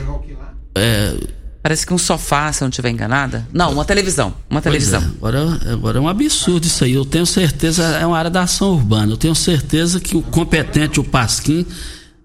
é, 0.77 1.15
Parece 1.61 1.85
que 1.85 1.93
um 1.93 1.99
sofá, 1.99 2.51
se 2.53 2.63
eu 2.63 2.67
não 2.67 2.71
estiver 2.71 2.89
enganada. 2.89 3.47
Não, 3.53 3.73
uma 3.73 3.85
televisão. 3.85 4.33
Uma 4.49 4.63
televisão. 4.63 5.03
é, 5.03 5.05
agora, 5.05 5.61
agora 5.71 5.99
é 5.99 6.01
um 6.01 6.09
absurdo 6.09 6.65
isso 6.67 6.85
aí. 6.85 6.93
Eu 6.95 7.05
tenho 7.05 7.27
certeza, 7.27 7.83
é 7.85 8.07
uma 8.07 8.17
área 8.17 8.31
da 8.31 8.43
ação 8.43 8.71
urbana. 8.75 9.13
Eu 9.13 9.17
tenho 9.17 9.35
certeza 9.35 9.99
que 10.01 10.17
o 10.17 10.23
competente, 10.23 10.99
o 11.01 11.05
Pasquim, 11.05 11.67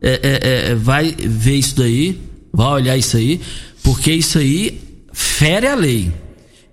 é, 0.02 0.20
é, 0.24 0.72
é, 0.72 0.76
vai 0.76 1.14
ver 1.20 1.56
isso 1.56 1.76
daí, 1.76 2.22
vai 2.54 2.68
olhar 2.68 2.96
isso 2.96 3.18
aí, 3.18 3.42
porque 3.82 4.14
isso 4.14 4.38
aí 4.38 4.80
fere 5.12 5.68
a 5.68 5.76
lei. 5.76 6.12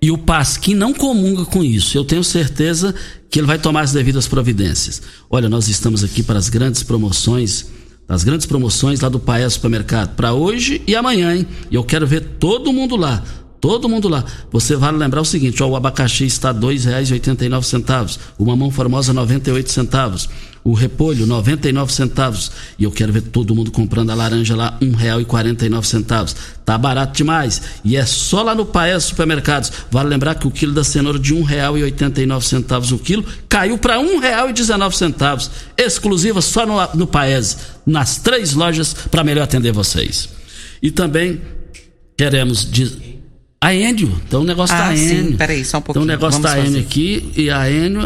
E 0.03 0.11
o 0.11 0.17
Pasquim 0.17 0.75
não 0.75 0.95
comunga 0.95 1.45
com 1.45 1.63
isso. 1.63 1.97
Eu 1.97 2.05
tenho 2.05 2.25
certeza 2.25 2.95
que 3.29 3.39
ele 3.39 3.47
vai 3.47 3.59
tomar 3.59 3.83
as 3.83 3.93
devidas 3.93 4.27
providências. 4.27 5.03
Olha, 5.29 5.49
nós 5.49 5.69
estamos 5.69 6.03
aqui 6.03 6.23
para 6.23 6.39
as 6.39 6.49
grandes 6.49 6.83
promoções, 6.83 7.67
as 8.09 8.25
grandes 8.25 8.47
promoções 8.47 9.01
lá 9.01 9.09
do 9.09 9.21
Paes 9.21 9.53
Supermercado, 9.53 10.17
para 10.17 10.33
hoje 10.33 10.81
e 10.87 10.97
amanhã, 10.97 11.37
hein? 11.37 11.47
E 11.71 11.75
eu 11.75 11.85
quero 11.85 12.07
ver 12.07 12.23
todo 12.39 12.73
mundo 12.73 12.97
lá. 12.97 13.23
Todo 13.61 13.89
mundo 13.89 14.09
lá. 14.09 14.25
Você 14.51 14.75
vale 14.75 14.97
lembrar 14.97 15.21
o 15.21 15.25
seguinte: 15.25 15.63
ó, 15.63 15.69
o 15.69 15.77
abacaxi 15.77 16.25
está 16.25 16.51
R$ 16.51 16.59
2,89, 16.59 18.19
o 18.39 18.47
mamão 18.47 18.71
formosa 18.71 19.13
98 19.13 19.71
centavos, 19.71 20.31
o 20.65 20.73
repolho 20.73 21.27
99 21.27 21.93
centavos. 21.93 22.51
E 22.79 22.85
eu 22.85 22.91
quero 22.91 23.13
ver 23.13 23.21
todo 23.21 23.55
mundo 23.55 23.71
comprando 23.71 24.11
a 24.11 24.15
laranja 24.15 24.57
lá 24.57 24.79
R$ 24.81 24.87
1,49. 24.87 26.35
Tá 26.65 26.79
barato 26.79 27.19
demais. 27.19 27.61
E 27.85 27.97
é 27.97 28.07
só 28.07 28.43
lá 28.43 28.55
no 28.55 28.65
Paes 28.65 29.05
Supermercados. 29.05 29.71
Vale 29.91 30.09
lembrar 30.09 30.37
que 30.37 30.47
o 30.47 30.51
quilo 30.51 30.73
da 30.73 30.83
cenoura 30.83 31.19
de 31.19 31.35
R$ 31.35 31.43
1,89 31.43 32.93
o 32.93 32.99
quilo 32.99 33.25
caiu 33.47 33.77
para 33.77 33.99
R$ 33.99 34.05
1,19. 34.05 35.51
Exclusiva 35.77 36.41
só 36.41 36.65
no, 36.65 36.77
no 36.95 37.07
Paes, 37.07 37.59
nas 37.85 38.17
três 38.17 38.55
lojas 38.55 38.95
para 39.11 39.23
melhor 39.23 39.43
atender 39.43 39.73
vocês. 39.73 40.31
E 40.83 40.91
também 40.91 41.43
queremos 42.17 42.71
a 43.63 43.75
Enio, 43.75 44.11
então 44.27 44.41
o 44.41 44.45
negócio 44.45 44.75
ah, 44.75 44.89
da 44.89 44.97
Enio. 44.97 45.37
Peraí, 45.37 45.63
só 45.67 45.79
um 45.79 45.83
pouquinho. 45.83 46.05
Então 46.05 46.15
o 46.15 46.19
negócio 46.19 46.41
Vamos 46.41 46.57
da 46.59 46.67
Enio 46.67 46.81
aqui 46.81 47.31
e 47.37 47.51
a 47.51 47.71
Enio, 47.71 48.01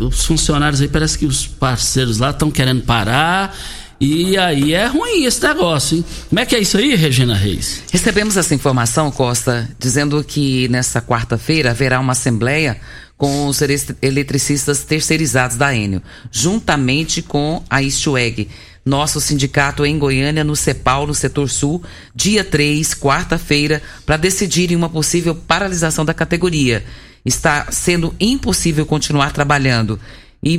os 0.00 0.24
funcionários 0.24 0.80
aí, 0.80 0.88
parece 0.88 1.18
que 1.18 1.26
os 1.26 1.46
parceiros 1.46 2.18
lá 2.18 2.30
estão 2.30 2.50
querendo 2.50 2.82
parar. 2.82 3.54
E 4.00 4.36
aí 4.38 4.72
é 4.72 4.86
ruim 4.86 5.24
esse 5.24 5.42
negócio, 5.46 5.98
hein? 5.98 6.04
Como 6.28 6.40
é 6.40 6.46
que 6.46 6.56
é 6.56 6.58
isso 6.58 6.78
aí, 6.78 6.94
Regina 6.94 7.34
Reis? 7.34 7.82
Recebemos 7.92 8.36
essa 8.36 8.54
informação, 8.54 9.10
Costa, 9.10 9.68
dizendo 9.78 10.22
que 10.24 10.68
nessa 10.68 11.02
quarta-feira 11.02 11.70
haverá 11.70 12.00
uma 12.00 12.12
assembleia 12.12 12.78
com 13.16 13.46
os 13.46 13.60
eletricistas 14.02 14.84
terceirizados 14.84 15.56
da 15.56 15.74
Enio, 15.74 16.02
juntamente 16.32 17.20
com 17.20 17.62
a 17.68 17.82
Istueg 17.82 18.48
nosso 18.84 19.20
sindicato 19.20 19.84
em 19.86 19.98
Goiânia, 19.98 20.44
no 20.44 20.54
CEPAL, 20.54 21.06
no 21.06 21.14
setor 21.14 21.48
sul, 21.48 21.82
dia 22.14 22.44
3, 22.44 22.94
quarta-feira, 22.94 23.82
para 24.04 24.16
decidirem 24.16 24.76
uma 24.76 24.90
possível 24.90 25.34
paralisação 25.34 26.04
da 26.04 26.12
categoria. 26.12 26.84
Está 27.24 27.72
sendo 27.72 28.14
impossível 28.20 28.84
continuar 28.84 29.32
trabalhando. 29.32 29.98
E 30.42 30.58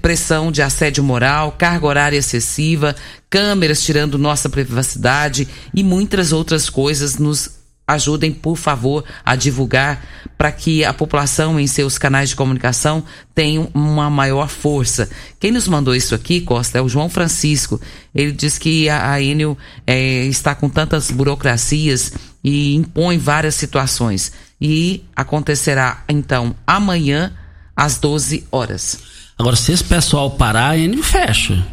pressão 0.00 0.50
de 0.50 0.62
assédio 0.62 1.04
moral, 1.04 1.52
carga 1.58 1.86
horária 1.86 2.16
excessiva, 2.16 2.96
câmeras 3.28 3.82
tirando 3.82 4.16
nossa 4.16 4.48
privacidade 4.48 5.46
e 5.74 5.82
muitas 5.84 6.32
outras 6.32 6.70
coisas 6.70 7.18
nos 7.18 7.55
ajudem, 7.86 8.32
por 8.32 8.56
favor, 8.56 9.04
a 9.24 9.36
divulgar 9.36 10.04
para 10.36 10.50
que 10.50 10.84
a 10.84 10.92
população 10.92 11.58
em 11.58 11.66
seus 11.66 11.96
canais 11.96 12.30
de 12.30 12.36
comunicação 12.36 13.04
tenha 13.34 13.68
uma 13.72 14.10
maior 14.10 14.48
força. 14.48 15.08
Quem 15.38 15.52
nos 15.52 15.68
mandou 15.68 15.94
isso 15.94 16.14
aqui, 16.14 16.40
Costa, 16.40 16.78
é 16.78 16.82
o 16.82 16.88
João 16.88 17.08
Francisco. 17.08 17.80
Ele 18.14 18.32
diz 18.32 18.58
que 18.58 18.88
a, 18.88 19.12
a 19.12 19.22
Enel 19.22 19.56
é, 19.86 20.24
está 20.24 20.54
com 20.54 20.68
tantas 20.68 21.10
burocracias 21.10 22.12
e 22.42 22.74
impõe 22.74 23.18
várias 23.18 23.54
situações. 23.54 24.32
E 24.60 25.04
acontecerá, 25.14 26.02
então, 26.08 26.56
amanhã, 26.66 27.32
às 27.74 27.98
12 27.98 28.46
horas. 28.50 28.98
Agora, 29.38 29.54
se 29.54 29.72
esse 29.72 29.84
pessoal 29.84 30.30
parar, 30.32 30.70
a 30.70 30.78
Enel 30.78 31.02
fecha. 31.02 31.64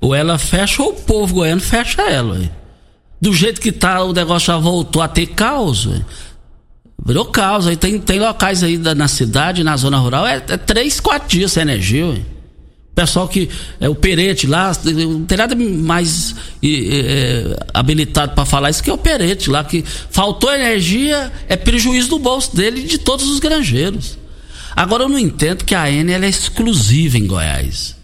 Ou 0.00 0.14
ela 0.14 0.38
fecha 0.38 0.82
ou 0.82 0.90
o 0.90 0.94
povo 0.94 1.34
goiano 1.34 1.60
fecha 1.60 2.02
ela. 2.02 2.61
Do 3.22 3.32
jeito 3.32 3.60
que 3.60 3.70
tá, 3.70 4.02
o 4.02 4.12
negócio 4.12 4.48
já 4.48 4.58
voltou 4.58 5.00
a 5.00 5.06
ter 5.06 5.28
caos. 5.28 5.84
Véio. 5.84 6.04
Virou 7.06 7.24
caos. 7.26 7.68
Aí 7.68 7.76
tem, 7.76 8.00
tem 8.00 8.18
locais 8.18 8.64
aí 8.64 8.76
da, 8.76 8.96
na 8.96 9.06
cidade, 9.06 9.62
na 9.62 9.76
zona 9.76 9.96
rural, 9.96 10.26
é, 10.26 10.42
é 10.48 10.56
três, 10.56 10.98
quatro 10.98 11.28
dias 11.28 11.52
sem 11.52 11.62
energia. 11.62 12.04
Véio. 12.04 12.26
Pessoal 12.96 13.28
que 13.28 13.48
é 13.80 13.88
o 13.88 13.94
perete 13.94 14.48
lá, 14.48 14.72
não 14.84 15.24
tem 15.24 15.38
nada 15.38 15.54
mais 15.54 16.34
é, 16.64 17.64
habilitado 17.72 18.34
para 18.34 18.44
falar 18.44 18.70
isso 18.70 18.82
que 18.82 18.90
é 18.90 18.92
o 18.92 18.98
perete 18.98 19.48
lá, 19.48 19.62
que 19.62 19.84
faltou 20.10 20.52
energia, 20.52 21.32
é 21.48 21.56
prejuízo 21.56 22.08
do 22.10 22.18
bolso 22.18 22.54
dele 22.54 22.80
e 22.80 22.86
de 22.86 22.98
todos 22.98 23.30
os 23.30 23.38
granjeiros. 23.38 24.18
Agora 24.74 25.04
eu 25.04 25.08
não 25.08 25.18
entendo 25.18 25.64
que 25.64 25.76
a 25.76 25.88
N 25.90 26.12
é 26.12 26.28
exclusiva 26.28 27.16
em 27.16 27.26
Goiás. 27.26 28.01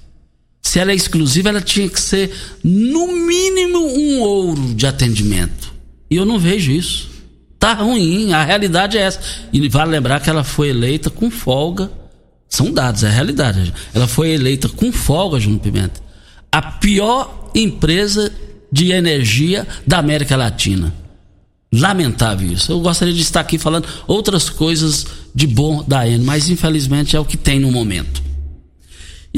Se 0.69 0.79
ela 0.79 0.93
é 0.93 0.95
exclusiva, 0.95 1.49
ela 1.49 1.63
tinha 1.63 1.89
que 1.89 1.99
ser, 1.99 2.31
no 2.63 3.07
mínimo, 3.07 3.79
um 3.79 4.21
ouro 4.21 4.75
de 4.75 4.87
atendimento. 4.87 5.73
E 6.11 6.17
eu 6.17 6.27
não 6.27 6.39
vejo 6.39 6.71
isso. 6.71 7.09
Tá 7.59 7.73
ruim, 7.73 8.35
a 8.35 8.45
realidade 8.45 8.99
é 8.99 9.01
essa. 9.01 9.19
E 9.51 9.67
vale 9.67 9.93
lembrar 9.93 10.21
que 10.21 10.29
ela 10.29 10.45
foi 10.45 10.69
eleita 10.69 11.09
com 11.09 11.31
folga. 11.31 11.91
São 12.51 12.71
dados, 12.71 13.03
é 13.03 13.07
a 13.09 13.11
realidade. 13.11 13.73
Ela 13.95 14.07
foi 14.07 14.29
eleita 14.29 14.69
com 14.69 14.93
folga, 14.93 15.41
Júnior 15.41 15.63
Pimenta. 15.63 16.03
A 16.53 16.61
pior 16.61 17.51
empresa 17.55 18.31
de 18.71 18.93
energia 18.93 19.67
da 19.87 19.97
América 19.97 20.37
Latina. 20.37 20.95
Lamentável 21.73 22.53
isso. 22.53 22.71
Eu 22.73 22.81
gostaria 22.81 23.15
de 23.15 23.23
estar 23.23 23.41
aqui 23.41 23.57
falando 23.57 23.89
outras 24.07 24.51
coisas 24.51 25.07
de 25.35 25.47
bom 25.47 25.83
da 25.83 26.07
ENE, 26.07 26.23
mas 26.23 26.51
infelizmente 26.51 27.17
é 27.17 27.21
o 27.21 27.25
que 27.25 27.39
tem 27.39 27.59
no 27.59 27.73
momento. 27.73 28.28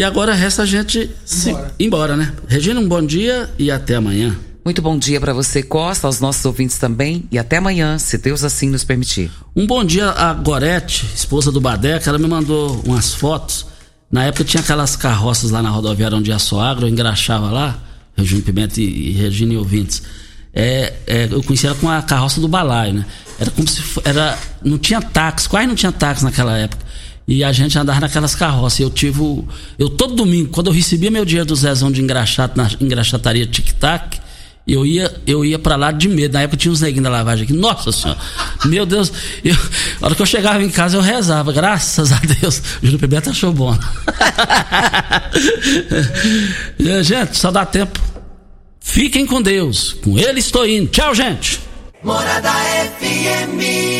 E 0.00 0.02
agora 0.02 0.32
resta 0.32 0.62
a 0.62 0.64
gente 0.64 1.10
se 1.26 1.50
embora. 1.50 1.74
embora, 1.78 2.16
né? 2.16 2.32
Regina, 2.48 2.80
um 2.80 2.88
bom 2.88 3.04
dia 3.04 3.50
e 3.58 3.70
até 3.70 3.96
amanhã. 3.96 4.34
Muito 4.64 4.80
bom 4.80 4.98
dia 4.98 5.20
para 5.20 5.34
você, 5.34 5.62
Costa, 5.62 6.06
aos 6.06 6.20
nossos 6.20 6.42
ouvintes 6.42 6.78
também. 6.78 7.24
E 7.30 7.38
até 7.38 7.58
amanhã, 7.58 7.98
se 7.98 8.16
Deus 8.16 8.42
assim 8.42 8.70
nos 8.70 8.82
permitir. 8.82 9.30
Um 9.54 9.66
bom 9.66 9.84
dia 9.84 10.08
a 10.08 10.32
Gorete, 10.32 11.04
esposa 11.14 11.52
do 11.52 11.60
Badeca. 11.60 12.08
Ela 12.08 12.18
me 12.18 12.26
mandou 12.26 12.80
umas 12.86 13.12
fotos. 13.12 13.66
Na 14.10 14.24
época 14.24 14.42
tinha 14.42 14.62
aquelas 14.62 14.96
carroças 14.96 15.50
lá 15.50 15.60
na 15.60 15.68
rodoviária 15.68 16.16
onde 16.16 16.30
ia 16.30 16.38
Soagro, 16.38 16.86
eu 16.86 16.90
engraxava 16.90 17.50
lá, 17.50 17.78
Regina 18.16 18.40
Pimenta 18.40 18.80
e, 18.80 19.10
e 19.10 19.12
Regina 19.12 19.52
e 19.52 19.58
ouvintes. 19.58 20.02
É, 20.54 20.94
é, 21.06 21.28
eu 21.30 21.42
conhecia 21.42 21.68
ela 21.68 21.78
com 21.78 21.90
a 21.90 22.00
carroça 22.00 22.40
do 22.40 22.48
balaio, 22.48 22.94
né? 22.94 23.06
Era 23.38 23.50
como 23.50 23.68
se 23.68 23.82
era 24.02 24.38
não 24.64 24.78
tinha 24.78 25.02
táxi, 25.02 25.46
quase 25.46 25.66
não 25.66 25.74
tinha 25.74 25.92
táxi 25.92 26.24
naquela 26.24 26.56
época. 26.56 26.88
E 27.26 27.44
a 27.44 27.52
gente 27.52 27.78
andava 27.78 28.00
naquelas 28.00 28.34
carroças. 28.34 28.80
Eu 28.80 28.90
tive. 28.90 29.20
Eu 29.78 29.88
todo 29.88 30.14
domingo, 30.14 30.50
quando 30.50 30.68
eu 30.68 30.72
recebia 30.72 31.10
meu 31.10 31.24
dinheiro 31.24 31.46
do 31.46 31.54
Zezão 31.54 31.90
de 31.90 32.02
engraxato 32.02 32.56
na 32.56 32.68
engraxataria 32.80 33.46
Tic 33.46 33.72
Tac, 33.72 34.18
eu 34.66 34.86
ia, 34.86 35.12
eu 35.26 35.44
ia 35.44 35.58
para 35.58 35.76
lá 35.76 35.90
de 35.90 36.08
medo. 36.08 36.34
Na 36.34 36.42
época 36.42 36.56
tinha 36.56 36.70
uns 36.70 36.80
neguinhos 36.80 37.04
da 37.04 37.10
lavagem 37.10 37.44
aqui. 37.44 37.52
Nossa 37.52 37.90
senhora! 37.90 38.20
Meu 38.66 38.86
Deus! 38.86 39.12
Eu, 39.44 39.56
a 40.00 40.06
hora 40.06 40.14
que 40.14 40.22
eu 40.22 40.26
chegava 40.26 40.62
em 40.62 40.70
casa 40.70 40.96
eu 40.96 41.00
rezava. 41.00 41.52
Graças 41.52 42.12
a 42.12 42.20
Deus. 42.40 42.62
O 42.82 42.86
Júlio 42.86 42.98
Pimenta 42.98 43.30
achou 43.30 43.52
bom. 43.52 43.76
gente, 47.02 47.36
só 47.36 47.50
dá 47.50 47.66
tempo. 47.66 48.00
Fiquem 48.80 49.26
com 49.26 49.42
Deus. 49.42 49.94
Com 50.04 50.18
ele 50.18 50.40
estou 50.40 50.66
indo. 50.66 50.88
Tchau, 50.88 51.14
gente! 51.14 51.60
Morada 52.02 52.50
FM. 52.98 53.99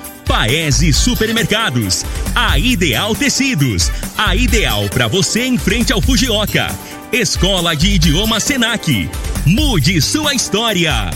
Paese 0.31 0.93
Supermercados, 0.93 2.05
a 2.33 2.57
Ideal 2.57 3.13
Tecidos, 3.13 3.91
a 4.17 4.33
ideal 4.33 4.87
para 4.87 5.05
você 5.05 5.41
em 5.41 5.57
frente 5.57 5.91
ao 5.91 6.01
Fujioka. 6.01 6.73
Escola 7.11 7.75
de 7.75 7.95
Idioma 7.95 8.39
Senac. 8.39 9.09
Mude 9.45 10.01
sua 10.01 10.33
história. 10.33 11.11